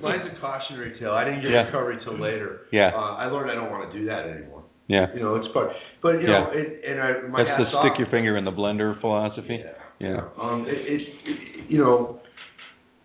Mine's 0.00 0.22
a 0.36 0.40
cautionary 0.40 0.98
tale. 0.98 1.12
I 1.12 1.24
didn't 1.24 1.42
get 1.42 1.50
Yeah. 1.50 1.64
recovery 1.66 1.98
till 2.04 2.18
later. 2.18 2.60
Yeah. 2.72 2.90
Uh, 2.94 3.16
I 3.16 3.26
learned 3.26 3.50
I 3.50 3.54
don't 3.54 3.70
want 3.70 3.92
to 3.92 3.98
do 3.98 4.06
that 4.06 4.26
anymore. 4.26 4.62
yeah, 4.88 5.06
You 5.14 5.20
know, 5.20 5.36
it's 5.36 5.48
part. 5.52 5.70
But 6.02 6.20
you 6.20 6.26
know, 6.28 6.50
it, 6.52 6.82
and 6.88 7.00
I 7.00 7.20
my 7.28 7.44
that's 7.44 7.58
the 7.58 7.64
hat's 7.66 7.76
stick 7.84 7.98
your 7.98 8.08
finger 8.10 8.36
in 8.36 8.44
the 8.44 8.52
blender 8.52 8.98
philosophy. 9.00 9.60
Yeah. 9.64 9.72
Yeah. 9.98 10.28
Um, 10.40 10.66
it, 10.68 10.76
it, 10.76 11.00
it 11.24 11.70
you 11.70 11.78
know, 11.78 12.20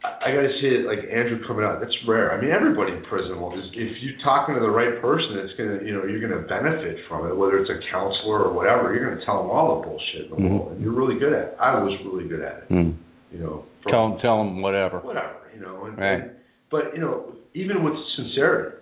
I, 0.04 0.30
I 0.30 0.36
got 0.36 0.42
to 0.42 0.54
say 0.62 0.82
it 0.82 0.86
like 0.86 1.00
Andrew 1.08 1.40
coming 1.48 1.64
out. 1.64 1.80
That's 1.80 1.96
rare. 2.08 2.34
I 2.36 2.42
mean, 2.42 2.52
everybody 2.52 2.92
in 2.94 3.04
prison 3.04 3.40
will 3.40 3.52
just 3.56 3.72
if 3.74 3.96
you're 4.04 4.20
talking 4.24 4.56
to 4.56 4.62
the 4.62 4.70
right 4.70 5.02
person, 5.02 5.40
it's 5.40 5.56
gonna 5.58 5.80
you 5.88 5.94
know 5.96 6.04
you're 6.06 6.20
gonna 6.22 6.46
benefit 6.48 6.98
from 7.08 7.28
it. 7.28 7.36
Whether 7.36 7.60
it's 7.60 7.70
a 7.70 7.80
counselor 7.92 8.44
or 8.44 8.54
whatever, 8.54 8.94
you're 8.94 9.08
gonna 9.10 9.24
tell 9.26 9.42
them 9.42 9.50
all 9.52 9.80
the 9.82 9.88
bullshit 9.88 10.26
in 10.26 10.30
the 10.32 10.36
Mhm. 10.36 10.50
world, 10.60 10.72
and 10.74 10.82
you're 10.82 10.94
really 10.94 11.18
good 11.20 11.34
at. 11.34 11.54
it. 11.54 11.58
I 11.60 11.80
was 11.82 11.94
really 12.06 12.28
good 12.28 12.42
at 12.42 12.64
it. 12.64 12.70
Mm. 12.70 12.96
You 13.32 13.40
know, 13.40 13.66
from- 13.84 13.92
Tell 13.92 14.10
them, 14.10 14.20
tell 14.20 14.38
them 14.44 14.62
whatever. 14.62 15.00
whatever, 15.00 15.38
you 15.56 15.62
know. 15.62 15.86
And, 15.86 15.98
Right. 15.98 16.22
and- 16.22 16.32
but 16.70 16.94
you 16.94 17.00
know, 17.02 17.34
even 17.54 17.84
with 17.84 17.94
sincerity, 18.16 18.78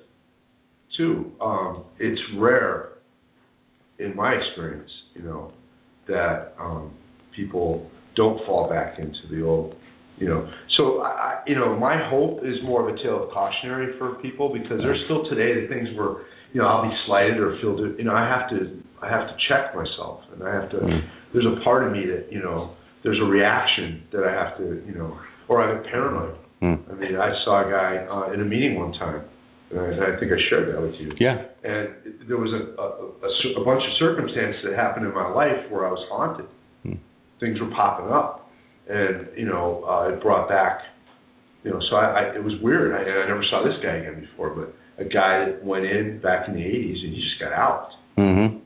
too, 0.97 1.31
um, 1.41 1.83
it's 1.99 2.19
rare, 2.37 2.89
in 3.99 4.15
my 4.15 4.33
experience, 4.33 4.89
you 5.15 5.21
know, 5.23 5.51
that 6.07 6.53
um, 6.59 6.91
people 7.35 7.89
don't 8.19 8.39
fall 8.45 8.67
back 8.67 8.99
into 8.99 9.23
the 9.31 9.39
old, 9.51 9.75
you 10.19 10.27
know. 10.27 10.41
So 10.75 10.83
I, 10.99 11.39
you 11.47 11.55
know, 11.55 11.79
my 11.79 11.95
hope 12.11 12.43
is 12.43 12.55
more 12.63 12.79
of 12.83 12.87
a 12.93 12.97
tale 12.99 13.23
of 13.23 13.31
cautionary 13.31 13.95
for 13.97 14.19
people 14.25 14.51
because 14.51 14.77
there's 14.83 14.99
still 15.07 15.23
today 15.31 15.49
the 15.61 15.67
things 15.71 15.87
where, 15.95 16.27
you 16.51 16.59
know, 16.59 16.67
I'll 16.67 16.83
be 16.83 16.95
slighted 17.07 17.37
or 17.39 17.55
feel, 17.61 17.75
you 17.97 18.03
know, 18.03 18.15
I 18.15 18.27
have 18.27 18.45
to, 18.51 18.57
I 19.01 19.07
have 19.07 19.25
to 19.31 19.35
check 19.47 19.71
myself 19.71 20.27
and 20.31 20.43
I 20.43 20.51
have 20.53 20.67
to. 20.75 20.77
Mm. 20.77 21.01
There's 21.31 21.47
a 21.47 21.63
part 21.63 21.87
of 21.87 21.95
me 21.95 22.03
that, 22.11 22.27
you 22.31 22.41
know, 22.43 22.75
there's 23.03 23.19
a 23.23 23.29
reaction 23.37 24.03
that 24.11 24.23
I 24.27 24.31
have 24.35 24.57
to, 24.59 24.83
you 24.87 24.95
know, 24.99 25.15
or 25.47 25.63
I'm 25.63 25.83
paranoid. 25.83 26.35
Mm. 26.61 26.77
I 26.91 26.93
mean, 26.99 27.15
I 27.15 27.31
saw 27.45 27.63
a 27.63 27.67
guy 27.71 27.91
uh, 28.03 28.33
in 28.35 28.41
a 28.41 28.45
meeting 28.45 28.75
one 28.75 28.91
time, 28.99 29.23
and 29.71 29.79
I, 29.79 29.87
I 29.87 30.19
think 30.19 30.31
I 30.35 30.39
shared 30.49 30.67
that 30.75 30.81
with 30.81 30.95
you. 30.99 31.15
Yeah. 31.19 31.47
And 31.63 32.27
there 32.27 32.35
was 32.35 32.51
a, 32.51 32.61
a, 32.75 32.87
a, 33.23 33.29
a 33.61 33.63
bunch 33.63 33.83
of 33.87 33.91
circumstances 34.03 34.59
that 34.67 34.75
happened 34.75 35.05
in 35.07 35.13
my 35.13 35.29
life 35.31 35.71
where 35.71 35.87
I 35.87 35.91
was 35.91 36.03
haunted. 36.11 36.47
Things 37.39 37.59
were 37.59 37.69
popping 37.71 38.09
up, 38.11 38.49
and 38.89 39.27
you 39.37 39.45
know, 39.45 39.83
uh, 39.87 40.13
it 40.13 40.21
brought 40.21 40.49
back, 40.49 40.79
you 41.63 41.71
know, 41.71 41.79
so 41.89 41.95
I, 41.95 42.05
I 42.05 42.35
it 42.35 42.43
was 42.43 42.53
weird. 42.61 42.93
I, 42.93 43.09
I 43.09 43.27
never 43.27 43.43
saw 43.49 43.63
this 43.63 43.75
guy 43.83 43.97
again 43.97 44.27
before, 44.29 44.49
but 44.49 44.75
a 45.03 45.07
guy 45.07 45.45
that 45.45 45.63
went 45.63 45.85
in 45.85 46.19
back 46.21 46.47
in 46.47 46.53
the 46.53 46.61
'80s 46.61 47.03
and 47.05 47.13
he 47.13 47.21
just 47.21 47.39
got 47.39 47.53
out, 47.53 47.89
hmm 48.15 48.59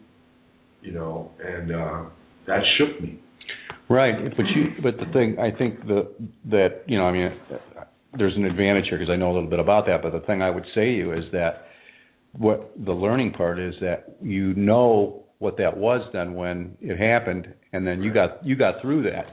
you 0.84 0.91
know, 0.91 1.32
and 1.43 1.71
uh, 1.71 2.03
that 2.45 2.59
shook 2.78 3.01
me. 3.01 3.19
Right, 3.89 4.15
but 4.36 4.45
you, 4.45 4.71
but 4.82 4.97
the 4.97 5.11
thing, 5.13 5.38
I 5.39 5.55
think 5.57 5.86
the 5.88 6.11
that 6.49 6.84
you 6.88 6.97
know, 6.97 7.05
I 7.05 7.11
mean, 7.11 7.32
there's 8.17 8.36
an 8.36 8.45
advantage 8.45 8.86
here 8.89 8.97
because 8.97 9.11
I 9.11 9.15
know 9.15 9.32
a 9.32 9.34
little 9.34 9.49
bit 9.49 9.59
about 9.59 9.86
that. 9.88 10.01
But 10.01 10.11
the 10.11 10.26
thing 10.26 10.41
I 10.41 10.49
would 10.49 10.65
say 10.76 10.86
to 10.86 10.91
you 10.91 11.13
is 11.13 11.24
that 11.32 11.67
what 12.34 12.71
the 12.84 12.91
learning 12.91 13.34
part 13.34 13.59
is 13.59 13.74
that 13.82 14.15
you 14.21 14.53
know 14.55 15.22
what 15.43 15.57
that 15.57 15.75
was 15.77 16.01
then 16.13 16.33
when 16.33 16.75
it 16.81 16.97
happened, 16.97 17.45
and 17.73 17.85
then 17.85 18.01
you 18.01 18.13
got 18.13 18.43
you 18.45 18.55
got 18.55 18.81
through 18.81 19.03
that. 19.03 19.25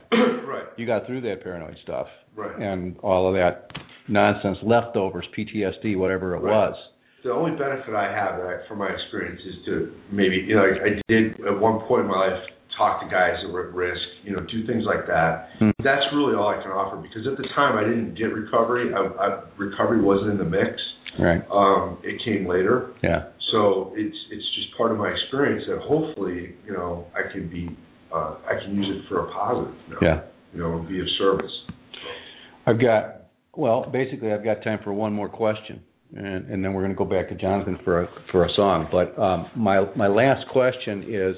right, 0.45 0.65
You 0.77 0.85
got 0.85 1.07
through 1.07 1.21
that 1.21 1.41
paranoid 1.41 1.77
stuff 1.83 2.07
right. 2.35 2.59
and 2.59 2.97
all 2.99 3.27
of 3.29 3.33
that 3.35 3.71
nonsense, 4.09 4.57
leftovers, 4.61 5.25
PTSD, 5.37 5.97
whatever 5.97 6.35
it 6.35 6.39
Right. 6.39 6.51
was. 6.69 6.75
the 7.23 7.31
only 7.31 7.51
benefit 7.57 7.93
I 7.95 8.11
have 8.11 8.33
I, 8.41 8.67
from 8.67 8.79
my 8.79 8.89
experience 8.89 9.39
is 9.45 9.57
to 9.67 9.73
maybe 10.11 10.35
you 10.47 10.55
know 10.55 10.63
I, 10.65 10.73
I 10.87 10.91
did 11.07 11.39
at 11.47 11.57
one 11.59 11.79
point 11.87 12.01
in 12.05 12.07
my 12.07 12.17
life 12.27 12.39
talk 12.77 12.99
to 13.03 13.07
guys 13.11 13.35
that 13.43 13.51
were 13.53 13.67
at 13.69 13.73
risk, 13.75 14.01
you 14.23 14.31
know, 14.33 14.41
do 14.51 14.65
things 14.65 14.83
like 14.87 15.05
that. 15.05 15.49
Hmm. 15.59 15.69
That's 15.83 16.01
really 16.15 16.33
all 16.35 16.49
I 16.49 16.57
can 16.63 16.71
offer 16.71 16.97
because 16.97 17.27
at 17.27 17.37
the 17.37 17.45
time 17.53 17.77
I 17.77 17.83
didn't 17.83 18.15
get 18.17 18.33
recovery. 18.33 18.89
I, 18.95 18.99
I, 19.25 19.27
recovery 19.57 20.01
wasn't 20.01 20.31
in 20.31 20.37
the 20.39 20.49
mix. 20.49 20.71
Right. 21.19 21.41
Um, 21.51 21.97
it 22.03 22.21
came 22.23 22.47
later, 22.47 22.93
Yeah. 23.03 23.25
so 23.51 23.91
it's 23.95 24.15
it's 24.31 24.45
just 24.55 24.75
part 24.77 24.91
of 24.91 24.97
my 24.97 25.09
experience 25.09 25.63
that 25.67 25.79
hopefully 25.81 26.55
you 26.65 26.73
know 26.73 27.05
I 27.13 27.31
can 27.31 27.49
be 27.49 27.69
uh, 28.13 28.35
I 28.45 28.53
can 28.63 28.75
use 28.75 28.87
it 28.97 29.07
for 29.09 29.27
a 29.27 29.31
positive. 29.33 29.75
You 29.87 29.93
know, 29.95 29.99
Yeah. 30.01 30.21
You 30.53 30.59
know, 30.59 30.85
be 30.87 30.99
of 30.99 31.07
service. 31.17 31.51
I've 32.65 32.79
got 32.79 33.23
well, 33.55 33.89
basically, 33.91 34.31
I've 34.31 34.43
got 34.43 34.63
time 34.63 34.79
for 34.83 34.93
one 34.93 35.11
more 35.13 35.27
question. 35.29 35.81
and, 36.15 36.49
and 36.49 36.63
then 36.63 36.73
we're 36.73 36.81
going 36.81 36.91
to 36.93 36.97
go 36.97 37.05
back 37.05 37.27
to 37.29 37.35
Jonathan 37.35 37.77
for 37.83 38.03
a, 38.03 38.07
for 38.31 38.45
a 38.45 38.49
song. 38.55 38.87
But 38.91 39.17
um, 39.21 39.47
my 39.55 39.85
my 39.95 40.07
last 40.07 40.47
question 40.51 41.03
is, 41.07 41.35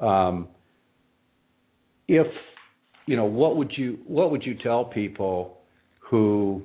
um, 0.00 0.48
if 2.08 2.26
you 3.06 3.16
know, 3.16 3.24
what 3.26 3.56
would 3.56 3.72
you 3.76 3.98
what 4.06 4.30
would 4.30 4.42
you 4.44 4.54
tell 4.62 4.84
people 4.86 5.58
who 6.10 6.62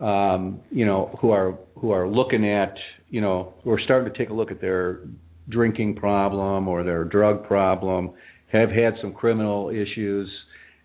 um, 0.00 0.60
you 0.70 0.86
know 0.86 1.16
who 1.20 1.30
are 1.30 1.58
who 1.76 1.90
are 1.90 2.08
looking 2.08 2.48
at 2.48 2.74
you 3.08 3.20
know 3.20 3.54
who 3.62 3.70
are 3.70 3.80
starting 3.84 4.12
to 4.12 4.18
take 4.18 4.30
a 4.30 4.34
look 4.34 4.50
at 4.50 4.60
their 4.60 5.00
drinking 5.48 5.96
problem 5.96 6.68
or 6.68 6.84
their 6.84 7.04
drug 7.04 7.46
problem, 7.46 8.12
have 8.52 8.70
had 8.70 8.94
some 9.00 9.12
criminal 9.12 9.70
issues, 9.70 10.30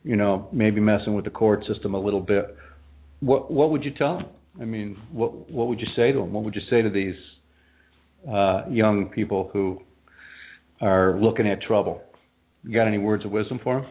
you 0.03 0.15
know, 0.15 0.49
maybe 0.51 0.81
messing 0.81 1.13
with 1.15 1.25
the 1.25 1.31
court 1.31 1.63
system 1.71 1.93
a 1.93 1.99
little 1.99 2.21
bit. 2.21 2.55
What 3.19 3.51
what 3.51 3.71
would 3.71 3.83
you 3.83 3.91
tell 3.97 4.19
them? 4.19 4.27
I 4.61 4.65
mean, 4.65 4.97
what 5.11 5.49
what 5.49 5.67
would 5.67 5.79
you 5.79 5.87
say 5.95 6.11
to 6.11 6.19
them? 6.19 6.33
What 6.33 6.43
would 6.43 6.55
you 6.55 6.61
say 6.69 6.81
to 6.81 6.89
these 6.89 7.15
uh, 8.27 8.63
young 8.69 9.09
people 9.13 9.49
who 9.53 9.81
are 10.81 11.19
looking 11.19 11.47
at 11.47 11.61
trouble? 11.61 12.01
You 12.63 12.73
got 12.73 12.87
any 12.87 12.97
words 12.97 13.25
of 13.25 13.31
wisdom 13.31 13.59
for 13.63 13.81
them? 13.81 13.89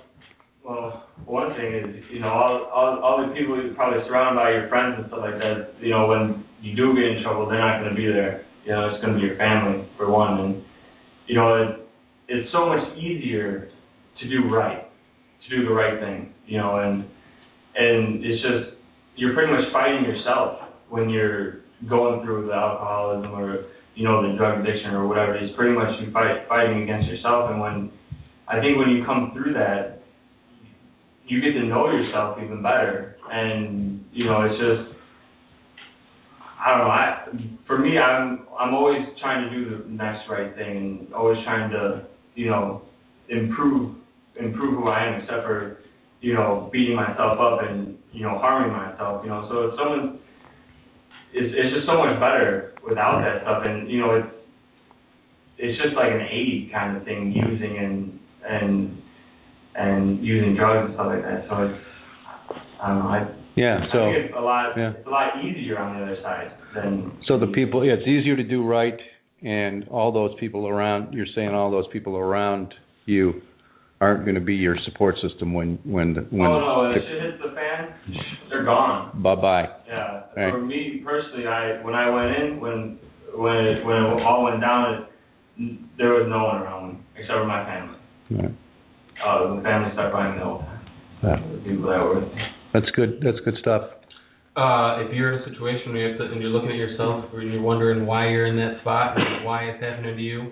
Well, 0.69 1.09
one 1.25 1.57
thing 1.57 1.73
is, 1.73 2.05
you 2.13 2.21
know, 2.21 2.29
all, 2.29 2.69
all, 2.69 3.01
all 3.01 3.27
the 3.27 3.33
people 3.33 3.57
you're 3.57 3.73
probably 3.73 4.05
surrounded 4.07 4.37
by, 4.37 4.51
your 4.51 4.69
friends 4.69 4.97
and 4.99 5.09
stuff 5.09 5.25
like 5.25 5.41
that, 5.41 5.73
you 5.81 5.89
know, 5.89 6.07
when 6.07 6.45
you 6.61 6.77
do 6.77 6.93
get 6.93 7.09
in 7.09 7.23
trouble, 7.23 7.49
they're 7.49 7.59
not 7.59 7.81
going 7.81 7.89
to 7.89 7.97
be 7.97 8.05
there. 8.05 8.45
You 8.67 8.73
know, 8.73 8.93
it's 8.93 9.01
going 9.01 9.17
to 9.17 9.19
be 9.19 9.33
your 9.33 9.41
family, 9.41 9.89
for 9.97 10.13
one. 10.13 10.39
And, 10.41 10.63
you 11.27 11.37
know, 11.37 11.57
it, 11.57 11.89
it's 12.29 12.53
so 12.53 12.69
much 12.69 12.85
easier 12.99 13.71
to 14.21 14.29
do 14.29 14.53
right, 14.53 14.85
to 14.85 15.57
do 15.57 15.65
the 15.65 15.73
right 15.73 15.99
thing, 16.05 16.35
you 16.45 16.59
know, 16.59 16.77
and, 16.77 17.09
and 17.73 18.21
it's 18.21 18.43
just, 18.45 18.77
you're 19.17 19.33
pretty 19.33 19.51
much 19.51 19.73
fighting 19.73 20.05
yourself 20.05 20.69
when 20.91 21.09
you're 21.09 21.65
going 21.89 22.27
through 22.27 22.49
the 22.49 22.53
alcoholism 22.53 23.33
or, 23.33 23.73
you 23.95 24.05
know, 24.05 24.21
the 24.21 24.37
drug 24.37 24.61
addiction 24.61 24.91
or 24.91 25.09
whatever. 25.09 25.35
It's 25.35 25.57
pretty 25.57 25.75
much 25.75 25.97
you 26.05 26.13
fight, 26.13 26.45
fighting 26.47 26.83
against 26.83 27.09
yourself. 27.09 27.49
And 27.51 27.59
when, 27.59 27.91
I 28.47 28.61
think 28.61 28.77
when 28.77 28.91
you 28.91 29.07
come 29.07 29.33
through 29.33 29.55
that, 29.55 29.98
you 31.29 31.41
get 31.41 31.53
to 31.53 31.65
know 31.65 31.91
yourself 31.91 32.39
even 32.43 32.63
better. 32.63 33.17
And 33.31 34.05
you 34.13 34.25
know, 34.25 34.43
it's 34.43 34.59
just 34.59 34.99
I 36.61 36.71
don't 36.71 36.81
know. 36.81 36.91
I 36.91 37.29
for 37.67 37.79
me, 37.79 37.99
I'm 37.99 38.47
I'm 38.59 38.75
always 38.75 39.07
trying 39.21 39.49
to 39.49 39.57
do 39.57 39.83
the 39.83 39.89
next 39.91 40.29
right 40.29 40.55
thing, 40.57 40.77
and 40.77 41.15
always 41.15 41.39
trying 41.45 41.71
to 41.71 42.07
you 42.35 42.47
know 42.47 42.83
improve 43.29 43.97
improve 44.41 44.75
who 44.75 44.89
I 44.89 45.07
am, 45.07 45.21
except 45.23 45.45
for 45.45 45.79
you 46.21 46.35
know 46.35 46.71
beating 46.73 46.97
myself 46.97 47.39
up 47.39 47.61
and 47.69 47.99
you 48.13 48.25
know 48.25 48.39
harming 48.39 48.73
myself. 48.73 49.23
You 49.25 49.31
know, 49.31 49.47
so 49.51 49.69
if 49.69 49.79
someone 49.79 50.21
it's 51.33 51.55
it's 51.57 51.75
just 51.75 51.87
so 51.87 51.99
much 51.99 52.19
better 52.19 52.75
without 52.87 53.21
that 53.21 53.43
stuff, 53.43 53.63
and 53.65 53.91
you 53.91 54.01
know 54.01 54.15
it's 54.17 54.35
it's 55.59 55.83
just 55.83 55.95
like 55.95 56.13
an 56.13 56.27
aid 56.31 56.71
kind 56.73 56.97
of 56.97 57.05
thing, 57.05 57.33
using 57.33 57.79
and 57.79 58.19
and 58.49 59.03
and 59.79 60.25
using 60.25 60.57
drugs 60.57 60.87
and 60.87 60.95
stuff 60.95 61.07
like 61.07 61.23
that. 61.23 61.45
So 61.49 61.55
it's 61.67 61.79
I 62.83 62.89
don't 62.89 62.99
know. 63.01 63.09
I, 63.11 63.29
Yeah. 63.57 63.79
I 63.83 63.93
So 63.93 63.99
think 64.13 64.25
it's 64.27 64.35
a 64.37 64.41
lot. 64.41 64.77
yeah. 64.77 64.91
It's 64.99 65.07
a 65.07 65.11
lot 65.11 65.45
easier 65.45 65.79
on 65.79 65.97
the 65.99 66.03
other 66.07 66.17
side 66.23 66.51
than. 66.75 67.13
so 67.27 67.39
the 67.39 67.49
people, 67.49 67.85
yeah, 67.85 67.95
it's 67.95 68.07
easier 68.07 68.37
to 68.37 68.45
do 68.45 68.65
right, 68.65 68.99
and 69.43 69.87
all 69.89 70.13
those 70.13 70.33
people 70.39 70.69
around. 70.69 71.13
You're 71.15 71.27
saying 71.35 71.51
all 71.51 71.71
those 71.71 71.87
people 71.93 72.17
around 72.17 72.75
you 73.07 73.41
aren't 74.01 74.25
going 74.25 74.37
to 74.37 74.41
be 74.41 74.55
your 74.55 74.77
support 74.85 75.17
system 75.23 75.53
when 75.55 75.79
when 75.85 76.15
the, 76.15 76.21
when. 76.31 76.47
oh 76.47 76.61
no! 76.61 76.89
When 76.91 76.95
shit 77.03 77.23
hits 77.23 77.43
the 77.43 77.51
fan, 77.55 77.95
they're 78.49 78.65
gone. 78.65 79.21
Bye 79.23 79.35
bye. 79.35 79.69
Yeah. 79.89 80.23
Right. 80.37 80.53
For 80.53 80.61
me 80.61 81.03
personally, 81.05 81.47
I 81.49 81.83
when 81.83 81.95
I 81.95 82.09
went 82.11 82.37
in, 82.37 82.61
when 82.61 82.99
when 83.35 83.57
it, 83.57 83.85
when 83.85 83.97
it 83.97 84.23
all 84.23 84.45
went 84.45 84.61
down, 84.61 84.95
it, 85.59 85.79
there 85.99 86.11
was 86.15 86.27
no 86.31 86.45
one 86.45 86.63
around 86.63 86.93
me 86.95 87.01
except 87.17 87.39
for 87.39 87.45
my 87.47 87.65
family. 87.65 87.99
Right. 88.31 88.55
Uh, 89.25 89.57
the 89.57 89.63
family 89.63 89.91
started 89.93 90.13
finding 90.13 90.39
the 90.39 90.45
whole. 90.45 90.65
Yeah. 91.23 91.37
The 91.37 91.59
people 91.65 91.91
that 91.91 91.99
were 91.99 92.21
with. 92.21 92.29
That's 92.73 92.91
good. 92.95 93.21
That's 93.23 93.39
good 93.45 93.55
stuff. 93.61 93.83
Uh, 94.57 95.07
if 95.07 95.15
you're 95.15 95.35
in 95.35 95.43
a 95.43 95.45
situation 95.51 95.93
where 95.93 96.03
you 96.03 96.09
have 96.11 96.19
to, 96.19 96.25
and 96.33 96.43
you're 96.43 96.51
looking 96.51 96.71
at 96.71 96.77
yourself 96.77 97.27
and 97.33 97.53
you're 97.53 97.63
wondering 97.63 98.07
why 98.07 98.29
you're 98.29 98.47
in 98.47 98.57
that 98.57 98.81
spot 98.83 99.17
and 99.17 99.45
why 99.45 99.65
it's 99.65 99.83
happening 99.83 100.17
to 100.17 100.23
you, 100.23 100.51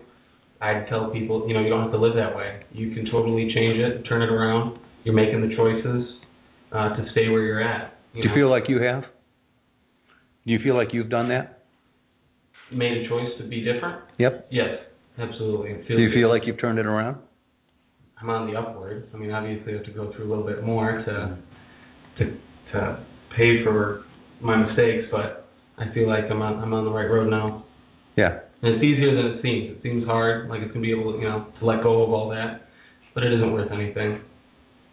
I'd 0.60 0.86
tell 0.88 1.10
people, 1.10 1.46
you 1.46 1.54
know, 1.54 1.60
you 1.60 1.68
don't 1.68 1.82
have 1.82 1.92
to 1.92 1.98
live 1.98 2.14
that 2.14 2.34
way. 2.34 2.62
You 2.72 2.94
can 2.94 3.04
totally 3.10 3.50
change 3.54 3.78
it, 3.78 4.04
turn 4.08 4.22
it 4.22 4.30
around. 4.30 4.78
You're 5.04 5.14
making 5.14 5.42
the 5.42 5.54
choices 5.54 6.06
uh, 6.72 6.96
to 6.96 7.06
stay 7.12 7.28
where 7.28 7.42
you're 7.42 7.62
at. 7.62 7.94
Do 8.14 8.20
you 8.20 8.28
know? 8.28 8.34
feel 8.34 8.50
like 8.50 8.64
you 8.68 8.80
have? 8.82 9.02
Do 10.46 10.52
you 10.52 10.58
feel 10.62 10.76
like 10.76 10.88
you've 10.92 11.10
done 11.10 11.28
that? 11.28 11.56
made 12.72 13.04
a 13.04 13.08
choice 13.08 13.30
to 13.38 13.48
be 13.48 13.62
different? 13.62 14.02
Yep. 14.18 14.48
Yes, 14.50 14.78
absolutely. 15.18 15.70
It 15.70 15.88
Do 15.88 15.94
you 15.94 16.08
feels 16.08 16.14
feel 16.14 16.28
like 16.28 16.42
you've 16.46 16.60
turned 16.60 16.78
it 16.78 16.86
around? 16.86 17.18
I'm 18.20 18.30
on 18.30 18.50
the 18.50 18.58
upward. 18.58 19.08
I 19.12 19.16
mean, 19.16 19.30
obviously, 19.30 19.74
I 19.74 19.76
have 19.76 19.84
to 19.86 19.92
go 19.92 20.12
through 20.14 20.26
a 20.26 20.30
little 20.30 20.46
bit 20.46 20.62
more 20.64 20.92
to 21.04 21.38
to 22.18 22.24
to 22.72 23.06
pay 23.36 23.62
for 23.62 24.04
my 24.40 24.56
mistakes, 24.56 25.04
but 25.10 25.48
I 25.78 25.92
feel 25.92 26.08
like 26.08 26.24
I'm 26.30 26.40
on 26.40 26.62
I'm 26.62 26.72
on 26.72 26.84
the 26.84 26.90
right 26.90 27.08
road 27.08 27.28
now. 27.30 27.64
Yeah. 28.16 28.40
And 28.62 28.74
it's 28.74 28.82
easier 28.84 29.14
than 29.14 29.36
it 29.38 29.42
seems. 29.42 29.76
It 29.76 29.82
seems 29.82 30.06
hard, 30.06 30.48
like 30.48 30.62
it's 30.62 30.72
gonna 30.72 30.80
be 30.80 30.90
able 30.92 31.12
to, 31.12 31.18
you 31.18 31.24
know, 31.28 31.46
to 31.60 31.66
let 31.66 31.82
go 31.82 32.02
of 32.02 32.10
all 32.10 32.30
that, 32.30 32.62
but 33.14 33.22
it 33.22 33.32
isn't 33.34 33.52
worth 33.52 33.70
anything. 33.70 34.20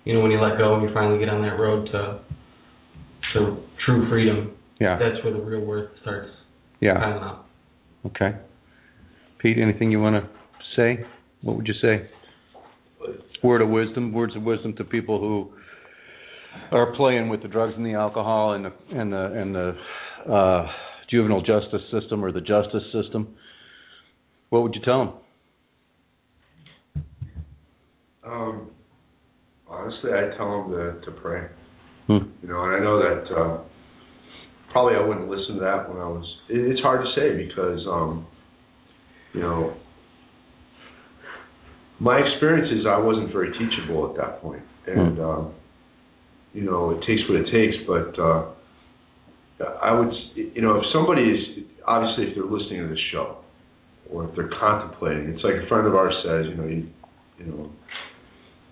You 0.03 0.13
know, 0.13 0.19
when 0.19 0.31
you 0.31 0.41
let 0.41 0.57
go 0.57 0.75
and 0.75 0.83
you 0.83 0.93
finally 0.93 1.17
get 1.19 1.29
on 1.29 1.41
that 1.43 1.57
road 1.57 1.85
to 1.93 2.19
to 3.33 3.57
true 3.85 4.09
freedom, 4.09 4.51
Yeah. 4.81 4.99
that's 4.99 5.23
where 5.23 5.31
the 5.33 5.39
real 5.39 5.61
worth 5.61 5.89
starts 6.01 6.29
Yeah. 6.81 6.95
piling 6.99 7.23
up. 7.23 7.47
Okay. 8.07 8.35
Pete, 9.39 9.57
anything 9.57 9.91
you 9.91 10.01
want 10.01 10.21
to 10.21 10.29
say? 10.75 11.05
What 11.41 11.55
would 11.55 11.67
you 11.67 11.73
say? 11.75 12.05
Word 13.43 13.61
of 13.61 13.69
wisdom, 13.69 14.13
words 14.13 14.35
of 14.35 14.43
wisdom 14.43 14.73
to 14.77 14.83
people 14.83 15.19
who 15.19 15.51
are 16.71 16.95
playing 16.95 17.29
with 17.29 17.41
the 17.41 17.47
drugs 17.47 17.73
and 17.75 17.85
the 17.85 17.93
alcohol 17.93 18.53
and 18.53 18.65
the 18.65 18.71
and 18.91 19.11
the 19.11 19.25
and 19.41 19.55
the 19.55 20.31
uh, 20.31 20.67
juvenile 21.09 21.41
justice 21.41 21.81
system 21.91 22.23
or 22.23 22.31
the 22.31 22.41
justice 22.41 22.83
system. 22.93 23.35
What 24.49 24.63
would 24.63 24.75
you 24.75 24.81
tell 24.85 24.99
them? 25.05 25.13
Um, 28.25 28.69
honestly, 29.67 30.11
I 30.11 30.35
tell 30.37 30.61
them 30.61 30.71
to, 30.71 31.05
to 31.05 31.11
pray. 31.19 31.47
Hmm. 32.07 32.29
You 32.41 32.49
know, 32.49 32.63
and 32.63 32.75
I 32.75 32.79
know 32.79 32.99
that 32.99 33.35
uh, 33.35 33.63
probably 34.71 34.95
I 34.95 35.05
wouldn't 35.05 35.29
listen 35.29 35.55
to 35.55 35.61
that 35.61 35.89
when 35.89 35.97
I 35.99 36.07
was. 36.07 36.25
It, 36.49 36.59
it's 36.71 36.81
hard 36.81 37.05
to 37.05 37.11
say 37.19 37.45
because, 37.45 37.79
um, 37.89 38.27
you 39.33 39.41
know, 39.41 39.75
my 42.03 42.19
experience 42.19 42.67
is 42.67 42.85
I 42.85 42.99
wasn't 42.99 43.31
very 43.31 43.53
teachable 43.55 44.11
at 44.11 44.17
that 44.17 44.41
point, 44.41 44.61
and 44.87 45.19
um, 45.19 45.53
you 46.51 46.63
know, 46.63 46.91
it 46.91 46.99
takes 47.07 47.23
what 47.29 47.39
it 47.39 47.47
takes. 47.47 47.79
But 47.87 48.19
uh, 48.19 48.51
I 49.81 49.97
would, 49.97 50.11
you 50.35 50.61
know, 50.61 50.75
if 50.75 50.83
somebody 50.91 51.23
is 51.23 51.63
obviously 51.87 52.27
if 52.27 52.35
they're 52.35 52.43
listening 52.43 52.83
to 52.83 52.89
this 52.89 53.03
show, 53.13 53.37
or 54.11 54.27
if 54.27 54.35
they're 54.35 54.51
contemplating, 54.59 55.31
it's 55.31 55.43
like 55.43 55.63
a 55.63 55.67
friend 55.69 55.87
of 55.87 55.95
ours 55.95 56.13
says, 56.27 56.45
you 56.51 56.55
know, 56.55 56.67
you, 56.67 56.87
you 57.39 57.45
know, 57.45 57.71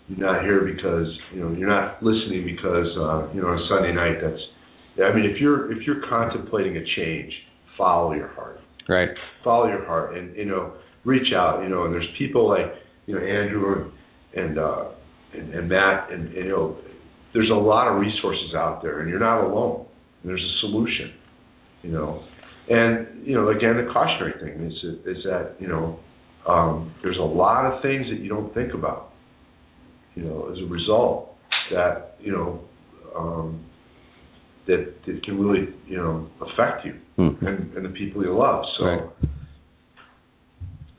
you're 0.09 0.27
not 0.27 0.43
here 0.43 0.67
because 0.67 1.07
you 1.33 1.39
know 1.39 1.55
you're 1.55 1.71
not 1.71 2.03
listening 2.03 2.43
because 2.43 2.91
uh, 2.99 3.31
you 3.33 3.41
know 3.41 3.47
on 3.47 3.63
Sunday 3.71 3.95
night. 3.95 4.19
That's 4.19 4.43
I 5.07 5.15
mean 5.15 5.23
if 5.23 5.39
you're 5.39 5.71
if 5.71 5.87
you're 5.87 6.03
contemplating 6.09 6.75
a 6.75 6.83
change, 6.97 7.31
follow 7.77 8.11
your 8.11 8.27
heart. 8.27 8.59
Right. 8.89 9.09
Follow 9.41 9.67
your 9.67 9.85
heart, 9.85 10.17
and 10.17 10.35
you 10.35 10.43
know 10.43 10.73
reach 11.05 11.31
out. 11.33 11.63
You 11.63 11.69
know, 11.69 11.85
and 11.85 11.93
there's 11.93 12.09
people 12.19 12.49
like 12.49 12.75
you 13.05 13.15
know 13.15 13.21
Andrew 13.21 13.91
and 14.33 14.43
and 14.43 14.59
uh, 14.59 14.85
and, 15.33 15.53
and 15.53 15.69
Matt, 15.69 16.11
and, 16.11 16.27
and 16.27 16.45
you 16.45 16.49
know 16.49 16.77
there's 17.33 17.49
a 17.49 17.53
lot 17.53 17.87
of 17.87 17.99
resources 17.99 18.53
out 18.55 18.81
there, 18.81 18.99
and 18.99 19.09
you're 19.09 19.19
not 19.19 19.43
alone. 19.43 19.85
There's 20.23 20.43
a 20.43 20.59
solution. 20.61 21.13
You 21.83 21.91
know, 21.91 22.23
and 22.69 23.25
you 23.25 23.33
know 23.33 23.49
again 23.49 23.77
the 23.77 23.91
cautionary 23.91 24.33
thing 24.39 24.65
is 24.65 24.73
is 25.05 25.23
that 25.23 25.55
you 25.59 25.67
know 25.67 25.99
um, 26.47 26.93
there's 27.03 27.17
a 27.17 27.23
lot 27.23 27.65
of 27.65 27.81
things 27.81 28.05
that 28.09 28.19
you 28.19 28.29
don't 28.29 28.53
think 28.53 28.73
about 28.73 29.11
you 30.15 30.23
know, 30.23 30.49
as 30.51 30.57
a 30.59 30.67
result 30.67 31.35
that, 31.71 32.15
you 32.19 32.31
know, 32.31 32.61
um, 33.15 33.65
that, 34.67 34.93
that 35.05 35.23
can 35.23 35.39
really, 35.39 35.73
you 35.87 35.97
know, 35.97 36.29
affect 36.41 36.85
you 36.85 36.93
Hmm. 37.17 37.45
and, 37.45 37.73
and 37.75 37.85
the 37.85 37.89
people 37.89 38.23
you 38.23 38.37
love. 38.37 38.63
So, 38.77 38.85
Right. 38.85 39.03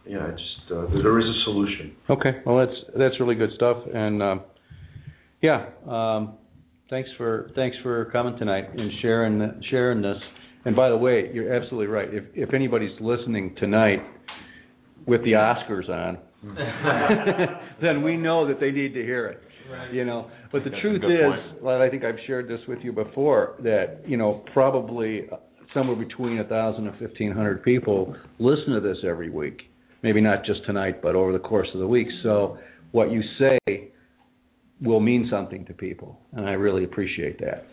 Yeah, 0.06 0.28
it's 0.28 0.40
just, 0.40 0.72
uh, 0.72 0.86
there 1.02 1.18
is 1.20 1.26
a 1.26 1.44
solution. 1.44 1.96
Okay. 2.10 2.40
Well, 2.44 2.58
that's 2.58 2.78
that's 2.98 3.20
really 3.20 3.34
good 3.34 3.50
stuff, 3.56 3.78
and 3.92 4.22
um, 4.22 4.40
yeah, 5.42 5.66
um, 5.88 6.34
thanks 6.90 7.08
for 7.16 7.50
thanks 7.54 7.76
for 7.82 8.06
coming 8.06 8.36
tonight 8.38 8.64
and 8.76 8.90
sharing 9.00 9.62
sharing 9.70 10.02
this. 10.02 10.16
And 10.64 10.76
by 10.76 10.88
the 10.88 10.96
way, 10.96 11.30
you're 11.32 11.52
absolutely 11.52 11.86
right. 11.86 12.08
If 12.12 12.24
if 12.34 12.54
anybody's 12.54 12.98
listening 13.00 13.54
tonight 13.58 14.00
with 15.06 15.22
the 15.24 15.32
Oscars 15.32 15.88
on, 15.88 16.18
then 17.82 18.02
we 18.02 18.16
know 18.16 18.46
that 18.48 18.60
they 18.60 18.70
need 18.70 18.94
to 18.94 19.02
hear 19.02 19.26
it. 19.26 19.40
You 19.92 20.04
know, 20.04 20.30
but 20.50 20.64
the 20.64 20.70
That's 20.70 20.82
truth 20.82 21.02
is, 21.02 21.02
point. 21.02 21.62
well, 21.62 21.80
I 21.80 21.88
think 21.88 22.04
I've 22.04 22.18
shared 22.26 22.46
this 22.46 22.60
with 22.68 22.80
you 22.82 22.92
before 22.92 23.54
that 23.62 24.02
you 24.06 24.16
know 24.16 24.44
probably 24.52 25.28
somewhere 25.72 25.96
between 25.96 26.38
a 26.40 26.44
thousand 26.44 26.88
and 26.88 26.98
fifteen 26.98 27.32
hundred 27.32 27.62
people 27.62 28.14
listen 28.38 28.74
to 28.74 28.80
this 28.80 28.98
every 29.08 29.30
week. 29.30 29.62
Maybe 30.02 30.20
not 30.20 30.44
just 30.44 30.64
tonight, 30.66 31.00
but 31.02 31.14
over 31.14 31.32
the 31.32 31.38
course 31.38 31.68
of 31.74 31.80
the 31.80 31.86
week. 31.86 32.08
So 32.22 32.58
what 32.90 33.10
you 33.12 33.22
say 33.38 33.88
will 34.80 35.00
mean 35.00 35.28
something 35.30 35.64
to 35.66 35.72
people, 35.72 36.18
and 36.32 36.46
I 36.46 36.52
really 36.52 36.84
appreciate 36.84 37.38
that. 37.40 37.66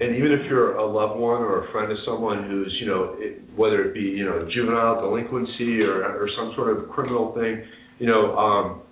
And 0.00 0.14
even 0.14 0.32
if 0.32 0.46
you're 0.48 0.76
a 0.76 0.86
loved 0.86 1.18
one 1.18 1.40
or 1.40 1.66
a 1.66 1.72
friend 1.72 1.90
of 1.90 1.98
someone 2.04 2.48
who's, 2.48 2.76
you 2.80 2.86
know, 2.86 3.16
it, 3.18 3.42
whether 3.56 3.82
it 3.84 3.94
be, 3.94 4.00
you 4.00 4.24
know, 4.24 4.48
juvenile 4.54 5.00
delinquency 5.00 5.80
or 5.82 6.04
or 6.04 6.28
some 6.36 6.52
sort 6.56 6.76
of 6.76 6.88
criminal 6.90 7.32
thing, 7.34 7.64
you 7.98 8.06
know, 8.06 8.36
um, 8.36 8.82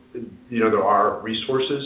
you 0.48 0.60
know, 0.60 0.70
there 0.70 0.82
are 0.82 1.20
resources, 1.22 1.82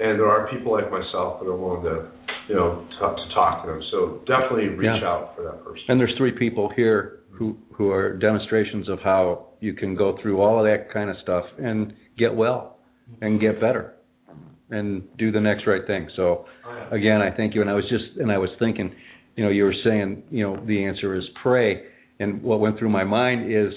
and 0.00 0.18
there 0.18 0.28
are 0.28 0.48
people 0.50 0.72
like 0.72 0.90
myself 0.90 1.40
that 1.40 1.46
are 1.46 1.56
willing 1.56 1.84
to, 1.84 2.10
you 2.48 2.54
know, 2.54 2.86
talk, 2.98 3.16
to 3.16 3.34
talk 3.34 3.64
to 3.64 3.70
them. 3.70 3.82
So 3.90 4.20
definitely 4.26 4.68
reach 4.68 4.90
Yeah. 5.00 5.08
out 5.08 5.36
for 5.36 5.42
that 5.44 5.64
person. 5.64 5.84
And 5.88 6.00
there's 6.00 6.14
three 6.16 6.32
people 6.32 6.68
here 6.74 7.20
who 7.36 7.56
who 7.72 7.90
are 7.90 8.16
demonstrations 8.16 8.88
of 8.88 8.98
how 9.00 9.46
you 9.60 9.74
can 9.74 9.96
go 9.96 10.16
through 10.22 10.40
all 10.40 10.58
of 10.58 10.64
that 10.64 10.92
kind 10.92 11.10
of 11.10 11.16
stuff 11.22 11.44
and 11.58 11.92
get 12.18 12.34
well 12.34 12.78
and 13.20 13.40
get 13.40 13.60
better 13.60 13.94
and 14.70 15.02
do 15.18 15.30
the 15.30 15.40
next 15.40 15.66
right 15.66 15.86
thing. 15.86 16.08
So 16.16 16.46
again, 16.90 17.20
I 17.20 17.34
thank 17.36 17.54
you. 17.54 17.60
And 17.60 17.70
I 17.70 17.74
was 17.74 17.84
just 17.84 18.18
and 18.20 18.30
I 18.30 18.38
was 18.38 18.50
thinking, 18.58 18.94
you 19.36 19.44
know, 19.44 19.50
you 19.50 19.64
were 19.64 19.74
saying, 19.84 20.22
you 20.30 20.44
know, 20.44 20.64
the 20.64 20.84
answer 20.84 21.16
is 21.16 21.24
pray. 21.42 21.82
And 22.20 22.42
what 22.42 22.60
went 22.60 22.78
through 22.78 22.90
my 22.90 23.04
mind 23.04 23.52
is 23.52 23.72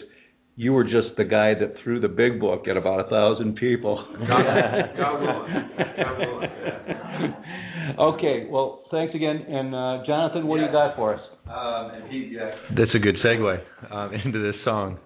you 0.56 0.74
were 0.74 0.84
just 0.84 1.16
the 1.18 1.24
guy 1.24 1.54
that 1.54 1.74
threw 1.84 2.00
the 2.00 2.08
big 2.08 2.40
book 2.40 2.68
at 2.68 2.78
about 2.78 3.06
a 3.06 3.10
thousand 3.10 3.56
people. 3.56 4.04
God, 4.20 4.98
God 4.98 5.22
willing. 5.22 5.70
God 5.98 6.18
willing. 6.20 6.50
Okay, 8.00 8.46
well, 8.50 8.84
thanks 8.92 9.16
again. 9.16 9.38
And 9.48 9.74
uh, 9.74 10.06
Jonathan, 10.06 10.46
what 10.48 10.58
do 10.58 10.66
you 10.66 10.72
got 10.72 10.96
for 10.96 11.16
us? 11.16 11.22
Um, 11.50 11.92
and 11.92 12.12
he, 12.12 12.32
yeah. 12.34 12.52
That's 12.78 12.92
a 12.96 13.00
good 13.00 13.16
segue 13.24 13.60
um, 13.92 14.14
into 14.26 14.40
this 14.40 14.56
song. 14.66 14.98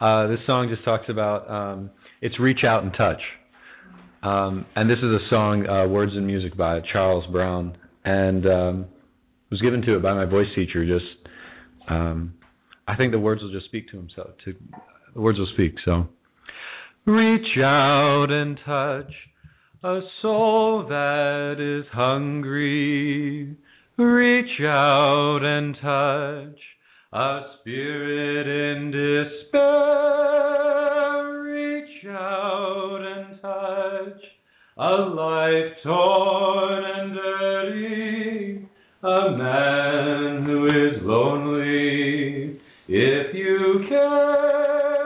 Uh, 0.00 0.28
this 0.28 0.38
song 0.46 0.68
just 0.70 0.84
talks 0.84 1.06
about 1.08 1.50
um, 1.50 1.90
it's 2.20 2.38
reach 2.38 2.60
out 2.64 2.84
and 2.84 2.92
touch, 2.92 3.20
um, 4.22 4.66
and 4.76 4.88
this 4.88 4.98
is 4.98 5.04
a 5.04 5.18
song, 5.30 5.66
uh, 5.66 5.88
words 5.88 6.12
and 6.14 6.26
music 6.26 6.56
by 6.56 6.80
Charles 6.92 7.24
Brown, 7.32 7.76
and 8.04 8.46
um, 8.46 8.86
was 9.50 9.60
given 9.60 9.82
to 9.82 9.96
it 9.96 10.02
by 10.02 10.14
my 10.14 10.24
voice 10.24 10.46
teacher. 10.54 10.84
Just, 10.86 11.28
um, 11.88 12.34
I 12.86 12.96
think 12.96 13.12
the 13.12 13.18
words 13.18 13.42
will 13.42 13.52
just 13.52 13.66
speak 13.66 13.90
to 13.90 13.96
himself. 13.96 14.30
To 14.44 14.54
the 15.14 15.20
words 15.20 15.38
will 15.38 15.50
speak. 15.54 15.74
So, 15.84 16.08
reach 17.06 17.58
out 17.58 18.26
and 18.30 18.58
touch 18.64 19.12
a 19.82 20.00
soul 20.22 20.86
that 20.88 21.56
is 21.58 21.86
hungry. 21.92 23.56
Reach 23.98 24.60
out 24.60 25.40
and 25.42 25.74
touch 25.74 26.60
a 27.12 27.40
spirit 27.58 28.46
in 28.46 28.92
despair. 28.92 29.58
Reach 31.42 32.04
out 32.06 33.00
and 33.02 33.42
touch 33.42 34.22
a 34.76 34.90
life 34.92 35.72
torn 35.82 36.84
and 36.84 37.12
dirty. 37.12 38.68
A 39.02 39.30
man 39.36 40.44
who 40.46 40.68
is 40.68 41.02
lonely. 41.02 42.60
If 42.86 43.34
you 43.34 43.84
care, 43.88 45.00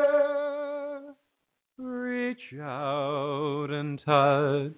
reach 1.78 2.60
out 2.60 3.70
and 3.70 3.98
touch 4.04 4.76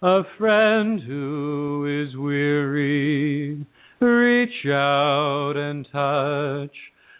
a 0.00 0.22
friend 0.38 1.00
who 1.02 2.06
is 2.06 2.16
weary, 2.16 3.66
reach 4.00 4.66
out 4.66 5.54
and 5.56 5.84
touch 5.90 6.76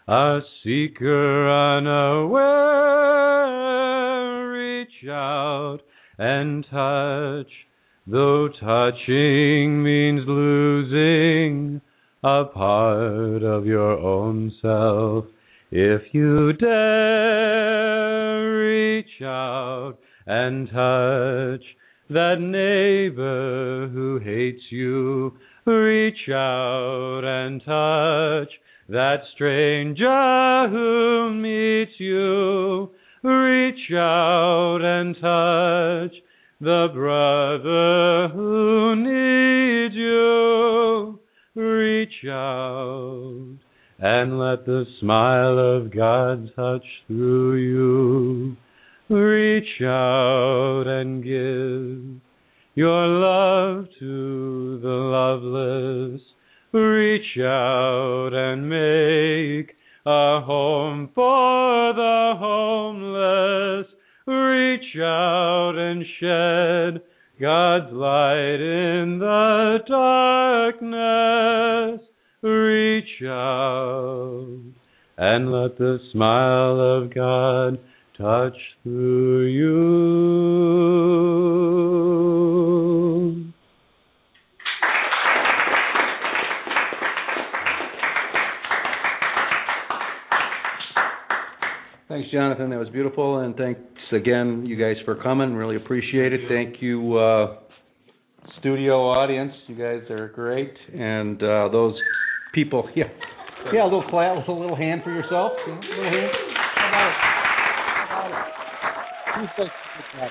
a 0.07 0.39
seeker 0.63 1.51
unaware, 1.51 2.39
reach 4.53 5.09
out 5.11 5.81
and 6.19 6.65
touch, 6.71 7.51
though 8.07 8.49
touching 8.61 9.83
means 9.83 10.23
losing 10.29 11.81
a 12.23 12.45
part 12.45 13.43
of 13.43 13.67
your 13.67 13.99
own 13.99 14.53
self. 14.63 15.25
If 15.73 16.03
you 16.13 16.53
dare, 16.53 17.59
reach 18.57 19.21
out 19.23 19.97
and 20.27 20.69
touch 20.71 21.65
that 22.11 22.37
neighbor 22.41 23.89
who 23.93 24.19
hates 24.19 24.63
you, 24.71 25.37
reach 25.67 26.29
out 26.31 27.21
and 27.25 27.61
touch. 27.61 28.53
That 28.89 29.19
stranger 29.35 30.69
who 30.71 31.35
meets 31.35 32.01
you, 32.01 32.91
reach 33.23 33.93
out 33.93 34.81
and 34.83 35.15
touch. 35.17 36.17
The 36.61 36.89
brother 36.95 38.29
who 38.35 38.97
needs 38.97 39.95
you, 39.95 41.21
reach 41.55 42.25
out 42.27 43.59
and 44.01 44.39
let 44.39 44.65
the 44.65 44.85
smile 45.01 45.59
of 45.59 45.95
God 45.95 46.51
touch 46.55 46.85
through 47.07 47.28
again, 94.19 94.67
you 94.67 94.77
guys, 94.77 94.97
for 95.05 95.15
coming. 95.23 95.55
Really 95.55 95.77
appreciate 95.77 96.33
it. 96.33 96.41
Thank 96.49 96.83
you, 96.83 97.17
uh, 97.17 97.57
studio 98.61 99.09
audience. 99.09 99.53
You 99.67 99.77
guys 99.77 100.09
are 100.11 100.29
great, 100.29 100.75
and 100.93 101.43
uh, 101.43 101.69
those 101.71 101.95
people. 102.55 102.89
Yeah, 102.97 103.05
yeah. 103.73 103.83
A 103.83 103.85
little 103.85 104.05
clap, 104.11 104.37
with 104.37 104.49
a 104.49 104.53
little 104.53 104.77
hand 104.77 105.01
for 105.03 105.11
yourself. 105.11 105.53
A 105.67 105.71
little 105.71 105.83
hand. 105.83 106.31
How 106.77 106.89
about 106.89 107.09
it? 107.09 107.17
How 108.09 108.27
about 108.27 108.47
it? 109.37 109.43
You 109.43 109.49
folks 109.57 109.71
did 109.71 110.05
a 110.05 110.17
good 110.17 110.21
job. 110.21 110.31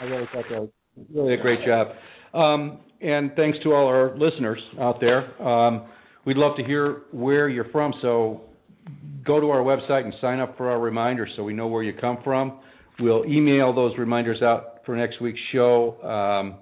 I 0.00 0.04
really 0.04 0.28
thought 0.32 0.44
that 0.50 0.60
was 0.60 0.70
really 1.14 1.34
a 1.34 1.40
great 1.40 1.60
job. 1.66 1.88
Um, 2.34 2.80
and 3.00 3.32
thanks 3.36 3.58
to 3.62 3.72
all 3.72 3.86
our 3.86 4.16
listeners 4.16 4.60
out 4.80 5.00
there. 5.00 5.40
Um, 5.42 5.88
we'd 6.24 6.36
love 6.36 6.56
to 6.56 6.64
hear 6.64 7.02
where 7.12 7.48
you're 7.48 7.70
from, 7.70 7.92
so 8.02 8.42
go 9.24 9.40
to 9.40 9.50
our 9.50 9.60
website 9.60 10.04
and 10.04 10.14
sign 10.20 10.38
up 10.38 10.56
for 10.56 10.70
our 10.70 10.78
reminders 10.78 11.30
so 11.36 11.42
we 11.42 11.52
know 11.52 11.66
where 11.66 11.82
you 11.82 11.92
come 11.98 12.18
from. 12.22 12.60
We'll 12.98 13.24
email 13.26 13.74
those 13.74 13.92
reminders 13.98 14.42
out 14.42 14.80
for 14.86 14.96
next 14.96 15.20
week's 15.20 15.40
show. 15.52 16.00
Um, 16.02 16.58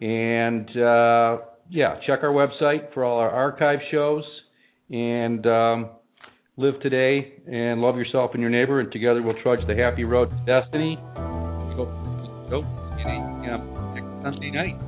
and 0.00 0.68
uh, 0.70 1.38
yeah, 1.70 2.00
check 2.06 2.20
our 2.22 2.32
website 2.32 2.92
for 2.92 3.04
all 3.04 3.18
our 3.18 3.30
archive 3.30 3.78
shows. 3.90 4.24
And 4.90 5.46
um, 5.46 5.90
live 6.56 6.80
today 6.80 7.34
and 7.50 7.80
love 7.80 7.96
yourself 7.96 8.32
and 8.34 8.40
your 8.40 8.50
neighbor, 8.50 8.80
and 8.80 8.92
together 8.92 9.22
we'll 9.22 9.40
trudge 9.42 9.66
the 9.66 9.74
happy 9.74 10.04
road 10.04 10.30
to 10.30 10.36
destiny. 10.44 10.96
Go, 11.76 11.86
go, 12.50 12.60
next 13.94 14.22
Sunday 14.22 14.50
night. 14.50 14.78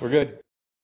We're 0.00 0.10
good. 0.10 0.41